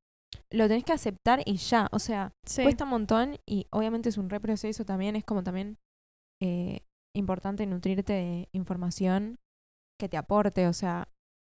lo 0.50 0.66
tenés 0.66 0.84
que 0.84 0.92
aceptar 0.92 1.42
y 1.44 1.56
ya, 1.56 1.88
o 1.92 1.98
sea, 1.98 2.32
Sí. 2.46 2.62
cuesta 2.62 2.84
un 2.84 2.90
montón 2.90 3.36
y 3.46 3.66
obviamente 3.70 4.08
es 4.08 4.18
un 4.18 4.30
reproceso 4.30 4.84
también, 4.84 5.14
es 5.16 5.24
como 5.24 5.42
también 5.42 5.78
eh, 6.40 6.80
importante 7.14 7.66
nutrirte 7.66 8.12
de 8.14 8.48
información 8.52 9.38
que 10.00 10.08
te 10.08 10.16
aporte, 10.16 10.66
o 10.66 10.72
sea, 10.72 11.08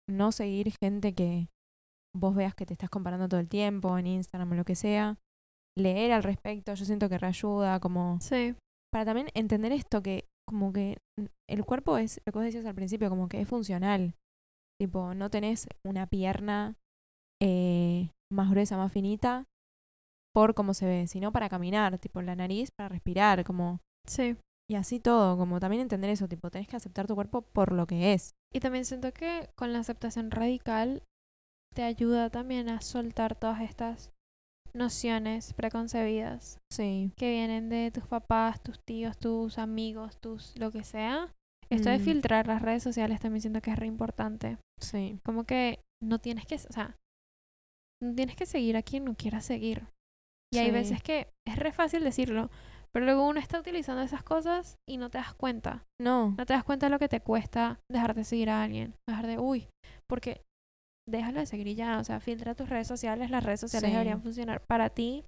no 0.08 0.30
seguir 0.30 0.72
gente 0.80 1.14
que 1.14 1.48
vos 2.14 2.34
veas 2.36 2.54
que 2.54 2.66
te 2.66 2.72
estás 2.74 2.90
comparando 2.90 3.28
todo 3.28 3.40
el 3.40 3.48
tiempo 3.48 3.98
en 3.98 4.06
Instagram 4.06 4.52
o 4.52 4.54
lo 4.54 4.64
que 4.64 4.74
sea, 4.76 5.18
leer 5.76 6.12
al 6.12 6.22
respecto, 6.22 6.72
yo 6.74 6.84
siento 6.84 7.08
que 7.08 7.18
reayuda, 7.18 7.80
como 7.80 8.18
Sí. 8.20 8.54
para 8.92 9.04
también 9.06 9.28
entender 9.34 9.72
esto 9.72 10.02
que 10.02 10.28
como 10.48 10.72
que 10.72 10.98
el 11.50 11.64
cuerpo 11.64 11.98
es, 11.98 12.20
lo 12.24 12.32
que 12.32 12.38
vos 12.38 12.44
decías 12.44 12.64
al 12.66 12.74
principio, 12.76 13.08
como 13.10 13.28
que 13.28 13.40
es 13.40 13.48
funcional. 13.48 14.14
Tipo, 14.80 15.14
no 15.14 15.30
tenés 15.30 15.66
una 15.86 16.06
pierna 16.06 16.74
eh, 17.42 18.10
más 18.32 18.50
gruesa, 18.50 18.76
más 18.76 18.92
finita 18.92 19.44
por 20.34 20.54
cómo 20.54 20.74
se 20.74 20.86
ve, 20.86 21.06
sino 21.06 21.32
para 21.32 21.48
caminar, 21.48 21.98
tipo 21.98 22.20
la 22.22 22.36
nariz 22.36 22.70
para 22.76 22.88
respirar, 22.90 23.44
como 23.44 23.80
Sí. 24.06 24.36
y 24.70 24.74
así 24.74 25.00
todo, 25.00 25.36
como 25.38 25.60
también 25.60 25.82
entender 25.82 26.10
eso, 26.10 26.28
tipo, 26.28 26.50
tenés 26.50 26.68
que 26.68 26.76
aceptar 26.76 27.06
tu 27.06 27.14
cuerpo 27.14 27.42
por 27.42 27.72
lo 27.72 27.86
que 27.86 28.12
es. 28.12 28.34
Y 28.52 28.60
también 28.60 28.84
siento 28.84 29.12
que 29.12 29.48
con 29.56 29.72
la 29.72 29.78
aceptación 29.78 30.30
radical 30.30 31.02
te 31.74 31.82
ayuda 31.84 32.28
también 32.30 32.68
a 32.68 32.80
soltar 32.82 33.34
todas 33.34 33.60
estas 33.62 34.12
nociones 34.74 35.54
preconcebidas 35.54 36.58
Sí. 36.70 37.12
que 37.16 37.30
vienen 37.30 37.68
de 37.70 37.90
tus 37.90 38.06
papás, 38.06 38.62
tus 38.62 38.78
tíos, 38.84 39.16
tus 39.18 39.56
amigos, 39.58 40.18
tus 40.20 40.54
lo 40.58 40.70
que 40.70 40.84
sea. 40.84 41.32
Esto 41.70 41.88
de 41.90 41.98
Mm. 41.98 42.02
filtrar 42.02 42.46
las 42.46 42.60
redes 42.62 42.82
sociales 42.82 43.20
también 43.20 43.40
siento 43.40 43.60
que 43.62 43.70
es 43.70 43.78
re 43.78 43.86
importante. 43.86 44.58
Sí. 44.80 45.18
Como 45.24 45.44
que 45.44 45.80
no 46.02 46.18
tienes 46.18 46.46
que, 46.46 46.56
o 46.56 46.72
sea, 46.72 46.96
no 48.02 48.14
tienes 48.14 48.36
que 48.36 48.46
seguir 48.46 48.76
a 48.76 48.82
quien 48.82 49.04
no 49.04 49.14
quieras 49.14 49.44
seguir. 49.44 49.86
Y 50.52 50.58
hay 50.58 50.70
veces 50.70 51.02
que 51.02 51.28
es 51.46 51.56
re 51.56 51.72
fácil 51.72 52.04
decirlo, 52.04 52.50
pero 52.92 53.04
luego 53.04 53.26
uno 53.26 53.40
está 53.40 53.58
utilizando 53.58 54.02
esas 54.02 54.22
cosas 54.22 54.78
y 54.88 54.96
no 54.96 55.10
te 55.10 55.18
das 55.18 55.34
cuenta. 55.34 55.84
No. 56.00 56.30
No 56.38 56.46
te 56.46 56.54
das 56.54 56.64
cuenta 56.64 56.86
de 56.86 56.90
lo 56.90 56.98
que 56.98 57.08
te 57.08 57.20
cuesta 57.20 57.80
dejar 57.90 58.14
de 58.14 58.24
seguir 58.24 58.48
a 58.50 58.62
alguien. 58.62 58.94
Dejar 59.08 59.26
de, 59.26 59.38
uy, 59.38 59.68
porque 60.08 60.42
déjalo 61.08 61.40
de 61.40 61.46
seguir 61.46 61.66
y 61.66 61.74
ya. 61.74 61.98
O 61.98 62.04
sea, 62.04 62.20
filtra 62.20 62.54
tus 62.54 62.68
redes 62.68 62.86
sociales. 62.86 63.30
Las 63.30 63.44
redes 63.44 63.60
sociales 63.60 63.88
Sí. 63.90 63.92
deberían 63.92 64.22
funcionar 64.22 64.62
para 64.66 64.88
ti 64.90 65.24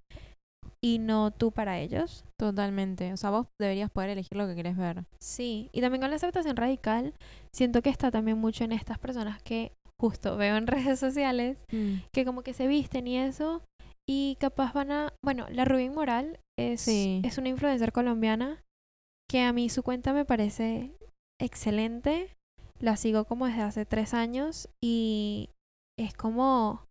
y 0.83 0.99
no 0.99 1.31
tú 1.31 1.51
para 1.53 1.79
ellos. 1.79 2.25
Totalmente. 2.39 3.13
O 3.13 3.17
sea, 3.17 3.31
vos 3.31 3.47
deberías 3.61 3.91
poder 3.91 4.11
elegir 4.11 4.37
lo 4.37 4.47
que 4.47 4.55
querés 4.55 4.77
ver. 4.77 5.05
Sí. 5.21 5.69
Y 5.73 5.81
también 5.81 6.01
con 6.03 6.11
la 6.11 6.17
aceptación 6.17 6.57
radical, 6.57 7.15
siento 7.53 7.83
que 7.83 7.91
está 7.91 8.11
también 8.11 8.39
mucho 8.39 8.65
en 8.65 8.73
estas 8.73 8.99
personas 8.99 9.43
que 9.43 9.73
justo 10.01 10.37
veo 10.37 10.57
en 10.57 10.67
redes 10.69 10.99
sociales 11.01 11.65
que 12.13 12.25
como 12.25 12.43
que 12.43 12.55
se 12.55 12.67
visten 12.67 13.07
y 13.07 13.19
eso. 13.19 13.63
Y 14.09 14.37
capaz 14.41 14.73
van 14.73 14.91
a. 14.93 15.13
Bueno, 15.23 15.47
la 15.51 15.65
Rubin 15.65 15.95
Moral 15.95 16.41
es, 16.59 16.81
Sí. 16.81 17.21
es 17.25 17.37
una 17.39 17.49
influencer 17.51 17.93
colombiana 17.93 18.63
que 19.31 19.43
a 19.43 19.53
mí 19.53 19.69
su 19.69 19.83
cuenta 19.83 20.13
me 20.13 20.25
parece 20.25 20.95
excelente. 21.41 22.35
La 22.81 22.97
sigo 22.97 23.25
como 23.25 23.47
desde 23.47 23.63
hace 23.63 23.85
tres 23.85 24.15
años 24.15 24.69
y 24.83 25.51
es 25.99 26.15
como... 26.15 26.87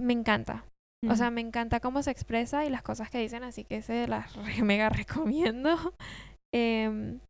Me 0.00 0.12
encanta. 0.12 0.64
O 1.08 1.14
sea, 1.14 1.30
me 1.30 1.40
encanta 1.40 1.80
cómo 1.80 2.02
se 2.02 2.10
expresa 2.10 2.64
y 2.64 2.70
las 2.70 2.82
cosas 2.82 3.10
que 3.10 3.18
dicen, 3.18 3.42
así 3.44 3.64
que 3.64 3.82
se 3.82 4.08
las 4.08 4.34
re- 4.56 4.62
mega 4.62 4.88
recomiendo. 4.88 5.76
Em, 6.54 7.20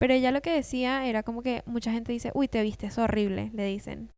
pero 0.00 0.12
ella 0.14 0.32
lo 0.32 0.40
que 0.42 0.50
decía 0.52 1.06
era 1.06 1.22
como 1.22 1.42
que 1.42 1.62
mucha 1.66 1.92
gente 1.92 2.10
dice, 2.12 2.32
uy, 2.34 2.48
te 2.48 2.62
vistes 2.62 2.98
horrible, 2.98 3.50
le 3.54 3.66
dicen. 3.66 4.10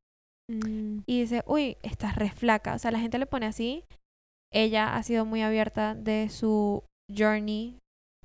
Mm, 0.50 1.00
Y 1.06 1.20
dice, 1.20 1.42
uy, 1.46 1.76
estás 1.82 2.16
re 2.16 2.30
flaca. 2.30 2.74
O 2.74 2.78
sea, 2.78 2.90
la 2.90 2.98
gente 3.00 3.18
le 3.18 3.26
pone 3.26 3.44
así. 3.46 3.84
Ella 4.52 4.94
ha 4.96 5.02
sido 5.02 5.26
muy 5.26 5.42
abierta 5.42 5.94
de 5.94 6.28
su 6.30 6.82
journey 7.14 7.76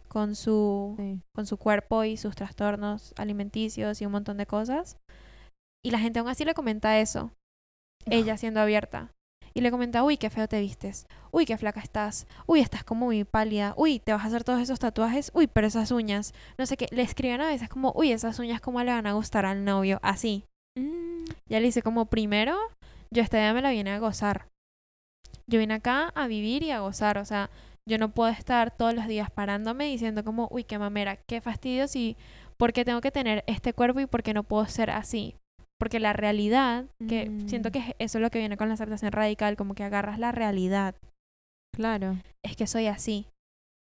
con 0.07 0.35
su, 0.35 0.93
sí. 0.97 1.19
con 1.35 1.45
su 1.45 1.57
cuerpo 1.57 2.03
y 2.05 2.15
sus 2.15 2.35
trastornos 2.35 3.13
alimenticios 3.17 4.01
y 4.01 4.05
un 4.05 4.13
montón 4.13 4.37
de 4.37 4.45
cosas. 4.45 4.97
Y 5.83 5.91
la 5.91 5.99
gente 5.99 6.19
aún 6.19 6.29
así 6.29 6.45
le 6.45 6.53
comenta 6.53 6.99
eso. 6.99 7.31
Ella 8.05 8.37
siendo 8.37 8.61
abierta. 8.61 9.11
Y 9.59 9.61
le 9.61 9.71
comenta, 9.71 10.05
uy, 10.05 10.15
qué 10.15 10.29
feo 10.29 10.47
te 10.47 10.61
vistes. 10.61 11.05
Uy, 11.31 11.45
qué 11.45 11.57
flaca 11.57 11.81
estás. 11.81 12.27
Uy, 12.45 12.61
estás 12.61 12.85
como 12.85 13.07
muy 13.07 13.25
pálida. 13.25 13.73
Uy, 13.75 13.99
te 13.99 14.13
vas 14.13 14.23
a 14.23 14.27
hacer 14.27 14.45
todos 14.45 14.61
esos 14.61 14.79
tatuajes. 14.79 15.31
Uy, 15.33 15.47
pero 15.47 15.67
esas 15.67 15.91
uñas. 15.91 16.33
No 16.57 16.65
sé 16.65 16.77
qué. 16.77 16.87
Le 16.91 17.01
escriben 17.01 17.41
a 17.41 17.47
veces 17.47 17.67
como, 17.67 17.91
uy, 17.93 18.13
esas 18.13 18.39
uñas 18.39 18.61
cómo 18.61 18.81
le 18.81 18.93
van 18.93 19.05
a 19.05 19.11
gustar 19.11 19.45
al 19.45 19.65
novio. 19.65 19.99
Así. 20.01 20.45
Mm, 20.77 21.25
Ya 21.49 21.59
le 21.59 21.65
dice 21.65 21.81
como 21.81 22.05
primero, 22.05 22.57
yo 23.11 23.21
esta 23.21 23.37
idea 23.37 23.53
me 23.53 23.61
la 23.61 23.71
vine 23.71 23.91
a 23.91 23.99
gozar. 23.99 24.47
Yo 25.45 25.59
vine 25.59 25.73
acá 25.73 26.13
a 26.15 26.27
vivir 26.27 26.63
y 26.63 26.71
a 26.71 26.79
gozar, 26.79 27.17
o 27.17 27.25
sea, 27.25 27.49
yo 27.85 27.97
no 27.97 28.13
puedo 28.13 28.29
estar 28.29 28.71
todos 28.71 28.93
los 28.93 29.07
días 29.07 29.29
parándome 29.29 29.87
diciendo 29.87 30.23
como, 30.23 30.47
uy, 30.51 30.63
qué 30.63 30.79
mamera, 30.79 31.17
qué 31.17 31.41
fastidio 31.41 31.89
si, 31.89 32.15
¿por 32.55 32.71
qué 32.71 32.85
tengo 32.85 33.01
que 33.01 33.11
tener 33.11 33.43
este 33.45 33.73
cuerpo 33.73 33.99
y 33.99 34.05
por 34.05 34.23
qué 34.23 34.33
no 34.33 34.43
puedo 34.43 34.65
ser 34.67 34.89
así? 34.89 35.35
Porque 35.79 35.99
la 35.99 36.13
realidad, 36.13 36.85
que 37.07 37.29
Mm. 37.29 37.47
siento 37.47 37.71
que 37.71 37.79
es- 37.79 37.95
eso 37.99 38.17
es 38.17 38.21
lo 38.21 38.29
que 38.29 38.39
viene 38.39 38.57
con 38.57 38.67
la 38.67 38.73
aceptación 38.73 39.11
radical, 39.11 39.55
como 39.55 39.73
que 39.75 39.83
agarras 39.83 40.19
la 40.19 40.31
realidad, 40.31 40.95
Claro, 41.73 42.17
es 42.43 42.55
que 42.57 42.67
soy 42.67 42.87
así 42.87 43.27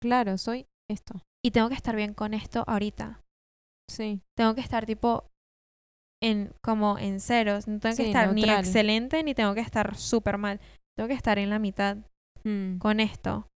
claro, 0.01 0.37
soy 0.37 0.65
esto. 0.89 1.21
y 1.45 1.51
tengo 1.51 1.67
que 1.69 1.75
estar 1.75 1.95
bien 1.95 2.13
con 2.13 2.33
esto 2.33 2.63
ahorita. 2.67 3.21
Sí. 3.89 4.21
Tengo 4.37 4.55
que 4.55 4.61
estar 4.61 4.85
tipo 4.85 5.25
en 6.21 6.53
como 6.63 6.97
en 6.97 7.19
ceros, 7.19 7.67
no 7.67 7.79
tengo 7.79 7.95
que 7.95 8.07
estar 8.07 8.33
ni 8.33 8.43
excelente 8.43 9.23
ni 9.23 9.33
tengo 9.33 9.53
que 9.53 9.61
estar 9.61 9.95
súper 9.95 10.37
mal. 10.37 10.59
Tengo 10.97 11.07
que 11.07 11.13
estar 11.15 11.37
en 11.39 11.49
la 11.49 11.59
mitad 11.59 11.97
Mm, 12.45 12.77
con 12.77 12.99
esto. 13.01 13.47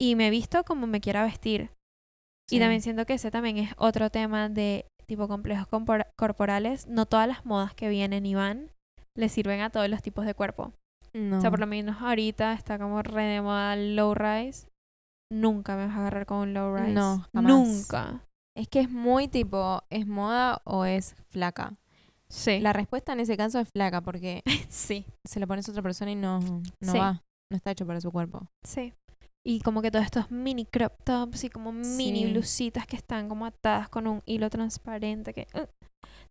Y 0.00 0.16
me 0.16 0.28
visto 0.30 0.64
como 0.64 0.86
me 0.86 1.00
quiera 1.00 1.24
vestir. 1.24 1.70
Y 2.50 2.58
también 2.58 2.82
siento 2.82 3.06
que 3.06 3.14
ese 3.14 3.30
también 3.30 3.56
es 3.56 3.72
otro 3.78 4.10
tema 4.10 4.50
de 4.50 4.84
tipo 5.12 5.28
complejos 5.28 5.66
corporales. 6.16 6.86
No 6.88 7.06
todas 7.06 7.28
las 7.28 7.44
modas 7.44 7.74
que 7.74 7.88
vienen 7.88 8.24
y 8.26 8.34
van 8.34 8.70
le 9.14 9.28
sirven 9.28 9.60
a 9.60 9.68
todos 9.70 9.88
los 9.90 10.00
tipos 10.02 10.24
de 10.24 10.34
cuerpo. 10.34 10.72
No. 11.12 11.36
O 11.36 11.40
sea, 11.42 11.50
por 11.50 11.60
lo 11.60 11.66
menos 11.66 12.00
ahorita 12.00 12.54
está 12.54 12.78
como 12.78 13.02
re 13.02 13.24
de 13.24 13.42
moda 13.42 13.76
low 13.76 14.14
rise. 14.14 14.68
Nunca 15.30 15.76
me 15.76 15.86
vas 15.86 15.96
a 15.96 16.00
agarrar 16.00 16.24
con 16.26 16.38
un 16.38 16.54
low 16.54 16.74
rise. 16.74 16.92
No, 16.92 17.26
jamás. 17.34 17.52
Nunca. 17.52 18.24
Es 18.56 18.68
que 18.68 18.80
es 18.80 18.90
muy 18.90 19.28
tipo, 19.28 19.82
¿es 19.90 20.06
moda 20.06 20.60
o 20.64 20.84
es 20.86 21.14
flaca? 21.30 21.74
Sí. 22.30 22.60
La 22.60 22.72
respuesta 22.72 23.12
en 23.12 23.20
ese 23.20 23.36
caso 23.36 23.58
es 23.58 23.68
flaca 23.74 24.00
porque 24.00 24.42
Sí. 24.70 25.04
se 25.24 25.40
lo 25.40 25.46
pones 25.46 25.68
a 25.68 25.72
otra 25.72 25.82
persona 25.82 26.10
y 26.10 26.16
no, 26.16 26.40
no 26.40 26.92
Sí. 26.92 26.98
va. 26.98 27.22
No 27.50 27.56
está 27.56 27.70
hecho 27.70 27.86
para 27.86 28.00
su 28.00 28.10
cuerpo. 28.10 28.46
Sí. 28.66 28.94
Y 29.44 29.60
como 29.60 29.82
que 29.82 29.90
todos 29.90 30.04
estos 30.04 30.30
mini 30.30 30.64
crop 30.64 30.92
tops 31.04 31.44
y 31.44 31.50
como 31.50 31.72
mini 31.72 32.24
Sí. 32.26 32.32
blusitas 32.32 32.86
que 32.86 32.96
están 32.96 33.28
como 33.28 33.44
atadas 33.46 33.88
con 33.88 34.06
un 34.06 34.22
hilo 34.24 34.48
transparente 34.50 35.32
que... 35.34 35.46
uh, 35.54 35.66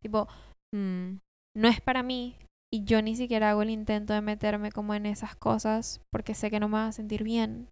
tipo, 0.02 0.28
Mm, 0.74 1.18
no 1.58 1.68
es 1.68 1.82
para 1.82 2.02
mí 2.02 2.38
y 2.74 2.86
yo 2.86 3.02
ni 3.02 3.16
siquiera 3.16 3.50
hago 3.50 3.62
el 3.62 3.70
intento 3.70 4.14
de 4.14 4.22
meterme 4.22 4.72
como 4.72 4.94
en 4.94 5.06
esas 5.06 5.36
cosas 5.36 6.00
porque 6.14 6.34
sé 6.34 6.50
que 6.50 6.60
no 6.62 6.70
me 6.70 6.76
va 6.76 6.88
a 6.88 6.92
sentir 6.94 7.24
bien. 7.24 7.68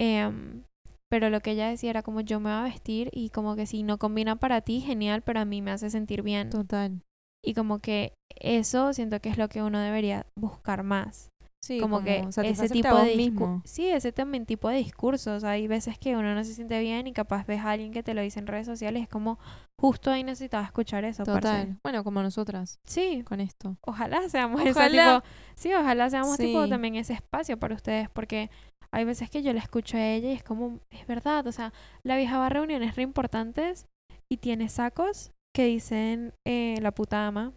Em, 0.00 0.62
pero 1.10 1.30
lo 1.30 1.40
que 1.40 1.52
ella 1.52 1.68
decía 1.68 1.90
era 1.90 2.02
como 2.02 2.20
yo 2.20 2.38
me 2.40 2.50
voy 2.50 2.58
a 2.60 2.62
vestir 2.62 3.10
y 3.12 3.30
como 3.30 3.56
que 3.56 3.66
si 3.66 3.82
no 3.82 3.98
combina 3.98 4.36
para 4.36 4.60
ti, 4.60 4.80
genial, 4.80 5.22
pero 5.22 5.40
a 5.40 5.44
mí 5.44 5.60
me 5.62 5.72
hace 5.72 5.90
sentir 5.90 6.22
bien. 6.22 6.50
total. 6.50 7.00
Y 7.44 7.54
como 7.54 7.80
que 7.80 8.12
eso 8.40 8.92
siento 8.92 9.20
que 9.20 9.28
es 9.28 9.38
lo 9.38 9.48
que 9.48 9.62
uno 9.62 9.80
debería 9.80 10.26
buscar 10.38 10.82
más. 10.82 11.30
Sí, 11.64 11.80
como, 11.80 12.04
que 12.04 12.28
ese 12.42 12.68
tipo 12.68 12.94
de 12.94 13.16
mismo. 13.16 13.62
sí 13.64 13.86
ese 13.86 14.12
también 14.12 14.44
tipo 14.44 14.68
de 14.68 14.76
discursos 14.76 15.44
hay 15.44 15.66
veces 15.66 15.98
que 15.98 16.14
uno 16.14 16.34
no 16.34 16.44
se 16.44 16.52
siente 16.52 16.78
bien 16.78 17.06
y 17.06 17.14
capaz 17.14 17.46
ves 17.46 17.60
a 17.60 17.70
alguien 17.70 17.90
que 17.90 18.02
te 18.02 18.12
lo 18.12 18.20
dice 18.20 18.38
en 18.38 18.46
redes 18.46 18.66
sociales 18.66 19.02
es 19.04 19.08
como 19.08 19.38
justo 19.80 20.10
ahí 20.10 20.24
necesitaba 20.24 20.62
escuchar 20.62 21.04
eso 21.06 21.24
parce. 21.24 21.40
Total. 21.40 21.78
Bueno, 21.82 22.04
como 22.04 22.22
nosotras 22.22 22.78
sí 22.84 23.22
con 23.24 23.40
esto. 23.40 23.78
ojalá 23.80 24.28
seamos 24.28 24.60
ese 24.60 24.72
Ojalá. 24.72 25.22
tipo 25.22 25.28
sí 25.54 25.72
ojalá 25.72 26.10
seamos 26.10 26.36
tipo 26.36 26.68
también 26.68 26.96
ese 26.96 27.14
espacio 27.14 27.58
para 27.58 27.74
ustedes 27.74 28.10
porque 28.10 28.50
hay 28.92 29.04
veces 29.04 29.30
que 29.30 29.42
yo 29.42 29.54
la 29.54 29.60
escucho 29.60 29.96
a 29.96 30.06
ella 30.06 30.28
y 30.28 30.34
es 30.34 30.42
como 30.42 30.80
es 30.90 31.06
verdad 31.06 31.46
o 31.46 31.52
sea 31.52 31.72
la 32.02 32.18
vieja 32.18 32.36
va 32.36 32.46
a 32.46 32.50
reuniones 32.50 32.94
re 32.94 33.04
importantes 33.04 33.86
y 34.30 34.36
tiene 34.36 34.68
sacos 34.68 35.32
que 35.54 35.64
dicen 35.64 36.34
eh, 36.46 36.76
la 36.82 36.90
puta 36.92 37.26
ama 37.26 37.54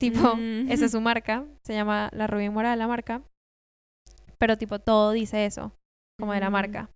tipo 0.00 0.36
Mm. 0.36 0.70
esa 0.70 0.86
es 0.86 0.92
su 0.92 1.00
marca 1.00 1.44
se 1.62 1.74
llama 1.74 2.10
la 2.12 2.26
Rubén 2.26 2.52
Moral 2.52 2.78
la 2.78 2.88
marca 2.88 3.22
pero 4.38 4.56
tipo 4.58 4.78
todo 4.78 5.12
dice 5.12 5.46
eso 5.46 5.72
como 6.18 6.32
de 6.32 6.40
la 6.40 6.50
marca 6.50 6.90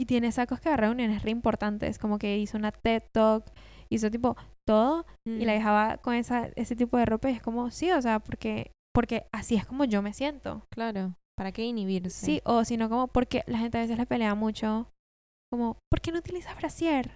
y 0.00 0.06
tiene 0.06 0.30
sacos 0.32 0.60
que 0.60 0.68
va 0.68 0.74
a 0.74 0.78
reuniones 0.78 1.22
re 1.22 1.30
importantes 1.30 1.98
como 1.98 2.18
que 2.18 2.38
hizo 2.38 2.56
una 2.56 2.72
TED 2.72 3.02
Talk 3.12 3.44
hizo 3.90 4.10
tipo 4.10 4.36
todo 4.66 5.06
y 5.26 5.44
la 5.44 5.52
Mm, 5.52 5.56
dejaba 5.56 5.96
con 5.98 6.14
esa, 6.14 6.46
ese 6.56 6.76
tipo 6.76 6.96
de 6.98 7.06
ropa 7.06 7.30
y 7.30 7.34
es 7.34 7.40
como, 7.42 7.70
sí, 7.70 7.90
o 7.90 8.02
sea, 8.02 8.18
porque, 8.20 8.70
porque 8.94 9.26
así 9.32 9.54
es 9.54 9.64
como 9.64 9.84
yo 9.84 10.02
me 10.02 10.12
siento. 10.12 10.62
Claro. 10.70 11.14
¿Para 11.38 11.52
qué 11.52 11.64
inhibirse? 11.64 12.26
Sí, 12.26 12.42
o 12.44 12.64
sino 12.64 12.90
como 12.90 13.08
porque 13.08 13.44
la 13.46 13.58
gente 13.58 13.78
a 13.78 13.80
veces 13.80 13.96
le 13.96 14.04
pelea 14.04 14.34
mucho, 14.34 14.90
como, 15.50 15.78
¿por 15.90 16.02
qué 16.02 16.12
no 16.12 16.18
utilizas 16.18 16.54
brasier? 16.56 17.10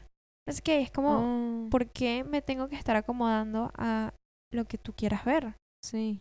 No 0.49 0.55
sé 0.55 0.63
qué, 0.63 0.81
es 0.81 0.91
como, 0.91 1.67
Oh, 1.67 1.69
¿por 1.71 1.91
qué 1.91 2.25
me 2.25 2.41
tengo 2.41 2.69
que 2.69 2.77
estar 2.77 2.97
acomodando 2.97 3.71
a 3.77 4.15
lo 4.53 4.65
que 4.67 4.79
tú 4.79 4.93
quieras 4.95 5.25
ver? 5.25 5.55
sí. 5.85 6.21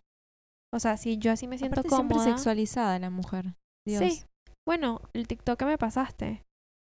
O 0.74 0.80
sea, 0.80 0.96
si 0.96 1.18
yo 1.18 1.30
así 1.32 1.46
me 1.46 1.58
siento 1.58 1.80
Aparte 1.80 1.94
siempre 1.94 2.16
cómoda. 2.16 2.34
sexualizada 2.34 2.98
la 2.98 3.10
mujer. 3.10 3.52
Dios. 3.86 4.02
Sí. 4.02 4.24
Bueno, 4.66 5.02
el 5.12 5.28
TikTok 5.28 5.58
que 5.58 5.64
me 5.66 5.76
pasaste. 5.76 6.42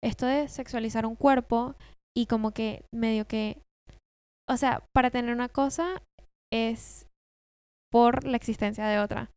Esto 0.05 0.27
de 0.27 0.49
sexualizar 0.49 1.07
un 1.07 1.17
cuerpo 1.17 1.75
y 2.15 2.27
como 2.27 2.51
que 2.51 2.85
medio 2.95 3.27
que... 3.27 3.63
O 4.51 4.59
sea, 4.59 4.85
para 4.95 5.11
tener 5.11 5.33
una 5.35 5.49
cosa 5.49 6.03
es 6.53 7.07
por 7.91 8.25
la 8.25 8.37
existencia 8.37 8.87
de 8.87 8.99
otra. 8.99 9.31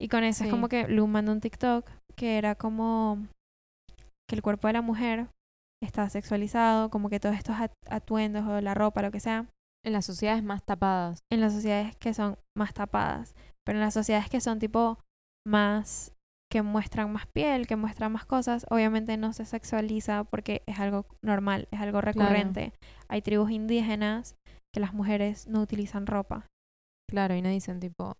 Y 0.00 0.08
con 0.08 0.24
eso 0.24 0.42
es 0.42 0.50
como 0.50 0.68
que 0.68 0.88
Lu 0.88 1.06
mandó 1.06 1.30
un 1.30 1.40
TikTok 1.40 1.88
que 2.16 2.36
era 2.36 2.56
como 2.56 3.28
que 4.28 4.34
el 4.34 4.42
cuerpo 4.42 4.66
de 4.66 4.72
la 4.72 4.82
mujer 4.82 5.28
está 5.80 6.08
sexualizado, 6.10 6.90
como 6.90 7.08
que 7.10 7.20
todos 7.20 7.36
estos 7.36 7.54
at- 7.60 7.70
atuendos 7.88 8.44
o 8.48 8.60
la 8.60 8.74
ropa, 8.74 9.02
lo 9.02 9.12
que 9.12 9.20
sea, 9.20 9.46
En 9.84 9.92
las 9.92 10.06
sociedades 10.06 10.42
más 10.42 10.64
tapadas. 10.64 11.20
en 11.30 11.40
las 11.40 11.52
sociedades 11.52 11.94
que 11.96 12.14
son 12.14 12.38
más 12.56 12.72
tapadas, 12.74 13.34
pero 13.64 13.78
en 13.78 13.84
las 13.84 13.94
sociedades 13.94 14.30
que 14.30 14.40
son 14.40 14.58
tipo 14.58 14.98
más 15.46 16.12
que 16.50 16.62
muestran 16.62 17.12
más 17.12 17.26
piel, 17.26 17.66
que 17.66 17.76
muestran 17.76 18.12
más 18.12 18.24
cosas, 18.26 18.64
obviamente 18.70 19.16
no 19.16 19.32
se 19.32 19.44
sexualiza 19.44 20.24
porque 20.24 20.62
es 20.66 20.78
algo 20.78 21.04
normal, 21.22 21.68
es 21.72 21.80
algo 21.80 22.00
recurrente. 22.00 22.72
Hay 23.08 23.22
tribus 23.22 23.50
indígenas 23.50 24.36
que 24.72 24.80
las 24.80 24.94
mujeres 24.94 25.46
no 25.48 25.60
utilizan 25.60 26.06
ropa 26.06 26.46
Claro, 27.10 27.34
y 27.34 27.42
no 27.42 27.48
dicen 27.48 27.80
tipo. 27.80 28.16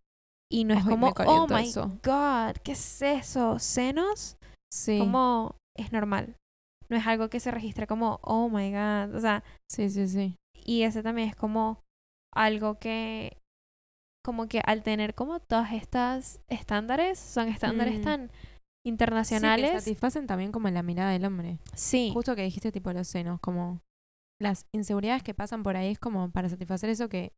y 0.52 0.64
no 0.64 0.74
es 0.74 0.84
como, 0.84 1.12
oh 1.26 1.46
my 1.48 1.62
eso". 1.68 1.88
god, 2.02 2.56
¿qué 2.62 2.72
es 2.72 3.02
eso? 3.02 3.58
¿Senos? 3.58 4.36
Sí. 4.72 4.98
Como 4.98 5.56
es 5.76 5.92
normal. 5.92 6.36
No 6.90 6.96
es 6.96 7.06
algo 7.06 7.30
que 7.30 7.40
se 7.40 7.50
registre 7.50 7.86
como, 7.86 8.18
oh 8.22 8.48
my 8.50 8.70
god, 8.70 9.14
o 9.14 9.20
sea, 9.20 9.42
Sí, 9.70 9.88
sí, 9.88 10.06
sí. 10.08 10.36
Y 10.64 10.82
ese 10.82 11.02
también 11.02 11.28
es 11.28 11.36
como 11.36 11.82
algo 12.34 12.78
que, 12.78 13.38
como 14.24 14.48
que 14.48 14.60
al 14.64 14.82
tener 14.82 15.14
como 15.14 15.40
todas 15.40 15.72
estas 15.72 16.40
estándares, 16.48 17.18
son 17.18 17.48
estándares 17.48 17.98
Mm. 18.00 18.02
tan 18.02 18.28
Sí, 18.30 18.88
internacionales. 18.90 19.70
que 19.72 19.78
satisfacen 19.80 20.26
también 20.26 20.52
como 20.52 20.68
la 20.70 20.82
mirada 20.82 21.10
del 21.12 21.24
hombre. 21.24 21.58
Sí, 21.74 22.10
Justo 22.12 22.34
que 22.36 22.42
dijiste 22.42 22.72
tipo 22.72 22.92
los 22.92 23.08
senos, 23.08 23.40
como 23.40 23.80
las 24.40 24.66
inseguridades 24.72 25.22
que 25.22 25.32
pasan 25.34 25.62
por 25.62 25.76
ahí 25.76 25.92
es 25.92 25.98
como 25.98 26.30
para 26.30 26.48
satisfacer 26.48 26.90
eso 26.90 27.08
que 27.08 27.32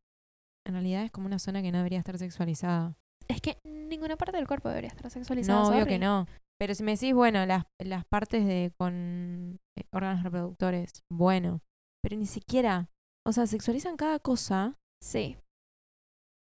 en 0.65 0.73
realidad 0.73 1.03
es 1.03 1.11
como 1.11 1.27
una 1.27 1.39
zona 1.39 1.61
que 1.61 1.71
no 1.71 1.77
debería 1.77 1.99
estar 1.99 2.17
sexualizada. 2.17 2.95
es 3.29 3.39
que 3.41 3.57
ninguna 3.65 4.15
parte 4.17 4.35
del 4.37 4.47
cuerpo 4.47 4.67
debería 4.69 4.89
estar 4.89 5.09
sexualizada. 5.11 5.61
No, 5.61 5.69
obvio 5.69 5.85
que 5.85 5.99
no. 5.99 6.27
Pero 6.59 6.73
si 6.73 6.83
me 6.83 6.93
decís, 6.93 7.13
bueno, 7.13 7.45
las, 7.45 7.65
las 7.79 8.03
partes 8.05 8.45
de 8.45 8.71
con 8.77 9.59
eh, 9.77 9.83
órganos 9.91 10.23
reproductores, 10.23 11.03
bueno. 11.11 11.61
Pero 12.03 12.15
ni 12.17 12.25
siquiera, 12.25 12.89
o 13.27 13.31
sea, 13.33 13.45
sexualizan 13.47 13.97
cada 13.97 14.19
cosa 14.19 14.75
Sí, 15.03 15.37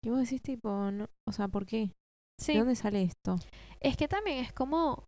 y 0.03 0.09
vos 0.09 0.19
decís 0.19 0.41
tipo, 0.41 0.91
no, 0.91 1.07
o 1.27 1.31
sea, 1.31 1.47
¿por 1.47 1.65
qué? 1.65 1.91
sí. 2.39 2.53
¿De 2.53 2.59
dónde 2.59 2.75
sale 2.75 3.03
esto? 3.03 3.37
Es 3.79 3.95
que 3.95 4.07
también 4.07 4.43
es 4.43 4.51
como, 4.51 5.05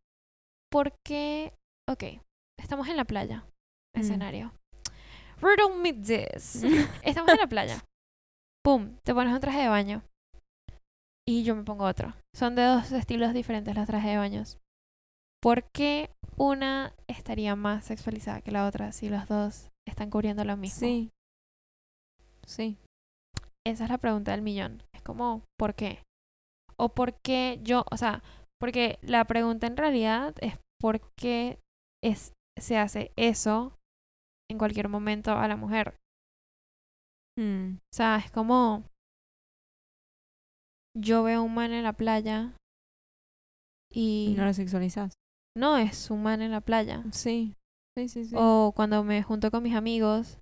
porque, 0.72 1.54
ok, 1.90 2.22
estamos 2.60 2.88
en 2.88 2.98
la 2.98 3.06
playa 3.06 3.46
Mm. 3.96 4.00
Escenario. 4.00 4.54
Riddle 5.42 5.76
me 5.78 5.94
this. 5.94 6.64
Estamos 7.04 7.32
en 7.34 7.40
la 7.40 7.48
playa. 7.48 7.84
Pum, 8.64 8.98
te 9.04 9.14
pones 9.14 9.34
un 9.34 9.40
traje 9.40 9.62
de 9.62 9.68
baño. 9.68 10.04
Y 11.28 11.44
yo 11.44 11.56
me 11.56 11.64
pongo 11.64 11.86
otro. 11.86 12.14
Son 12.36 12.56
de 12.56 12.64
dos 12.64 12.92
estilos 12.92 13.34
diferentes 13.34 13.76
los 13.76 13.88
trajes 13.88 14.12
de 14.12 14.18
baños. 14.18 14.58
¿Por 15.42 15.70
qué 15.72 16.10
una 16.38 16.94
estaría 17.08 17.56
más 17.56 17.86
sexualizada 17.86 18.42
que 18.42 18.52
la 18.52 18.66
otra 18.66 18.92
si 18.92 19.10
los 19.10 19.28
dos 19.28 19.70
están 19.88 20.10
cubriendo 20.10 20.44
lo 20.46 20.58
mismo? 20.58 20.80
Sí. 20.80 21.12
Sí. 22.46 22.78
Esa 23.66 23.86
es 23.86 23.90
la 23.90 23.98
pregunta 23.98 24.32
del 24.32 24.42
millón. 24.42 24.84
Es 24.94 25.02
como, 25.02 25.44
¿por 25.58 25.76
qué? 25.76 26.04
O 26.78 26.90
por 26.90 27.14
qué 27.22 27.60
yo, 27.64 27.86
o 27.92 27.98
sea, 27.98 28.24
porque 28.60 29.00
la 29.02 29.26
pregunta 29.26 29.68
en 29.68 29.78
realidad 29.78 30.36
es 30.42 30.58
por 30.80 31.02
qué 31.16 31.60
es, 32.04 32.34
se 32.60 32.78
hace 32.78 33.12
eso 33.16 33.78
en 34.52 34.58
cualquier 34.58 34.90
momento 34.90 35.32
a 35.32 35.48
la 35.48 35.56
mujer. 35.56 35.98
Mm. 37.40 37.76
O 37.78 37.96
sea, 37.96 38.18
es 38.18 38.32
como 38.32 38.84
yo 40.96 41.24
veo 41.24 41.44
un 41.44 41.54
man 41.56 41.72
en 41.74 41.84
la 41.84 41.94
playa 41.94 42.56
y 43.92 44.30
Y 44.32 44.36
no 44.38 44.46
lo 44.46 44.54
sexualizas. 44.54 45.14
no 45.58 45.78
es 45.78 46.10
un 46.12 46.24
man 46.24 46.42
en 46.42 46.52
la 46.52 46.62
playa. 46.62 47.04
Sí. 47.12 47.56
Sí, 47.98 48.08
sí, 48.10 48.26
sí. 48.26 48.36
O 48.38 48.74
cuando 48.76 49.04
me 49.04 49.22
junto 49.22 49.52
con 49.52 49.62
mis 49.64 49.76
amigos, 49.76 50.40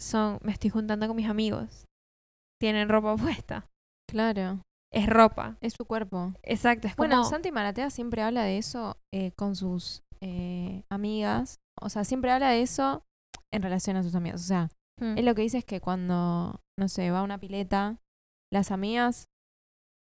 son, 0.00 0.38
me 0.42 0.52
estoy 0.52 0.70
juntando 0.70 1.06
con 1.06 1.16
mis 1.16 1.28
amigos. 1.28 1.86
Tienen 2.60 2.88
ropa 2.88 3.16
puesta. 3.16 3.66
Claro. 4.10 4.62
Es 4.92 5.06
ropa. 5.06 5.58
Es 5.60 5.74
su 5.74 5.84
cuerpo. 5.84 6.32
Exacto, 6.42 6.88
es 6.88 6.96
Bueno, 6.96 7.16
como... 7.18 7.28
Santi 7.28 7.52
Maratea 7.52 7.90
siempre 7.90 8.22
habla 8.22 8.42
de 8.44 8.58
eso 8.58 8.96
eh, 9.12 9.32
con 9.32 9.54
sus 9.54 10.02
eh, 10.20 10.82
amigas. 10.88 11.58
O 11.80 11.88
sea, 11.90 12.04
siempre 12.04 12.30
habla 12.30 12.50
de 12.50 12.62
eso 12.62 13.04
en 13.52 13.62
relación 13.62 13.96
a 13.96 14.02
sus 14.02 14.14
amigas. 14.14 14.40
O 14.42 14.44
sea, 14.46 14.68
Mm. 15.00 15.16
él 15.16 15.24
lo 15.26 15.34
que 15.36 15.42
dice 15.42 15.58
es 15.58 15.64
que 15.64 15.80
cuando, 15.80 16.60
no 16.76 16.88
sé, 16.88 17.12
va 17.12 17.20
a 17.20 17.22
una 17.22 17.38
pileta, 17.38 18.00
las 18.52 18.72
amigas 18.72 19.28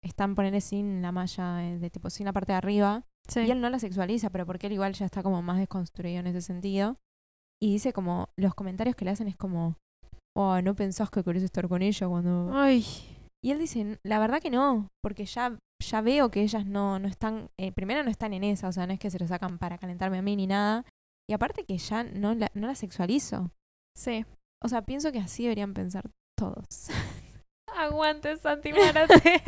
están 0.02 0.34
ponerle 0.34 0.60
sin 0.60 1.00
la 1.00 1.12
malla, 1.12 1.64
eh, 1.64 1.78
de 1.78 1.90
tipo 1.90 2.10
sin 2.10 2.26
la 2.26 2.32
parte 2.32 2.50
de 2.50 2.56
arriba. 2.58 3.04
Sí. 3.28 3.40
Y 3.42 3.50
él 3.52 3.60
no 3.60 3.70
la 3.70 3.78
sexualiza, 3.78 4.30
pero 4.30 4.46
porque 4.46 4.66
él 4.66 4.72
igual 4.72 4.94
ya 4.94 5.06
está 5.06 5.22
como 5.22 5.42
más 5.42 5.58
desconstruido 5.58 6.18
en 6.18 6.26
ese 6.26 6.40
sentido. 6.40 6.96
Y 7.62 7.72
dice 7.72 7.92
como, 7.92 8.28
los 8.36 8.54
comentarios 8.54 8.96
que 8.96 9.04
le 9.04 9.10
hacen 9.10 9.28
es 9.28 9.36
como, 9.36 9.76
oh, 10.36 10.60
no 10.62 10.74
pensás 10.74 11.10
que 11.10 11.22
querés 11.22 11.42
estar 11.42 11.68
con 11.68 11.82
ella 11.82 12.08
cuando... 12.08 12.50
Ay, 12.54 12.84
Y 13.44 13.50
él 13.50 13.58
dice, 13.58 13.98
la 14.04 14.18
verdad 14.18 14.40
que 14.40 14.50
no, 14.50 14.88
porque 15.02 15.24
ya, 15.26 15.58
ya 15.82 16.00
veo 16.00 16.30
que 16.30 16.42
ellas 16.42 16.64
no, 16.66 16.98
no 16.98 17.08
están, 17.08 17.50
eh, 17.58 17.72
primero 17.72 18.02
no 18.02 18.10
están 18.10 18.32
en 18.32 18.44
esa, 18.44 18.68
o 18.68 18.72
sea, 18.72 18.86
no 18.86 18.92
es 18.94 18.98
que 18.98 19.10
se 19.10 19.18
lo 19.18 19.26
sacan 19.26 19.58
para 19.58 19.78
calentarme 19.78 20.18
a 20.18 20.22
mí 20.22 20.36
ni 20.36 20.46
nada. 20.46 20.84
Y 21.28 21.32
aparte 21.34 21.64
que 21.64 21.76
ya 21.78 22.02
no 22.04 22.34
la, 22.34 22.50
no 22.54 22.66
la 22.66 22.74
sexualizo. 22.74 23.50
sí. 23.96 24.24
O 24.62 24.68
sea, 24.68 24.82
pienso 24.82 25.10
que 25.10 25.18
así 25.18 25.44
deberían 25.44 25.72
pensar 25.72 26.10
todos. 26.38 26.66
Aguante, 27.76 28.36
Santi 28.36 28.72
Maratea. 28.74 29.42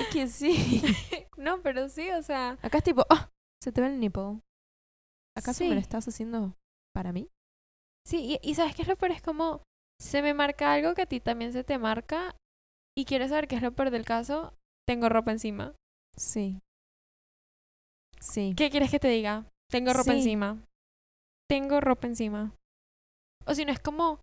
es 0.00 0.08
que 0.12 0.28
sí. 0.28 0.82
no, 1.36 1.60
pero 1.62 1.88
sí, 1.88 2.10
o 2.12 2.22
sea... 2.22 2.56
Acá 2.62 2.78
es 2.78 2.84
tipo, 2.84 3.04
ah, 3.10 3.30
se 3.60 3.72
te 3.72 3.80
ve 3.80 3.88
el 3.88 3.98
nipple. 3.98 4.40
¿Acaso 5.36 5.64
me 5.64 5.70
Sí. 5.70 5.74
lo 5.74 5.80
estás 5.80 6.06
haciendo 6.06 6.54
para 6.94 7.12
mí? 7.12 7.28
Sí, 8.06 8.38
y, 8.42 8.50
y 8.50 8.54
¿sabes 8.54 8.74
qué 8.74 8.82
es 8.82 8.88
lo 8.88 8.96
peor? 8.96 9.12
Es 9.12 9.22
como... 9.22 9.62
Se 10.00 10.22
me 10.22 10.34
marca 10.34 10.72
algo 10.72 10.94
que 10.94 11.02
a 11.02 11.06
ti 11.06 11.20
también 11.20 11.52
se 11.52 11.64
te 11.64 11.78
marca 11.78 12.34
y 12.96 13.04
quieres 13.04 13.30
saber 13.30 13.46
qué 13.48 13.56
es 13.56 13.62
lo 13.62 13.72
peor 13.72 13.90
del 13.90 14.04
caso, 14.04 14.54
tengo 14.86 15.08
ropa 15.08 15.30
encima. 15.30 15.74
Sí. 16.16 16.60
Sí. 18.20 18.54
¿Qué 18.56 18.70
quieres 18.70 18.90
que 18.90 18.98
te 18.98 19.08
diga? 19.08 19.46
Tengo 19.70 19.92
ropa 19.92 20.12
Sí. 20.12 20.18
encima. 20.18 20.62
Tengo 21.48 21.80
ropa 21.80 22.06
encima. 22.06 22.54
O 23.46 23.54
si 23.54 23.64
no 23.64 23.72
es 23.72 23.80
como... 23.80 24.20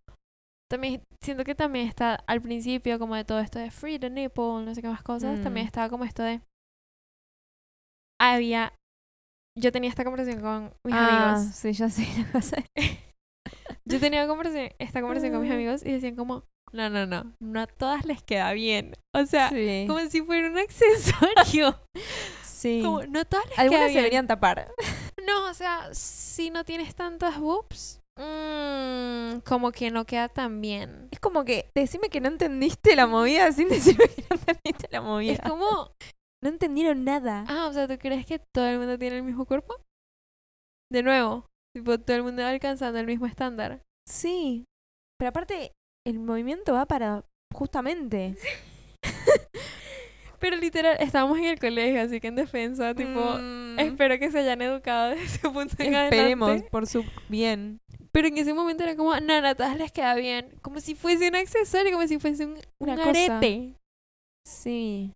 También 0.70 1.04
siento 1.22 1.44
que 1.44 1.54
también 1.56 1.88
está 1.88 2.16
al 2.28 2.42
principio 2.42 2.98
como 3.00 3.16
de 3.16 3.26
todo 3.26 3.40
esto 3.40 3.60
de 3.60 3.72
free 3.72 4.00
the 4.00 4.10
nipple, 4.10 4.64
no 4.66 4.74
sé 4.76 4.82
qué 4.82 4.88
más 4.88 5.04
cosas. 5.04 5.42
También 5.42 5.66
Mm. 5.66 5.68
estaba 5.68 5.90
como 5.90 6.06
esto 6.06 6.24
de... 6.24 6.42
Había... 8.20 8.74
Yo 9.58 9.72
tenía 9.72 9.90
esta 9.90 10.04
conversación 10.04 10.42
con 10.42 10.74
mis 10.84 10.96
ah, 10.96 11.34
amigos. 11.34 11.56
sí, 11.56 11.74
ya 11.74 11.90
sé 11.90 12.08
lo 12.34 12.40
que. 12.40 12.98
Yo 13.86 14.00
tenía 14.00 14.28
conversación, 14.28 14.70
esta 14.80 15.02
conversación 15.02 15.34
con 15.34 15.42
mis 15.42 15.52
Ah. 15.52 15.56
amigos 15.56 15.86
y 15.86 15.92
decían 15.92 16.16
como... 16.16 16.46
No, 16.72 16.90
no, 16.90 17.06
no. 17.06 17.34
No 17.42 17.60
a 17.62 17.68
todas 17.68 18.06
les 18.06 18.24
queda 18.24 18.54
bien. 18.54 18.94
O 19.14 19.26
sea, 19.26 19.50
Sí. 19.50 19.86
como 19.88 20.00
si 20.10 20.22
fuera 20.22 20.50
un 20.50 20.58
accesorio. 20.60 21.78
Sí. 22.44 22.82
Como, 22.84 23.04
no 23.04 23.26
todas 23.26 23.46
les 23.48 23.56
queda 23.56 23.62
Algunas 23.64 23.84
se 23.88 23.90
bien. 23.90 23.98
deberían 24.04 24.28
tapar. 24.28 24.72
No, 25.28 25.50
o 25.50 25.54
sea, 25.54 25.90
si 25.94 26.50
no 26.50 26.64
tienes 26.64 26.96
tantas 26.96 27.40
boobs, 27.40 28.00
mm, 28.18 29.40
como 29.46 29.72
que 29.74 29.92
no 29.92 30.06
queda 30.06 30.30
tan 30.30 30.62
bien. 30.62 31.10
Es 31.12 31.20
como 31.20 31.44
que 31.44 31.70
decime 31.76 32.08
que 32.10 32.22
no 32.22 32.30
entendiste 32.30 32.96
la 32.96 33.08
movida 33.08 33.52
sin 33.52 33.68
decirme 33.68 34.06
que 34.08 34.24
no 34.30 34.36
entendiste 34.38 34.88
la 34.92 35.02
movida. 35.02 35.34
Es 35.34 35.42
como, 35.42 35.92
No 36.44 36.50
entendieron 36.50 37.04
nada. 37.04 37.46
ah, 37.48 37.68
o 37.68 37.74
sea, 37.74 37.88
¿tú 37.88 37.98
crees 37.98 38.26
que 38.26 38.40
todo 38.40 38.68
el 38.68 38.80
mundo 38.80 38.98
tiene 38.98 39.18
el 39.18 39.24
mismo 39.24 39.46
cuerpo? 39.46 39.76
De 40.92 41.04
nuevo, 41.04 41.46
tipo, 41.76 41.98
todo 42.00 42.18
el 42.18 42.24
mundo 42.24 42.42
va 42.42 42.50
alcanzando 42.50 43.00
el 43.00 43.06
mismo 43.06 43.26
estándar. 43.28 43.82
Sí. 44.08 44.66
Pero 45.20 45.30
aparte, 45.30 45.72
el 46.06 46.20
movimiento 46.20 46.74
va 46.74 46.86
para 46.86 47.24
justamente. 47.54 48.36
Pero 50.40 50.58
literal, 50.58 50.98
estábamos 51.00 51.38
en 51.38 51.46
el 51.46 51.60
colegio, 51.60 52.02
así 52.02 52.20
que 52.20 52.28
en 52.28 52.36
defensa, 52.36 52.96
tipo, 52.96 53.38
Mm, 53.38 53.80
espero 53.80 54.18
que 54.18 54.32
se 54.32 54.40
hayan 54.40 54.62
educado 54.64 55.12
desde 55.12 55.24
ese 55.26 55.40
punto 55.50 55.76
en 55.80 55.94
esperemos 55.94 56.50
adelante. 56.50 56.70
por 56.72 56.88
su 56.88 57.06
bien. 57.30 57.80
Pero 58.12 58.28
en 58.28 58.38
ese 58.40 58.54
momento 58.54 58.82
era 58.84 58.96
como, 58.96 59.14
no, 59.20 59.40
no, 59.42 59.48
a 59.48 59.56
todas 59.56 59.78
les 59.78 59.92
queda 59.92 60.16
bien. 60.16 60.50
Como 60.64 60.80
si 60.80 60.96
fuese 60.96 61.28
un 61.30 61.36
accesorio, 61.36 61.92
como 61.94 62.08
si 62.08 62.18
fuese 62.20 62.46
un, 62.46 62.60
Una 62.80 62.94
un 62.94 62.98
cosa. 62.98 63.10
arete. 63.38 63.76
Sí. 64.46 65.14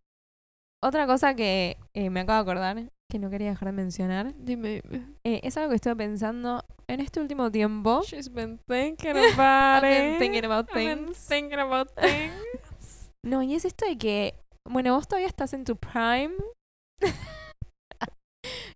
Otra 0.83 1.07
cosa 1.07 1.35
que 1.35 1.77
eh, 1.95 2.09
me 2.09 2.21
acabo 2.21 2.37
de 2.43 2.51
acordar, 2.51 2.91
que 3.09 3.19
no 3.19 3.29
quería 3.29 3.49
dejar 3.49 3.67
de 3.69 3.71
mencionar, 3.71 4.33
Dime, 4.35 4.81
dime. 4.83 5.05
eh, 5.23 5.41
es 5.43 5.57
algo 5.57 5.69
que 5.69 5.75
estuve 5.75 5.95
pensando 5.95 6.63
en 6.87 6.99
este 6.99 7.19
último 7.19 7.51
tiempo. 7.51 8.03
She's 8.03 8.31
been 8.31 8.59
thinking 8.67 9.11
about 9.17 9.83
I've 9.83 9.89
been 9.89 10.13
it. 10.13 10.19
thinking 10.19 10.45
about 10.45 10.69
I've 10.69 10.75
been 10.75 11.05
things. 11.05 11.27
thinking 11.27 11.59
about 11.59 11.89
things. 11.95 13.11
No, 13.25 13.41
y 13.41 13.55
es 13.55 13.65
esto 13.65 13.85
de 13.87 13.97
que, 13.97 14.35
bueno, 14.69 14.93
vos 14.93 15.07
todavía 15.07 15.27
estás 15.27 15.53
en 15.53 15.63
tu 15.63 15.75
prime. 15.77 16.35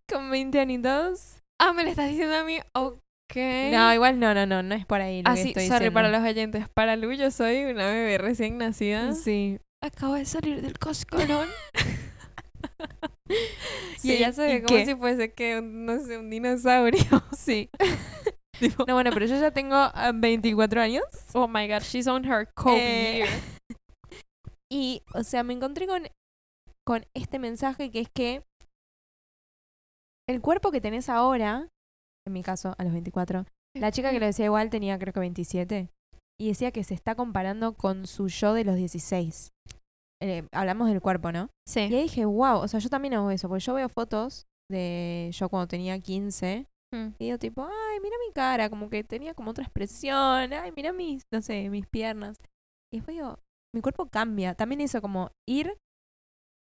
Con 0.10 0.32
20 0.32 0.60
añitos. 0.60 1.42
ah, 1.62 1.74
me 1.74 1.84
lo 1.84 1.90
estás 1.90 2.10
diciendo 2.10 2.36
a 2.36 2.44
mí. 2.44 2.58
Ok. 2.74 3.36
No, 3.72 3.94
igual 3.94 4.20
no, 4.20 4.34
no, 4.34 4.48
no, 4.48 4.64
no 4.64 4.74
es 4.74 4.88
por 4.88 5.02
ahí 5.02 5.22
lo 5.22 5.30
ah, 5.30 5.36
que 5.36 5.44
sí, 5.44 5.48
estoy 5.50 5.66
sorry 5.68 5.76
diciendo. 5.86 5.94
para 5.94 6.10
los 6.10 6.22
oyentes. 6.28 6.68
Para 6.70 6.96
Lu, 6.96 7.12
yo 7.14 7.30
soy 7.30 7.66
una 7.66 7.86
bebé 7.86 8.18
recién 8.18 8.58
nacida. 8.58 9.14
Sí. 9.14 9.60
Acabo 9.82 10.16
de 10.16 10.26
salir 10.26 10.62
del 10.62 10.78
cascarón. 10.78 11.48
y 13.30 13.34
Sí, 13.98 14.14
ella 14.14 14.32
se 14.34 14.42
ve 14.42 14.56
¿y 14.56 14.62
como 14.62 14.78
qué? 14.80 14.86
si 14.86 14.96
fuese 14.96 15.34
que, 15.34 15.62
no 15.62 16.00
sé, 16.00 16.18
un 16.18 16.30
dinosaurio. 16.30 17.02
Sí. 17.38 17.70
No, 18.86 18.94
bueno, 18.94 19.12
pero 19.14 19.26
yo 19.26 19.40
ya 19.40 19.52
tengo 19.52 19.74
ah, 19.78 20.12
24 20.14 20.82
años. 20.82 21.06
oh 21.34 21.48
my 21.48 21.66
god, 21.70 21.82
she's 21.82 22.08
on 22.08 22.26
her 22.26 22.46
Kobe 22.56 22.76
Eh, 22.78 23.18
year. 23.20 23.30
Y, 24.70 25.02
o 25.14 25.24
sea, 25.24 25.44
me 25.44 25.54
encontré 25.54 25.88
con, 25.88 26.04
con 26.86 27.06
este 27.14 27.40
mensaje 27.40 27.90
que 27.90 28.02
es 28.02 28.10
que 28.14 28.44
el 30.28 30.42
cuerpo 30.42 30.72
que 30.72 30.82
tenés 30.82 31.08
ahora, 31.08 31.70
en 32.28 32.34
mi 32.34 32.44
caso, 32.44 32.76
a 32.78 32.84
los 32.84 32.92
24, 32.92 33.46
la 33.78 33.92
chica 33.92 34.12
que 34.12 34.20
lo 34.20 34.26
decía 34.26 34.44
igual 34.44 34.70
tenía 34.70 35.00
creo 35.00 35.14
que 35.14 35.22
27, 35.22 35.90
y 36.40 36.48
decía 36.50 36.72
que 36.72 36.84
se 36.84 36.94
está 36.94 37.16
comparando 37.16 37.74
con 37.74 38.08
su 38.08 38.28
yo 38.30 38.54
de 38.54 38.64
los 38.64 38.76
16. 38.76 39.52
Eh, 40.22 40.48
hablamos 40.52 40.88
del 40.90 41.02
cuerpo, 41.02 41.32
¿no? 41.32 41.50
Y 41.68 41.70
Sí. 41.72 41.80
ahí 41.82 42.04
dije, 42.04 42.26
wow, 42.26 42.58
o 42.60 42.68
sea, 42.68 42.80
yo 42.80 42.90
también 42.90 43.14
hago 43.14 43.32
eso, 43.32 43.48
porque 43.48 43.64
yo 43.64 43.74
veo 43.74 43.90
fotos 43.90 44.46
de 44.72 45.30
yo 45.34 45.50
cuando 45.50 45.68
tenía 45.68 45.98
15 46.00 46.68
Mm. 46.94 47.14
y 47.20 47.26
digo 47.26 47.38
tipo, 47.38 47.64
ay, 47.64 48.00
mira 48.02 48.16
mi 48.26 48.34
cara, 48.34 48.70
como 48.70 48.90
que 48.90 49.04
tenía 49.04 49.34
como 49.36 49.52
otra 49.52 49.64
expresión, 49.64 50.52
ay, 50.54 50.72
mira 50.76 50.92
mis, 50.92 51.24
no 51.32 51.42
sé, 51.42 51.70
mis 51.70 51.86
piernas. 51.88 52.38
Y 52.92 52.98
después 52.98 53.16
digo, 53.16 53.38
mi 53.76 53.82
cuerpo 53.82 54.08
cambia. 54.08 54.56
También 54.56 54.82
eso 54.82 55.00
como 55.02 55.30
ir 55.48 55.78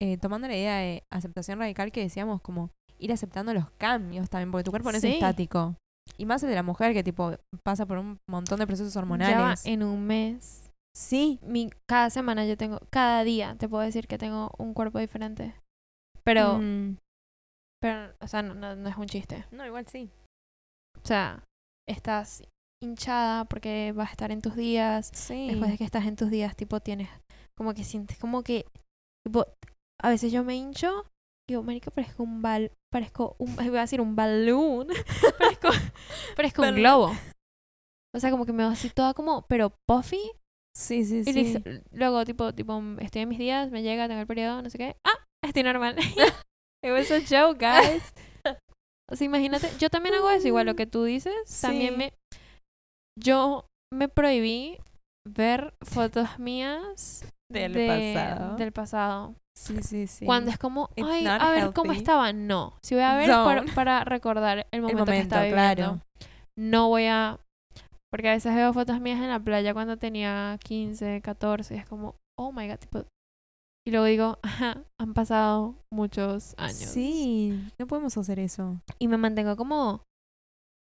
eh, 0.02 0.18
tomando 0.18 0.48
la 0.48 0.56
idea 0.56 0.78
de 0.78 1.04
aceptación 1.12 1.60
radical 1.60 1.92
que 1.92 2.02
decíamos, 2.02 2.42
como 2.42 2.70
ir 3.00 3.12
aceptando 3.12 3.54
los 3.54 3.70
cambios 3.72 4.30
también, 4.30 4.52
porque 4.52 4.64
tu 4.66 4.72
cuerpo 4.72 4.92
no 4.92 5.00
Sí. 5.00 5.08
es 5.08 5.14
estático. 5.16 5.76
Y 6.18 6.26
más 6.26 6.44
el 6.44 6.50
de 6.50 6.56
la 6.56 6.64
mujer 6.64 6.94
que 6.94 7.04
tipo 7.04 7.32
pasa 7.64 7.86
por 7.86 7.98
un 7.98 8.20
montón 8.30 8.60
de 8.60 8.68
procesos 8.68 8.94
Ya 8.94 9.00
hormonales. 9.00 9.66
en 9.66 9.84
un 9.84 10.06
mes. 10.06 10.72
Sí, 10.96 11.40
Mi, 11.42 11.70
cada 11.90 12.10
semana 12.12 12.46
yo 12.46 12.56
tengo, 12.56 12.80
cada 12.92 13.24
día 13.24 13.56
te 13.58 13.68
puedo 13.68 13.84
decir 13.84 14.08
que 14.08 14.18
tengo 14.20 14.52
un 14.60 14.74
cuerpo 14.74 15.00
diferente. 15.00 15.56
Pero, 16.24 16.60
Mm, 16.60 16.98
pero 17.82 18.14
o 18.22 18.28
sea, 18.28 18.44
no, 18.44 18.54
no, 18.54 18.76
no 18.76 18.90
es 18.90 18.96
un 18.98 19.08
chiste. 19.08 19.46
no, 19.52 19.66
igual 19.66 19.88
sí. 19.88 20.12
O 21.02 21.06
sea, 21.06 21.44
estás 21.90 22.44
hinchada 22.82 23.46
porque 23.46 23.92
vas 23.96 24.10
a 24.10 24.12
estar 24.12 24.32
en 24.32 24.42
tus 24.42 24.56
días. 24.56 25.10
Sí. 25.14 25.48
Después 25.50 25.72
de 25.72 25.78
que 25.78 25.84
estás 25.84 26.06
en 26.06 26.16
tus 26.16 26.30
días, 26.30 26.56
tipo, 26.56 26.80
tienes 26.80 27.10
como 27.58 27.74
que 27.74 27.84
sientes 27.84 28.18
como 28.20 28.44
que, 28.44 28.66
tipo, 29.26 29.46
a 30.02 30.10
veces 30.10 30.32
yo 30.32 30.44
me 30.44 30.56
hincho, 30.56 31.06
digo, 31.50 31.64
marica, 31.64 31.92
parezco 31.92 32.24
un 32.24 32.42
bal, 32.42 32.72
parezco 32.92 33.36
un, 33.40 33.48
iba 33.66 33.80
a 33.80 33.82
decir 33.82 34.00
un 34.00 34.16
balloon, 34.16 34.88
parezco, 35.40 35.70
Pero 36.36 36.48
es 36.48 36.54
que 36.54 36.62
un 36.62 36.76
globo. 36.76 37.12
O 38.16 38.20
sea, 38.20 38.30
como 38.32 38.46
que 38.46 38.52
me 38.54 38.60
veo 38.64 38.72
así 38.72 38.90
toda 38.90 39.14
como, 39.14 39.44
pero 39.48 39.74
puffy. 39.88 40.22
Sí, 40.76 41.06
sí, 41.06 41.20
Y 41.20 41.24
sí. 41.26 41.34
listo. 41.34 41.62
luego, 41.92 42.26
tipo, 42.26 42.54
tipo, 42.54 42.82
estoy 43.00 43.22
en 43.24 43.30
mis 43.30 43.38
días, 43.40 43.70
me 43.72 43.84
llega, 43.84 44.08
tengo 44.08 44.22
el 44.22 44.28
periodo, 44.28 44.62
no 44.62 44.70
sé 44.70 44.78
qué. 44.78 44.96
¡Ah! 45.06 45.24
Estoy 45.44 45.64
normal. 45.64 45.96
It 46.84 46.92
was 46.92 47.12
a 47.12 47.20
joke, 47.22 47.60
guys. 47.60 48.04
O 49.12 49.16
sea, 49.16 49.26
imagínate, 49.26 49.70
yo 49.80 49.90
también 49.90 50.16
hago 50.16 50.30
eso, 50.32 50.48
igual 50.48 50.66
lo 50.66 50.76
que 50.76 50.86
tú 50.88 51.04
dices. 51.04 51.60
También 51.62 51.94
Sí. 51.94 51.98
me. 51.98 52.14
Yo 53.20 53.66
me 53.94 54.08
prohibí 54.10 54.80
ver 55.28 55.74
fotos 55.84 56.40
mías 56.40 57.26
Del 57.52 57.74
de- 57.74 57.88
pasado. 58.16 58.56
Del 58.58 58.72
pasado. 58.72 59.36
Sí, 59.56 59.82
sí, 59.84 60.08
sí. 60.08 60.26
Cuando 60.26 60.52
es 60.52 60.58
como, 60.58 60.90
It's 60.96 61.08
ay, 61.08 61.26
a 61.28 61.50
ver 61.52 61.74
cómo 61.74 61.92
estaba. 61.94 62.34
No. 62.34 62.74
Si 62.82 62.96
voy 62.96 63.04
a 63.04 63.16
ver 63.16 63.30
para, 63.30 63.64
para 63.76 64.04
recordar 64.04 64.60
el 64.60 64.66
el 64.72 64.82
momento, 64.82 65.06
que 65.06 65.12
momento, 65.12 65.36
estaba 65.36 65.44
viviendo. 65.44 65.76
claro. 65.76 66.02
No 66.58 66.90
voy 66.90 67.06
a. 67.06 67.40
Porque 68.12 68.30
a 68.30 68.34
veces 68.34 68.54
veo 68.54 68.74
fotos 68.74 69.00
mías 69.02 69.20
en 69.20 69.30
la 69.30 69.40
playa 69.40 69.74
cuando 69.74 69.98
tenía 69.98 70.58
15, 70.64 71.22
14. 71.22 71.76
Y 71.76 71.78
es 71.78 71.86
como, 71.88 72.16
oh 72.38 72.52
my 72.52 72.68
god, 72.68 72.78
tipo. 72.78 73.06
Y 73.86 73.92
luego 73.92 74.06
digo, 74.06 74.40
ajá, 74.44 74.84
han 75.00 75.14
pasado 75.14 75.76
muchos 75.92 76.56
años. 76.58 76.76
Sí, 76.76 77.70
no 77.78 77.88
podemos 77.88 78.18
hacer 78.18 78.40
eso. 78.40 78.80
Y 79.00 79.08
me 79.08 79.18
mantengo 79.18 79.56
como. 79.56 80.04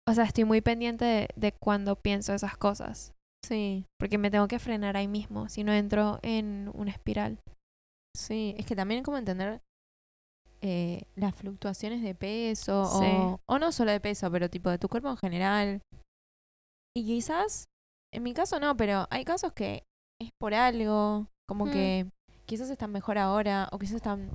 O 0.08 0.14
sea, 0.14 0.24
estoy 0.24 0.44
muy 0.44 0.60
pendiente 0.60 1.04
de, 1.04 1.28
de 1.36 1.52
cuando 1.52 1.96
pienso 1.96 2.34
esas 2.34 2.56
cosas. 2.56 3.12
Sí, 3.44 3.86
Porque 3.98 4.18
me 4.18 4.30
tengo 4.30 4.46
que 4.48 4.58
frenar 4.58 4.96
ahí 4.96 5.08
mismo. 5.08 5.48
Si 5.48 5.64
no 5.64 5.72
entro 5.72 6.18
en 6.22 6.70
una 6.74 6.90
espiral. 6.90 7.38
Sí. 8.16 8.54
Es 8.58 8.66
que 8.66 8.76
también 8.76 9.02
como 9.02 9.18
entender 9.18 9.60
eh, 10.60 11.02
las 11.16 11.34
fluctuaciones 11.34 12.02
de 12.02 12.14
peso 12.14 12.84
Sí. 12.84 13.04
o, 13.06 13.40
o 13.46 13.58
no 13.58 13.72
solo 13.72 13.90
de 13.90 14.00
peso, 14.00 14.30
pero 14.30 14.48
tipo 14.50 14.70
de 14.70 14.78
tu 14.78 14.88
cuerpo 14.88 15.10
en 15.10 15.16
general. 15.16 15.80
Y 16.96 17.04
quizás, 17.06 17.64
en 18.14 18.22
mi 18.22 18.34
caso 18.34 18.60
no, 18.60 18.76
pero 18.76 19.06
hay 19.10 19.24
casos 19.24 19.52
que 19.52 19.82
es 20.20 20.30
por 20.40 20.54
algo, 20.54 21.26
como 21.48 21.66
Mm. 21.66 21.70
que 21.72 22.06
quizás 22.46 22.70
están 22.70 22.92
mejor 22.92 23.18
ahora 23.18 23.68
o 23.72 23.78
quizás 23.78 23.96
están, 23.96 24.30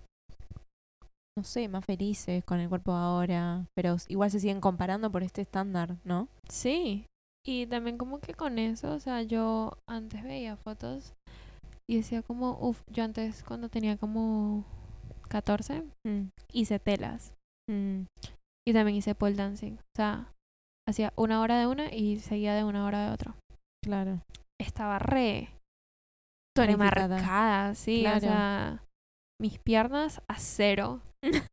no 1.37 1.43
sé, 1.43 1.67
más 1.67 1.85
felices 1.85 2.43
con 2.43 2.59
el 2.59 2.67
cuerpo 2.67 2.91
ahora, 2.93 3.67
pero 3.75 3.95
igual 4.07 4.31
se 4.31 4.39
siguen 4.39 4.59
comparando 4.59 5.11
por 5.11 5.23
este 5.23 5.41
estándar, 5.41 5.97
¿no? 6.03 6.27
Sí. 6.49 7.05
Y 7.45 7.67
también 7.67 7.97
como 7.97 8.19
que 8.19 8.33
con 8.33 8.57
eso, 8.59 8.91
o 8.91 8.99
sea, 8.99 9.21
yo 9.21 9.77
antes 9.87 10.23
veía 10.23 10.57
fotos 10.57 11.13
y 11.89 11.97
decía 11.97 12.21
como, 12.21 12.57
uff, 12.59 12.81
yo 12.91 13.03
antes 13.03 13.43
cuando 13.43 13.69
tenía 13.69 13.97
como 13.97 14.65
14 15.29 15.83
Mm, 16.05 16.29
hice 16.53 16.79
telas 16.79 17.33
mm, 17.69 18.01
y 18.67 18.73
también 18.73 18.97
hice 18.97 19.15
pole 19.15 19.35
dancing. 19.35 19.73
O 19.77 19.95
sea, 19.95 20.33
hacía 20.87 21.11
una 21.15 21.41
hora 21.41 21.59
de 21.59 21.67
una 21.67 21.93
y 21.93 22.19
seguía 22.19 22.53
de 22.55 22.63
una 22.63 22.85
hora 22.85 23.07
de 23.07 23.11
otra. 23.13 23.35
claro. 23.83 24.21
Estaba 24.59 24.97
re 24.99 25.49
remarcada, 26.57 27.75
sí, 27.75 28.01
Claro. 28.01 28.17
o 28.17 28.21
sea, 28.21 28.83
mis 29.39 29.59
piernas 29.59 30.21
a 30.27 30.39
cero. 30.39 31.01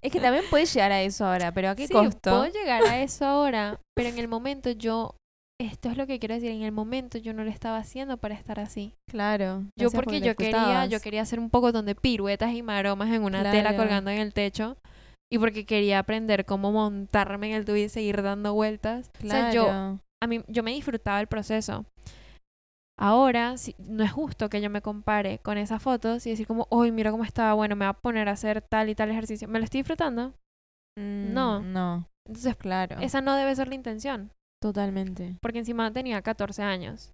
Es 0.00 0.12
que 0.12 0.20
también 0.20 0.44
puedes 0.48 0.72
llegar 0.72 0.92
a 0.92 1.02
eso 1.02 1.26
ahora, 1.26 1.50
pero 1.52 1.70
¿a 1.70 1.74
qué 1.74 1.88
sí, 1.88 1.92
costo? 1.92 2.30
puedo 2.30 2.46
llegar 2.46 2.84
a 2.84 3.02
eso 3.02 3.24
ahora, 3.26 3.80
pero 3.96 4.08
en 4.10 4.18
el 4.18 4.28
momento 4.28 4.70
yo, 4.70 5.16
esto 5.60 5.88
es 5.90 5.96
lo 5.96 6.06
que 6.06 6.18
quiero 6.18 6.34
decir, 6.36 6.50
en 6.50 6.62
el 6.62 6.72
momento 6.72 7.18
yo 7.18 7.32
no 7.34 7.42
lo 7.44 7.50
estaba 7.50 7.78
haciendo 7.78 8.16
para 8.16 8.34
estar 8.34 8.60
así. 8.60 8.94
Claro. 9.10 9.64
Yo 9.76 9.90
porque 9.90 10.20
yo 10.20 10.36
quería, 10.36 10.86
yo 10.86 11.00
quería 11.00 11.22
hacer 11.22 11.40
un 11.40 11.50
poco 11.50 11.72
de 11.72 11.94
piruetas 11.94 12.52
y 12.54 12.62
maromas 12.62 13.10
en 13.12 13.22
una 13.22 13.42
tela 13.42 13.70
Claro. 13.70 13.76
colgando 13.78 14.10
en 14.10 14.18
el 14.18 14.32
techo. 14.32 14.76
Y 15.30 15.38
porque 15.38 15.66
quería 15.66 15.98
aprender 15.98 16.46
cómo 16.46 16.72
montarme 16.72 17.48
en 17.48 17.54
el 17.54 17.64
tubo 17.64 17.76
y 17.76 17.88
seguir 17.88 18.22
dando 18.22 18.54
vueltas. 18.54 19.10
O 19.22 19.26
sea, 19.26 19.52
yo, 19.52 19.64
Claro. 19.64 20.00
a 20.22 20.26
mí, 20.26 20.42
yo 20.48 20.62
me 20.62 20.72
disfrutaba 20.72 21.20
el 21.20 21.26
proceso. 21.26 21.84
Ahora, 22.98 23.56
si, 23.58 23.74
no 23.78 24.02
es 24.02 24.10
justo 24.10 24.48
que 24.48 24.60
yo 24.60 24.70
me 24.70 24.80
compare 24.80 25.38
con 25.38 25.58
esas 25.58 25.82
fotos 25.82 26.26
y 26.26 26.30
decir 26.30 26.46
como, 26.46 26.66
uy, 26.70 26.92
mira 26.92 27.10
cómo 27.10 27.24
estaba, 27.24 27.52
bueno, 27.54 27.76
me 27.76 27.84
voy 27.84 27.90
a 27.90 27.92
poner 27.94 28.28
a 28.28 28.32
hacer 28.32 28.62
tal 28.62 28.88
y 28.88 28.94
tal 28.94 29.10
ejercicio. 29.10 29.46
¿Me 29.48 29.58
lo 29.58 29.64
estoy 29.64 29.80
disfrutando? 29.80 30.34
Mm, 30.98 31.32
no. 31.32 31.60
No, 31.60 32.08
Entonces, 32.26 32.56
claro. 32.56 32.96
esa 33.00 33.20
no 33.20 33.34
debe 33.36 33.54
ser 33.54 33.68
la 33.68 33.74
intención. 33.74 34.32
Totalmente. 34.60 35.36
Porque 35.40 35.58
encima 35.58 35.92
tenía 35.92 36.20
14 36.22 36.62
años. 36.62 37.12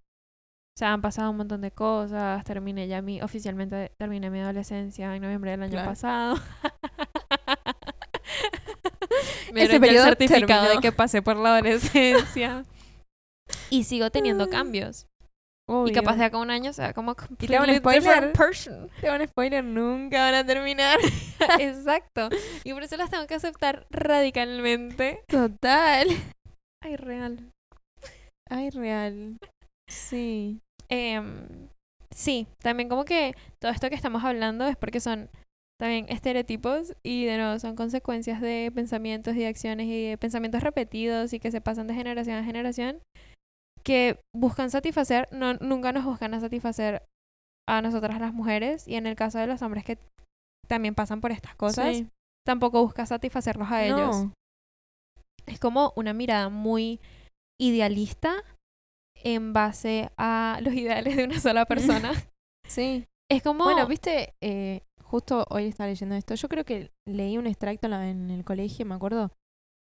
O 0.77 0.79
sea, 0.79 0.93
han 0.93 1.03
pasado 1.03 1.31
un 1.31 1.37
montón 1.37 1.61
de 1.61 1.71
cosas. 1.71 2.43
Terminé 2.45 2.89
ya 2.89 3.01
mi, 3.03 3.21
oficialmente 3.23 3.93
terminé 3.99 4.31
mi 4.31 4.41
adolescencia 4.41 5.15
en 5.15 5.23
noviembre 5.23 5.53
del 5.53 5.63
año 5.63 5.73
Claro. 5.73 5.91
pasado. 5.91 6.37
me 9.53 9.61
Ese 9.63 9.69
ya 9.69 9.75
el 9.77 9.81
periodo 9.81 10.05
certificado 10.07 10.69
de 10.75 10.79
que 10.81 10.93
pasé 10.93 11.23
por 11.23 11.37
la 11.37 11.55
adolescencia. 11.55 12.65
y 13.71 13.85
sigo 13.85 14.11
teniendo 14.11 14.49
cambios. 14.49 15.07
Y 15.87 15.93
capaz 15.93 16.17
de 16.17 16.25
acá 16.25 16.37
un 16.39 16.51
año 16.51 16.73
sea 16.75 16.93
como 16.93 17.17
¿Y 17.41 17.47
te 17.47 17.57
hago 17.57 17.65
un 17.71 17.75
spoiler? 17.79 18.33
person. 18.33 18.91
Te 19.01 19.09
van 19.09 19.23
a 19.23 19.27
spoiler, 19.27 19.65
nunca 19.65 20.21
van 20.21 20.35
a 20.35 20.45
terminar. 20.45 20.99
Exacto. 21.59 22.29
Y 22.65 22.73
por 22.75 22.83
eso 22.83 22.97
las 22.99 23.09
tengo 23.11 23.27
que 23.27 23.35
aceptar 23.35 23.87
radicalmente. 23.91 25.25
Total. 25.27 26.07
Ay, 26.85 26.97
real. 26.97 27.51
Ay, 28.51 28.71
real. 28.71 29.39
Sí. 29.89 30.61
Em, 30.91 31.69
sí, 32.15 32.47
también 32.59 32.89
como 32.89 33.05
que 33.05 33.35
todo 33.59 33.73
esto 33.73 33.89
que 33.89 33.95
estamos 33.95 34.23
hablando 34.23 34.67
es 34.67 34.77
porque 34.77 35.01
son 35.01 35.31
también 35.81 36.07
estereotipos 36.09 36.95
y 37.03 37.25
de 37.25 37.39
nuevo 37.39 37.59
son 37.59 37.75
consecuencias 37.75 38.41
de 38.41 38.71
pensamientos 38.75 39.35
y 39.35 39.45
acciones 39.45 39.87
y 39.87 40.11
de 40.11 40.19
pensamientos 40.19 40.63
repetidos 40.63 41.33
y 41.33 41.41
que 41.41 41.51
se 41.51 41.61
pasan 41.61 41.87
de 41.87 41.95
generación 41.95 42.37
a 42.37 42.45
generación 42.45 43.01
que 43.83 44.21
buscan 44.35 44.71
satisfacer, 44.71 45.29
no, 45.33 45.55
nunca 45.55 45.93
nos 45.93 46.05
buscan 46.05 46.33
a 46.35 46.41
satisfacer 46.41 47.03
a 47.69 47.83
nosotras 47.83 48.21
las 48.21 48.33
mujeres 48.33 48.87
y 48.87 48.97
en 48.97 49.07
el 49.07 49.17
caso 49.17 49.39
de 49.39 49.47
los 49.47 49.63
hombres 49.63 49.85
que 49.85 49.99
también 50.69 50.95
pasan 50.95 51.21
por 51.21 51.33
estas 51.33 51.55
cosas, 51.57 51.97
Sí. 51.97 52.09
tampoco 52.47 52.83
busca 52.83 53.05
satisfacerlos 53.07 53.71
a 53.71 53.85
ellos. 53.85 54.17
No. 54.17 54.33
Es 55.47 55.61
como 55.61 55.93
una 55.97 56.13
mirada 56.13 56.49
muy 56.49 57.01
idealista 57.61 58.43
en 59.17 59.53
base 59.53 60.11
a 60.17 60.59
los 60.63 60.75
ideales 60.75 61.17
de 61.17 61.25
una 61.25 61.41
sola 61.41 61.67
persona. 61.67 62.13
Sí. 62.67 63.07
es 63.31 63.43
como... 63.43 63.65
Bueno, 63.65 63.87
viste, 63.87 64.35
Eh, 64.41 64.83
justo 65.15 65.47
hoy 65.51 65.67
estaba 65.67 65.89
leyendo 65.89 66.17
esto. 66.17 66.35
Yo 66.35 66.49
creo 66.49 66.65
que 66.65 66.91
leí 67.07 67.39
un 67.39 67.47
extracto 67.47 67.87
en, 67.87 68.31
el 68.31 68.45
colegio, 68.45 68.85
me 68.85 68.95
acuerdo, 68.95 69.31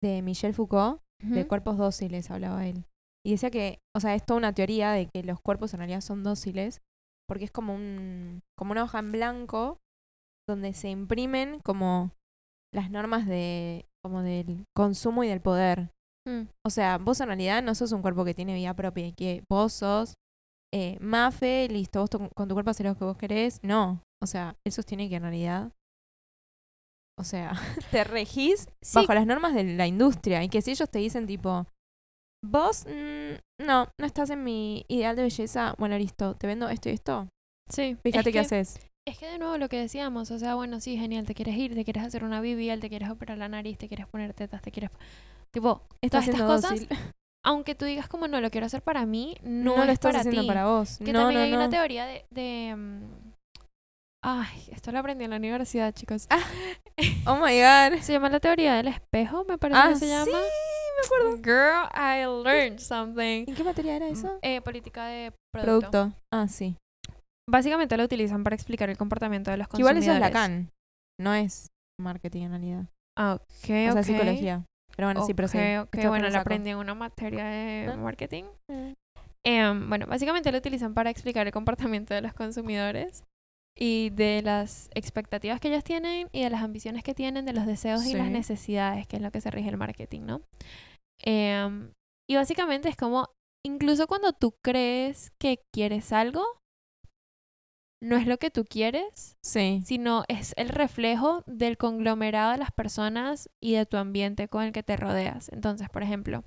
de 0.03 0.23
Michel 0.23 0.55
Foucault, 0.55 1.01
de 1.23 1.47
cuerpos 1.47 1.77
dóciles, 1.77 2.31
hablaba 2.31 2.67
él. 2.67 2.85
Y 3.25 3.33
decía 3.33 3.51
que, 3.51 3.79
o 3.95 4.01
sea, 4.01 4.15
es 4.15 4.25
toda 4.25 4.39
una 4.39 4.55
teoría 4.55 4.93
de 4.93 5.07
que 5.07 5.23
los 5.23 5.41
cuerpos 5.41 5.73
en 5.73 5.79
realidad 5.79 6.01
son 6.01 6.25
dóciles, 6.25 6.81
porque 7.29 7.45
es 7.45 7.51
como 7.53 7.75
un, 7.75 8.41
como 8.59 8.73
una 8.73 8.83
hoja 8.83 8.99
en 8.99 9.13
blanco 9.13 9.79
donde 10.49 10.73
se 10.73 10.89
imprimen 10.89 11.61
como 11.61 12.11
las 12.75 12.91
normas 12.91 13.27
de, 13.27 13.85
como 14.03 14.23
del 14.23 14.65
consumo 14.77 15.25
y 15.25 15.29
del 15.29 15.41
poder. 15.41 15.91
Mm. 16.29 16.43
O 16.67 16.71
sea, 16.71 16.99
vos 16.99 17.21
en 17.21 17.27
realidad 17.29 17.63
no 17.63 17.75
sos 17.75 17.93
un 17.93 18.03
cuerpo 18.03 18.25
que 18.25 18.35
tiene 18.35 18.55
vida 18.55 18.75
propia, 18.75 19.07
y 19.07 19.13
que 19.13 19.43
vos 19.51 19.73
sos 19.73 20.15
eh, 20.73 20.99
mafe, 21.01 21.67
listo, 21.69 22.01
vos 22.01 22.11
con 22.35 22.49
tu 22.49 22.55
cuerpo 22.55 22.71
haces 22.71 22.87
lo 22.87 22.97
que 22.97 23.05
vos 23.05 23.17
querés. 23.17 23.59
No, 23.63 24.03
o 24.23 24.27
sea, 24.27 24.57
él 24.65 24.73
sostiene 24.73 25.09
que 25.09 25.17
en 25.17 25.23
realidad, 25.23 25.73
o 27.19 27.25
sea, 27.25 27.53
te 27.91 28.05
regís 28.05 28.69
Sí. 28.83 28.97
bajo 28.99 29.15
las 29.15 29.27
normas 29.27 29.55
de 29.55 29.65
la 29.65 29.87
industria 29.87 30.43
y 30.45 30.49
que 30.49 30.63
si 30.63 30.71
ellos 30.73 30.89
te 30.91 30.99
dicen 31.01 31.27
tipo, 31.27 31.67
vos 32.45 32.87
mm, 32.87 33.65
no, 33.67 33.89
no 33.99 34.07
estás 34.07 34.31
en 34.31 34.45
mi 34.45 34.85
ideal 34.89 35.17
de 35.17 35.23
belleza, 35.23 35.75
bueno, 35.79 35.99
listo, 35.99 36.35
te 36.37 36.47
vendo 36.47 36.69
esto 36.69 36.89
y 36.89 36.93
esto, 36.93 37.29
Sí. 37.69 37.97
fíjate 38.03 38.19
es 38.21 38.25
qué 38.25 38.33
que, 38.33 38.39
haces. 38.41 38.90
Es 39.11 39.19
que 39.19 39.27
de 39.27 39.39
nuevo 39.39 39.59
lo 39.59 39.69
que 39.69 39.77
decíamos, 39.79 40.31
o 40.31 40.39
sea, 40.39 40.55
bueno, 40.55 40.79
sí, 40.81 40.97
genial, 40.97 41.27
te 41.27 41.35
quieres 41.35 41.57
ir, 41.57 41.75
te 41.75 41.85
quieres 41.85 42.05
hacer 42.05 42.23
una 42.23 42.41
BBL, 42.41 42.79
te 42.81 42.89
quieres 42.89 43.11
operar 43.11 43.39
la 43.39 43.49
nariz, 43.49 43.77
te 43.77 43.89
quieres 43.89 44.07
poner 44.07 44.35
tetas, 44.35 44.63
te 44.63 44.71
quieres... 44.71 44.91
Tipo, 45.51 45.83
todas 46.09 46.29
estas 46.29 46.43
cosas, 46.43 46.71
dócil. 46.71 46.89
aunque 47.45 47.75
tú 47.75 47.87
digas 47.87 48.07
como 48.09 48.29
no 48.29 48.41
lo 48.41 48.51
quiero 48.51 48.67
hacer 48.67 48.83
para 48.83 49.05
mí, 49.07 49.37
no, 49.43 49.75
No, 49.75 49.81
es 49.83 49.87
lo 49.89 49.93
estás 49.93 50.11
para 50.13 50.21
haciendo 50.21 50.43
ti. 50.43 50.47
para 50.47 50.67
vos. 50.67 50.99
Que 51.05 51.13
no, 51.13 51.21
también 51.23 51.41
no, 51.41 51.47
hay 51.47 51.53
una 51.55 51.69
teoría 51.69 52.07
de... 52.07 52.25
de 52.31 52.77
mm, 52.77 53.03
Ay, 54.23 54.69
esto 54.71 54.93
lo 54.93 54.99
aprendí 55.01 55.25
en 55.25 55.31
la 55.31 55.37
universidad, 55.39 55.93
chicos. 55.93 56.29
Oh 57.27 57.35
my 57.37 57.59
god. 57.61 57.99
Se 58.03 58.13
llama 58.13 58.29
la 58.29 58.39
teoría 58.39 58.75
del 58.75 58.89
espejo, 58.89 59.45
me 59.45 59.57
parece 59.59 59.81
Ah, 59.81 59.89
que 59.89 59.95
se 59.97 60.05
sí, 60.05 60.11
llama. 60.11 60.39
me 60.39 61.07
acuerdo. 61.07 61.37
Girl, 61.43 61.89
I 61.95 62.27
learned 62.45 62.79
something. 62.79 63.45
¿En 63.49 63.55
qué 63.55 63.65
materia 63.65 63.97
era 63.97 64.09
eso? 64.09 64.39
Eh, 64.43 64.61
política 64.61 65.07
de 65.07 65.33
producto. 65.53 65.91
Producto. 65.91 66.19
Ah, 66.31 66.47
sí. 66.47 66.77
Básicamente 67.51 67.97
lo 67.97 68.05
utilizan 68.05 68.45
para 68.45 68.55
explicar 68.55 68.91
el 68.91 68.97
comportamiento 68.97 69.51
de 69.51 69.57
los 69.57 69.69
Que 69.69 69.79
igual 69.79 69.95
consumidores. 69.97 70.29
eso 70.29 70.29
es 70.29 70.35
Lacan. 70.35 70.71
No 71.19 71.35
es 71.35 71.69
marketing 72.01 72.43
en 72.45 72.51
realidad. 72.51 72.85
Ah, 73.19 73.35
ok, 73.35 73.45
O 73.45 73.67
sea, 73.67 73.93
ok. 73.93 74.03
psicología. 74.03 74.65
Pero 74.97 75.09
bueno, 75.09 75.27
sí, 75.27 75.35
pero 75.35 75.49
sí. 75.49 75.59
Ok, 75.59 75.89
ok, 75.89 75.95
Esto 75.97 76.09
bueno, 76.09 76.29
lo 76.31 76.39
aprendí 76.39 76.71
en 76.71 76.77
una 76.77 76.95
materia 76.95 77.45
de 77.45 77.89
Ah. 77.93 77.97
marketing. 77.97 78.45
Mm. 78.69 78.93
Em, 79.45 79.89
bueno, 79.89 80.07
básicamente 80.07 80.53
lo 80.53 80.59
utilizan 80.59 80.95
para 80.95 81.11
explicar 81.11 81.47
el 81.47 81.53
comportamiento 81.53 82.13
de 82.15 82.21
los 82.21 82.35
consumidores 82.35 83.25
y 83.77 84.11
de 84.11 84.43
las 84.43 84.91
expectativas 84.95 85.61
que 85.61 85.69
ellos 85.69 85.83
tienen 85.85 86.29
y 86.33 86.43
de 86.43 86.51
las 86.51 86.63
ambiciones 86.63 87.03
que 87.03 87.15
tienen, 87.15 87.47
de 87.47 87.53
los 87.55 87.67
deseos 87.67 88.05
y 88.07 88.15
las 88.15 88.27
Sí. 88.27 88.33
necesidades, 88.33 89.07
que 89.07 89.17
es 89.17 89.23
lo 89.23 89.31
que 89.31 89.41
se 89.41 89.51
rige 89.51 89.71
el 89.71 89.77
marketing, 89.79 90.23
¿no? 90.23 90.43
Em, 91.23 91.93
y 92.29 92.37
básicamente 92.37 92.89
es 92.89 92.97
como, 92.97 93.29
incluso 93.65 94.07
cuando 94.07 94.33
tú 94.33 94.55
crees 94.63 95.33
que 95.41 95.61
quieres 95.73 96.13
algo, 96.13 96.45
no 98.03 98.17
es 98.17 98.27
lo 98.27 98.39
que 98.39 98.51
tú 98.51 98.65
quieres, 98.65 99.37
Sí. 99.45 99.83
sino 99.85 100.25
es 100.29 100.55
el 100.57 100.69
reflejo 100.71 101.43
del 101.47 101.77
conglomerado 101.77 102.53
de 102.53 102.59
las 102.59 102.71
personas 102.73 103.49
y 103.63 103.75
de 103.75 103.87
tu 103.87 103.97
ambiente 103.97 104.49
con 104.49 104.63
el 104.63 104.73
que 104.73 104.83
te 104.83 104.97
rodeas. 104.97 105.51
Entonces, 105.53 105.89
por 105.91 106.03
ejemplo, 106.03 106.45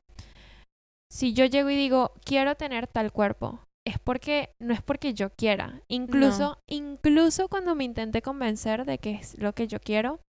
si 1.12 1.34
yo 1.34 1.45
llego 1.45 1.70
y 1.70 1.76
digo, 1.76 2.12
quiero 2.26 2.56
tener 2.56 2.88
tal 2.88 3.12
cuerpo, 3.12 3.60
es 3.86 3.99
porque 3.99 4.49
no 4.60 4.74
es 4.74 4.82
porque 4.82 5.14
yo 5.14 5.30
quiera. 5.30 5.82
Incluso, 5.88 6.58
incluso 6.68 7.49
cuando 7.49 7.76
me 7.76 7.84
intenté 7.84 8.22
convencer 8.22 8.86
de 8.86 8.97
que 8.97 9.12
es 9.12 9.38
lo 9.38 9.54
que 9.54 9.68
yo 9.68 9.80
quiero 9.80 10.22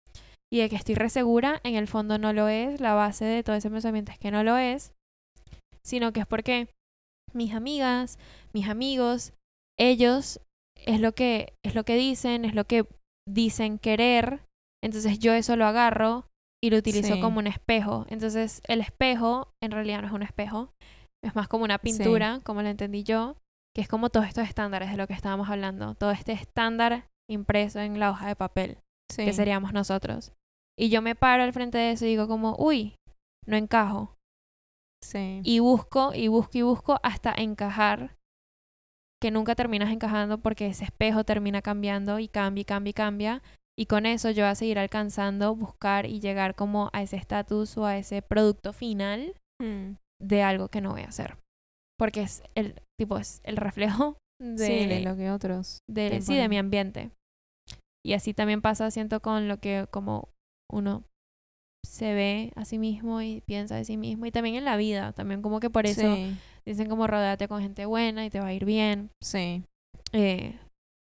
y 0.52 0.58
de 0.58 0.68
que 0.68 0.76
estoy 0.76 0.94
re 0.94 1.08
segura, 1.08 1.60
en 1.64 1.74
el 1.76 1.88
fondo 1.88 2.18
no 2.18 2.32
lo 2.32 2.48
es. 2.48 2.80
La 2.80 2.94
base 2.94 3.24
de 3.24 3.42
todo 3.42 3.56
ese 3.56 3.70
pensamiento 3.70 4.12
es 4.12 4.18
que 4.18 4.30
no 4.30 4.44
lo 4.44 4.58
es, 4.58 4.92
sino 5.82 6.12
que 6.12 6.20
es 6.20 6.26
porque 6.26 6.68
mis 7.32 7.54
amigas, 7.54 8.18
mis 8.52 8.68
amigos, 8.68 9.32
ellos 9.78 10.40
es 10.76 11.00
lo 11.00 11.12
que 11.12 11.54
es 11.64 11.74
lo 11.74 11.84
que 11.84 11.96
dicen, 11.96 12.44
es 12.44 12.54
lo 12.54 12.64
que 12.64 12.86
dicen 13.28 13.78
querer. 13.78 14.42
Entonces 14.82 15.18
yo 15.18 15.32
eso 15.32 15.56
lo 15.56 15.66
agarro 15.66 16.26
y 16.62 16.70
lo 16.70 16.76
utilizo 16.78 17.14
Sí. 17.14 17.20
como 17.20 17.38
un 17.38 17.46
espejo. 17.46 18.04
Entonces 18.08 18.60
el 18.68 18.80
espejo 18.80 19.52
en 19.62 19.70
realidad 19.70 20.00
no 20.02 20.08
es 20.08 20.12
un 20.12 20.22
espejo, 20.22 20.72
es 21.24 21.34
más 21.34 21.48
como 21.48 21.64
una 21.64 21.78
pintura, 21.78 22.40
como 22.44 22.62
lo 22.62 22.68
entendí 22.68 23.02
yo, 23.02 23.36
que 23.74 23.80
es 23.82 23.88
como 23.88 24.10
todos 24.10 24.26
estos 24.26 24.46
estándares 24.48 24.90
de 24.90 24.96
lo 24.96 25.06
que 25.06 25.14
estábamos 25.14 25.48
hablando, 25.48 25.94
todo 25.94 26.10
este 26.10 26.32
estándar 26.32 27.08
impreso 27.30 27.80
en 27.80 27.98
la 27.98 28.10
hoja 28.10 28.28
de 28.28 28.36
papel, 28.36 28.78
Sí. 29.10 29.24
que 29.24 29.32
seríamos 29.32 29.72
nosotros. 29.72 30.32
Y 30.78 30.90
yo 30.90 31.00
me 31.02 31.14
paro 31.14 31.42
al 31.44 31.52
frente 31.52 31.78
de 31.78 31.92
eso 31.92 32.04
y 32.04 32.08
digo 32.08 32.28
como, 32.28 32.56
uy, 32.58 32.96
no 33.46 33.56
encajo. 33.56 34.16
Y 35.42 35.58
busco 35.58 36.12
y 36.14 36.28
busco 36.28 36.58
y 36.58 36.62
busco 36.62 36.98
hasta 37.02 37.32
encajar, 37.36 38.16
que 39.24 39.30
nunca 39.30 39.54
terminas 39.54 39.90
encajando 39.90 40.36
porque 40.36 40.66
ese 40.66 40.84
espejo 40.84 41.24
termina 41.24 41.62
cambiando 41.62 42.18
y 42.18 42.28
cambia 42.28 42.60
y 42.60 42.64
cambia 42.66 42.90
y 42.90 42.92
cambia. 42.92 43.42
Y 43.74 43.86
con 43.86 44.04
eso 44.04 44.30
yo 44.30 44.42
voy 44.44 44.50
a 44.50 44.54
seguir 44.54 44.78
alcanzando, 44.78 45.56
buscar 45.56 46.04
y 46.04 46.20
llegar 46.20 46.54
como 46.54 46.90
a 46.92 47.00
ese 47.00 47.16
estatus 47.16 47.78
o 47.78 47.86
a 47.86 47.96
ese 47.96 48.20
producto 48.20 48.74
final 48.74 49.34
Mm. 49.62 49.94
de 50.20 50.42
algo 50.42 50.68
que 50.68 50.82
no 50.82 50.90
voy 50.92 51.02
a 51.02 51.08
hacer. 51.08 51.38
Porque 51.98 52.20
es 52.20 52.42
el 52.54 52.74
tipo, 53.00 53.16
es 53.16 53.40
el 53.44 53.56
reflejo 53.56 54.18
de, 54.38 54.66
Sí, 54.66 54.86
de 54.86 55.00
lo 55.00 55.16
que 55.16 55.30
otros. 55.30 55.78
de- 55.88 56.20
sí, 56.20 56.34
de 56.36 56.48
mi 56.50 56.58
ambiente. 56.58 57.10
Y 58.04 58.12
así 58.12 58.34
también 58.34 58.60
pasa, 58.60 58.90
siento, 58.90 59.20
con 59.20 59.48
lo 59.48 59.56
que 59.58 59.86
como 59.90 60.28
uno 60.70 61.02
se 61.86 62.12
ve 62.12 62.52
a 62.56 62.66
sí 62.66 62.76
mismo 62.78 63.22
y 63.22 63.40
piensa 63.46 63.76
de 63.76 63.86
sí 63.86 63.96
mismo. 63.96 64.26
Y 64.26 64.32
también 64.32 64.56
en 64.56 64.66
la 64.66 64.76
vida, 64.76 65.12
también 65.12 65.40
como 65.40 65.60
que 65.60 65.70
por 65.70 65.86
eso 65.86 66.14
Sí. 66.14 66.36
Dicen 66.66 66.88
como 66.88 67.06
rodéate 67.06 67.48
con 67.48 67.60
gente 67.62 67.86
buena 67.86 68.24
y 68.26 68.30
te 68.30 68.40
va 68.40 68.46
a 68.46 68.52
ir 68.52 68.64
bien. 68.64 69.10
Sí. 69.22 69.62
Eh, 70.12 70.58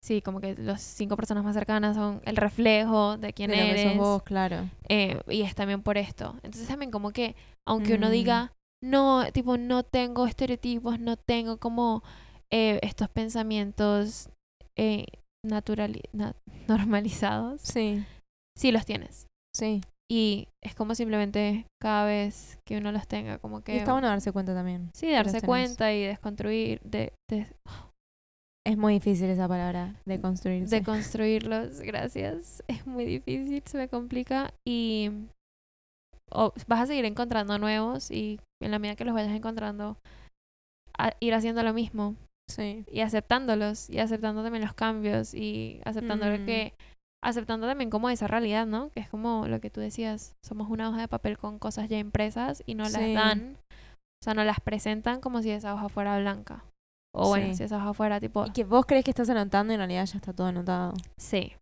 sí, 0.02 0.20
como 0.22 0.40
que 0.40 0.54
las 0.56 0.82
cinco 0.82 1.16
personas 1.16 1.44
más 1.44 1.54
cercanas 1.54 1.96
son 1.96 2.20
el 2.24 2.36
reflejo 2.36 3.16
de 3.16 3.32
quién 3.32 3.50
de 3.50 3.56
lo 3.56 3.62
que 3.62 3.70
eres. 3.70 3.82
sos 3.84 3.96
vos, 3.96 4.22
claro. 4.22 4.68
Eh, 4.88 5.20
y 5.28 5.42
es 5.42 5.54
también 5.54 5.82
por 5.82 5.96
esto. 5.98 6.34
Entonces 6.42 6.66
también 6.68 6.90
como 6.90 7.10
que, 7.12 7.34
aunque 7.66 7.94
uno 7.94 8.08
Mm. 8.08 8.12
diga, 8.12 8.52
no, 8.82 9.24
tipo, 9.32 9.56
no 9.56 9.82
tengo 9.82 10.26
estereotipos, 10.26 11.00
no 11.00 11.16
tengo 11.16 11.56
como 11.58 12.02
eh, 12.52 12.78
estos 12.82 13.08
pensamientos 13.08 14.28
eh, 14.76 15.06
naturali- 15.44 16.02
normalizados, 16.68 17.62
Sí. 17.62 18.04
sí 18.56 18.70
los 18.72 18.84
tienes. 18.84 19.26
Sí. 19.54 19.80
Y 20.08 20.48
es 20.62 20.74
como 20.74 20.94
simplemente 20.94 21.66
cada 21.82 22.06
vez 22.06 22.58
que 22.64 22.78
uno 22.78 22.92
los 22.92 23.08
tenga, 23.08 23.38
como 23.38 23.62
que... 23.62 23.74
Y 23.74 23.78
está 23.78 23.92
bueno 23.92 24.06
darse 24.06 24.30
cuenta 24.32 24.54
también. 24.54 24.90
Sí, 24.94 25.10
darse 25.10 25.40
cuenta 25.42 25.92
y 25.92 26.04
desconstruir, 26.04 26.80
de, 26.82 27.12
de, 27.28 27.46
Es 28.64 28.76
muy 28.76 28.94
difícil 28.94 29.28
esa 29.30 29.48
palabra, 29.48 29.96
de 30.04 30.20
construirse. 30.20 30.76
de 30.76 30.82
construirlos, 30.84 31.80
gracias. 31.80 32.62
Es 32.68 32.86
muy 32.86 33.04
difícil, 33.04 33.62
se 33.66 33.78
me 33.78 33.88
complica 33.88 34.52
y 34.64 35.10
vas 36.66 36.80
a 36.80 36.86
seguir 36.86 37.04
encontrando 37.04 37.58
nuevos 37.58 38.10
y 38.10 38.40
en 38.62 38.70
la 38.70 38.78
medida 38.78 38.96
que 38.96 39.04
los 39.04 39.14
vayas 39.14 39.34
encontrando, 39.34 39.96
a- 40.98 41.12
ir 41.20 41.34
haciendo 41.34 41.62
lo 41.62 41.72
mismo 41.72 42.14
sí. 42.50 42.84
y 42.90 43.00
aceptándolos 43.00 43.90
y 43.90 43.98
aceptando 43.98 44.42
también 44.42 44.64
los 44.64 44.74
cambios 44.74 45.34
y 45.34 45.80
aceptando 45.84 46.26
Mm. 46.26 46.46
que 46.46 46.74
aceptando 47.28 47.66
también 47.66 47.90
como 47.90 48.08
esa 48.10 48.26
realidad, 48.26 48.66
¿no? 48.66 48.90
Que 48.90 49.00
es 49.00 49.08
como 49.08 49.46
lo 49.46 49.60
que 49.60 49.70
tú 49.70 49.80
decías, 49.80 50.36
somos 50.44 50.68
una 50.70 50.88
hoja 50.88 51.00
de 51.00 51.08
papel 51.08 51.38
con 51.38 51.58
cosas 51.58 51.88
ya 51.88 51.98
impresas 51.98 52.62
y 52.66 52.74
no 52.74 52.84
las 52.84 52.92
Sí. 52.94 53.12
dan, 53.14 53.56
o 53.68 54.24
sea, 54.24 54.34
no 54.34 54.44
las 54.44 54.60
presentan 54.60 55.20
como 55.20 55.42
si 55.42 55.50
esa 55.50 55.74
hoja 55.74 55.88
fuera 55.88 56.18
blanca. 56.18 56.64
O 57.14 57.28
bueno, 57.28 57.46
Sí. 57.48 57.54
si 57.56 57.62
esa 57.64 57.78
hoja 57.78 57.94
fuera 57.94 58.20
tipo 58.20 58.46
Y 58.46 58.50
que 58.52 58.64
vos 58.64 58.84
crees 58.86 59.04
que 59.04 59.10
estás 59.10 59.28
anotando 59.30 59.72
y 59.72 59.74
en 59.74 59.80
realidad 59.80 60.04
ya 60.06 60.18
está 60.18 60.32
todo 60.32 60.46
anotado. 60.48 60.92
Sí. 61.18 61.52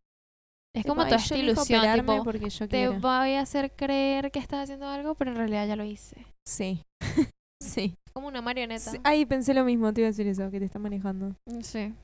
Es 0.74 0.82
Tipo, 0.82 0.88
como 0.88 1.02
"Ay, 1.02 1.08
toda 1.10 1.20
esta 1.22 1.36
ilusión, 1.36 1.94
tipo, 1.94 2.24
porque 2.24 2.50
yo 2.50 2.66
te 2.68 2.76
quiero. 2.76 2.98
voy 2.98 3.34
a 3.34 3.40
hacer 3.40 3.70
creer 3.76 4.32
que 4.32 4.40
estás 4.40 4.64
haciendo 4.64 4.88
algo, 4.88 5.14
pero 5.14 5.30
en 5.30 5.36
realidad 5.36 5.68
ya 5.68 5.76
lo 5.76 5.84
hice. 5.84 6.26
Sí. 6.44 6.82
sí. 7.62 7.94
Como 8.12 8.26
una 8.26 8.42
marioneta. 8.42 8.90
Sí. 8.90 8.98
Ay, 9.04 9.24
pensé 9.24 9.54
lo 9.54 9.64
mismo, 9.64 9.92
te 9.92 10.00
iba 10.00 10.08
a 10.08 10.10
decir 10.10 10.26
eso, 10.26 10.50
que 10.50 10.58
te 10.58 10.64
está 10.64 10.80
manejando. 10.80 11.36
Sí. 11.62 11.94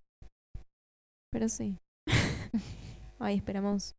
Pero 1.32 1.48
sí. 1.48 1.76
Ay, 3.20 3.36
esperamos 3.36 3.94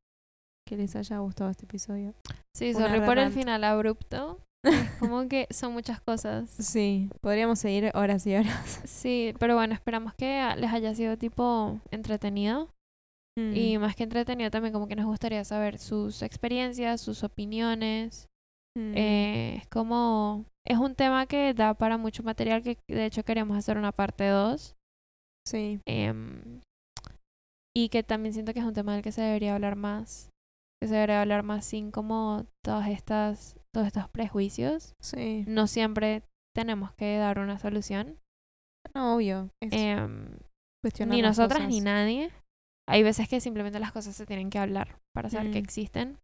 que 0.68 0.78
les 0.78 0.96
haya 0.96 1.20
gustado 1.20 1.50
este 1.50 1.66
episodio. 1.66 2.14
Sí, 2.56 2.74
Una 2.76 3.06
por 3.06 3.18
el 3.18 3.32
final 3.32 3.64
abrupto. 3.64 4.40
Es 4.64 4.92
como 5.00 5.28
que 5.28 5.48
son 5.50 5.74
muchas 5.74 6.02
cosas. 6.02 6.50
Sí, 6.50 7.10
podríamos 7.22 7.60
seguir 7.60 7.92
horas 7.94 8.26
y 8.28 8.36
horas. 8.36 8.82
Sí, 8.86 9.34
pero 9.40 9.56
bueno, 9.56 9.74
esperamos 9.74 10.14
que 10.14 10.44
les 10.58 10.72
haya 10.72 10.94
sido 10.96 11.18
tipo 11.18 11.80
entretenido. 11.92 12.70
Y 13.38 13.78
más 13.80 13.96
que 13.96 14.04
entretenido 14.04 14.52
también 14.52 14.72
como 14.72 14.88
que 14.88 14.96
nos 14.96 15.06
gustaría 15.08 15.44
saber 15.46 15.80
sus 15.80 16.22
experiencias, 16.22 17.02
sus 17.02 17.24
opiniones. 17.24 18.28
Mm. 18.78 18.94
Eh, 18.96 19.56
es 19.56 19.68
como... 19.68 20.46
Es 20.68 20.78
un 20.78 20.94
tema 20.94 21.26
que 21.26 21.56
da 21.56 21.74
para 21.74 21.98
mucho 21.98 22.22
material 22.22 22.62
que 22.62 22.78
de 22.88 23.06
hecho 23.06 23.24
queremos 23.24 23.58
hacer 23.58 23.78
una 23.78 23.92
parte 23.92 24.28
2. 24.28 24.76
sí, 25.48 25.80
Em, 25.88 26.62
y 27.76 27.90
que 27.90 28.04
también 28.04 28.34
siento 28.34 28.54
que 28.54 28.60
es 28.60 28.66
un 28.66 28.74
tema 28.74 28.94
del 28.94 29.02
que 29.04 29.12
se 29.12 29.22
debería 29.22 29.56
hablar 29.56 29.76
más. 29.76 30.30
Que 30.82 30.88
se 30.88 30.96
debería 30.96 31.22
hablar 31.22 31.44
más 31.44 31.66
sin 31.66 31.92
como 31.92 32.46
todas 32.64 32.88
estas, 32.90 33.56
todos 33.74 33.88
estos 33.88 34.10
prejuicios. 34.10 34.94
sí. 35.02 35.44
No 35.48 35.68
siempre 35.68 36.24
tenemos 36.56 36.92
que 36.94 37.18
dar 37.18 37.40
una 37.40 37.60
solución. 37.60 38.18
No, 38.96 39.16
obvio. 39.16 39.50
Cuestionar 40.84 41.16
ni 41.16 41.22
nosotras 41.22 41.62
ni 41.68 41.76
cosas. 41.80 41.84
nadie. 41.84 42.32
Hay 42.90 43.04
veces 43.04 43.30
que 43.30 43.40
simplemente 43.40 43.80
las 43.80 43.92
cosas 43.92 44.16
se 44.16 44.26
tienen 44.26 44.50
que 44.50 44.58
hablar 44.60 44.98
para 45.16 45.30
saber 45.30 45.52
que 45.52 45.60
Mm. 45.62 45.64
existen. 45.64 46.18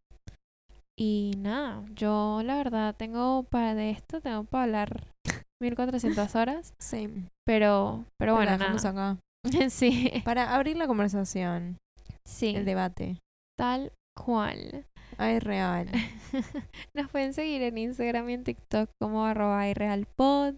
Y 0.98 1.34
nada, 1.38 1.84
yo 1.94 2.42
la 2.44 2.56
verdad 2.56 2.94
tengo 2.96 3.44
para 3.44 3.74
de 3.76 3.90
esto, 3.90 4.20
tengo 4.20 4.42
para 4.44 4.64
hablar 4.64 5.14
1400 5.62 6.34
horas. 6.34 6.74
Sí. 6.80 7.08
Pero, 7.46 8.04
pero 8.18 8.34
Bueno, 8.34 8.58
nada. 8.58 8.74
acá. 8.90 9.18
sí, 9.70 10.10
Para 10.24 10.54
abrir 10.54 10.76
la 10.76 10.86
conversación, 10.86 11.78
sí, 12.26 12.54
el 12.56 12.64
debate. 12.64 13.18
tal 13.58 13.92
cual. 14.16 14.86
Ay, 15.16 15.38
real. 15.40 15.88
Nos 16.94 17.10
pueden 17.10 17.32
seguir 17.32 17.62
en 17.62 17.78
Instagram 17.78 18.28
y 18.30 18.34
en 18.34 18.44
TikTok 18.44 18.90
como 19.00 19.24
arroba 19.24 19.66
irrealpod. 19.68 20.54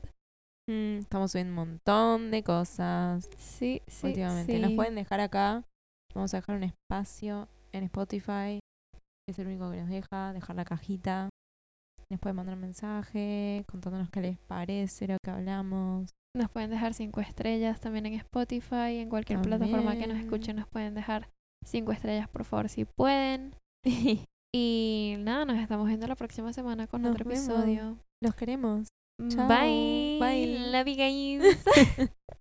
Mm, 0.68 0.99
estamos 0.99 1.33
subiendo 1.33 1.53
un 1.53 1.68
montón 1.68 2.31
de 2.31 2.43
cosas 2.43 3.28
Sí, 3.39 3.81
sí, 3.87 4.09
últimamente. 4.09 4.53
sí. 4.53 4.61
Nos 4.61 4.72
pueden 4.72 4.95
dejar 4.97 5.20
acá. 5.20 5.62
Vamos 6.14 6.35
a 6.35 6.39
dejar 6.39 6.57
un 6.57 6.64
espacio 6.64 7.49
en 7.72 7.85
Spotify. 7.85 8.59
Es 9.28 9.39
el 9.39 9.47
único 9.47 9.70
que 9.70 9.78
nos 9.78 9.89
deja. 9.89 10.33
Dejar 10.33 10.57
la 10.57 10.64
cajita. 10.64 11.28
Nos 12.11 12.20
pueden 12.20 12.37
mandar 12.37 12.57
un 12.57 12.62
mensaje 12.62 13.64
contándonos 13.70 14.11
qué 14.11 14.20
les 14.20 14.39
parece 14.39 15.07
lo 15.07 15.16
que 15.24 15.31
hablamos. 15.31 16.11
Nos 16.37 16.51
pueden 16.51 16.70
dejar 16.70 16.95
cinco 16.95 17.20
estrellas 17.20 17.81
también 17.81 18.07
en 18.07 18.14
Spotify. 18.14 18.99
En 18.99 19.09
cualquier 19.09 19.41
plataforma 19.43 19.97
que 19.97 20.07
nos 20.07 20.18
escuchen 20.18 20.57
nos 20.57 20.68
pueden 20.68 20.95
dejar 20.95 21.28
cinco 21.64 21.93
estrellas 21.93 22.28
por 22.28 22.45
favor 22.45 22.68
si 22.68 22.85
pueden. 22.85 23.55
Y 24.53 25.14
nada, 25.20 25.45
nos 25.45 25.59
estamos 25.59 25.87
viendo 25.87 26.09
la 26.09 26.16
próxima 26.16 26.53
semana 26.53 26.89
con 26.89 27.03
Nos 27.03 27.12
otro 27.12 27.24
vemos. 27.24 27.47
episodio. 27.47 27.99
Los 28.20 28.35
queremos. 28.35 28.89
Chao. 29.28 29.47
Bye. 29.47 30.18
Bye. 30.18 30.70
Love 30.72 30.89
you 30.89 30.97
guys. 30.97 32.11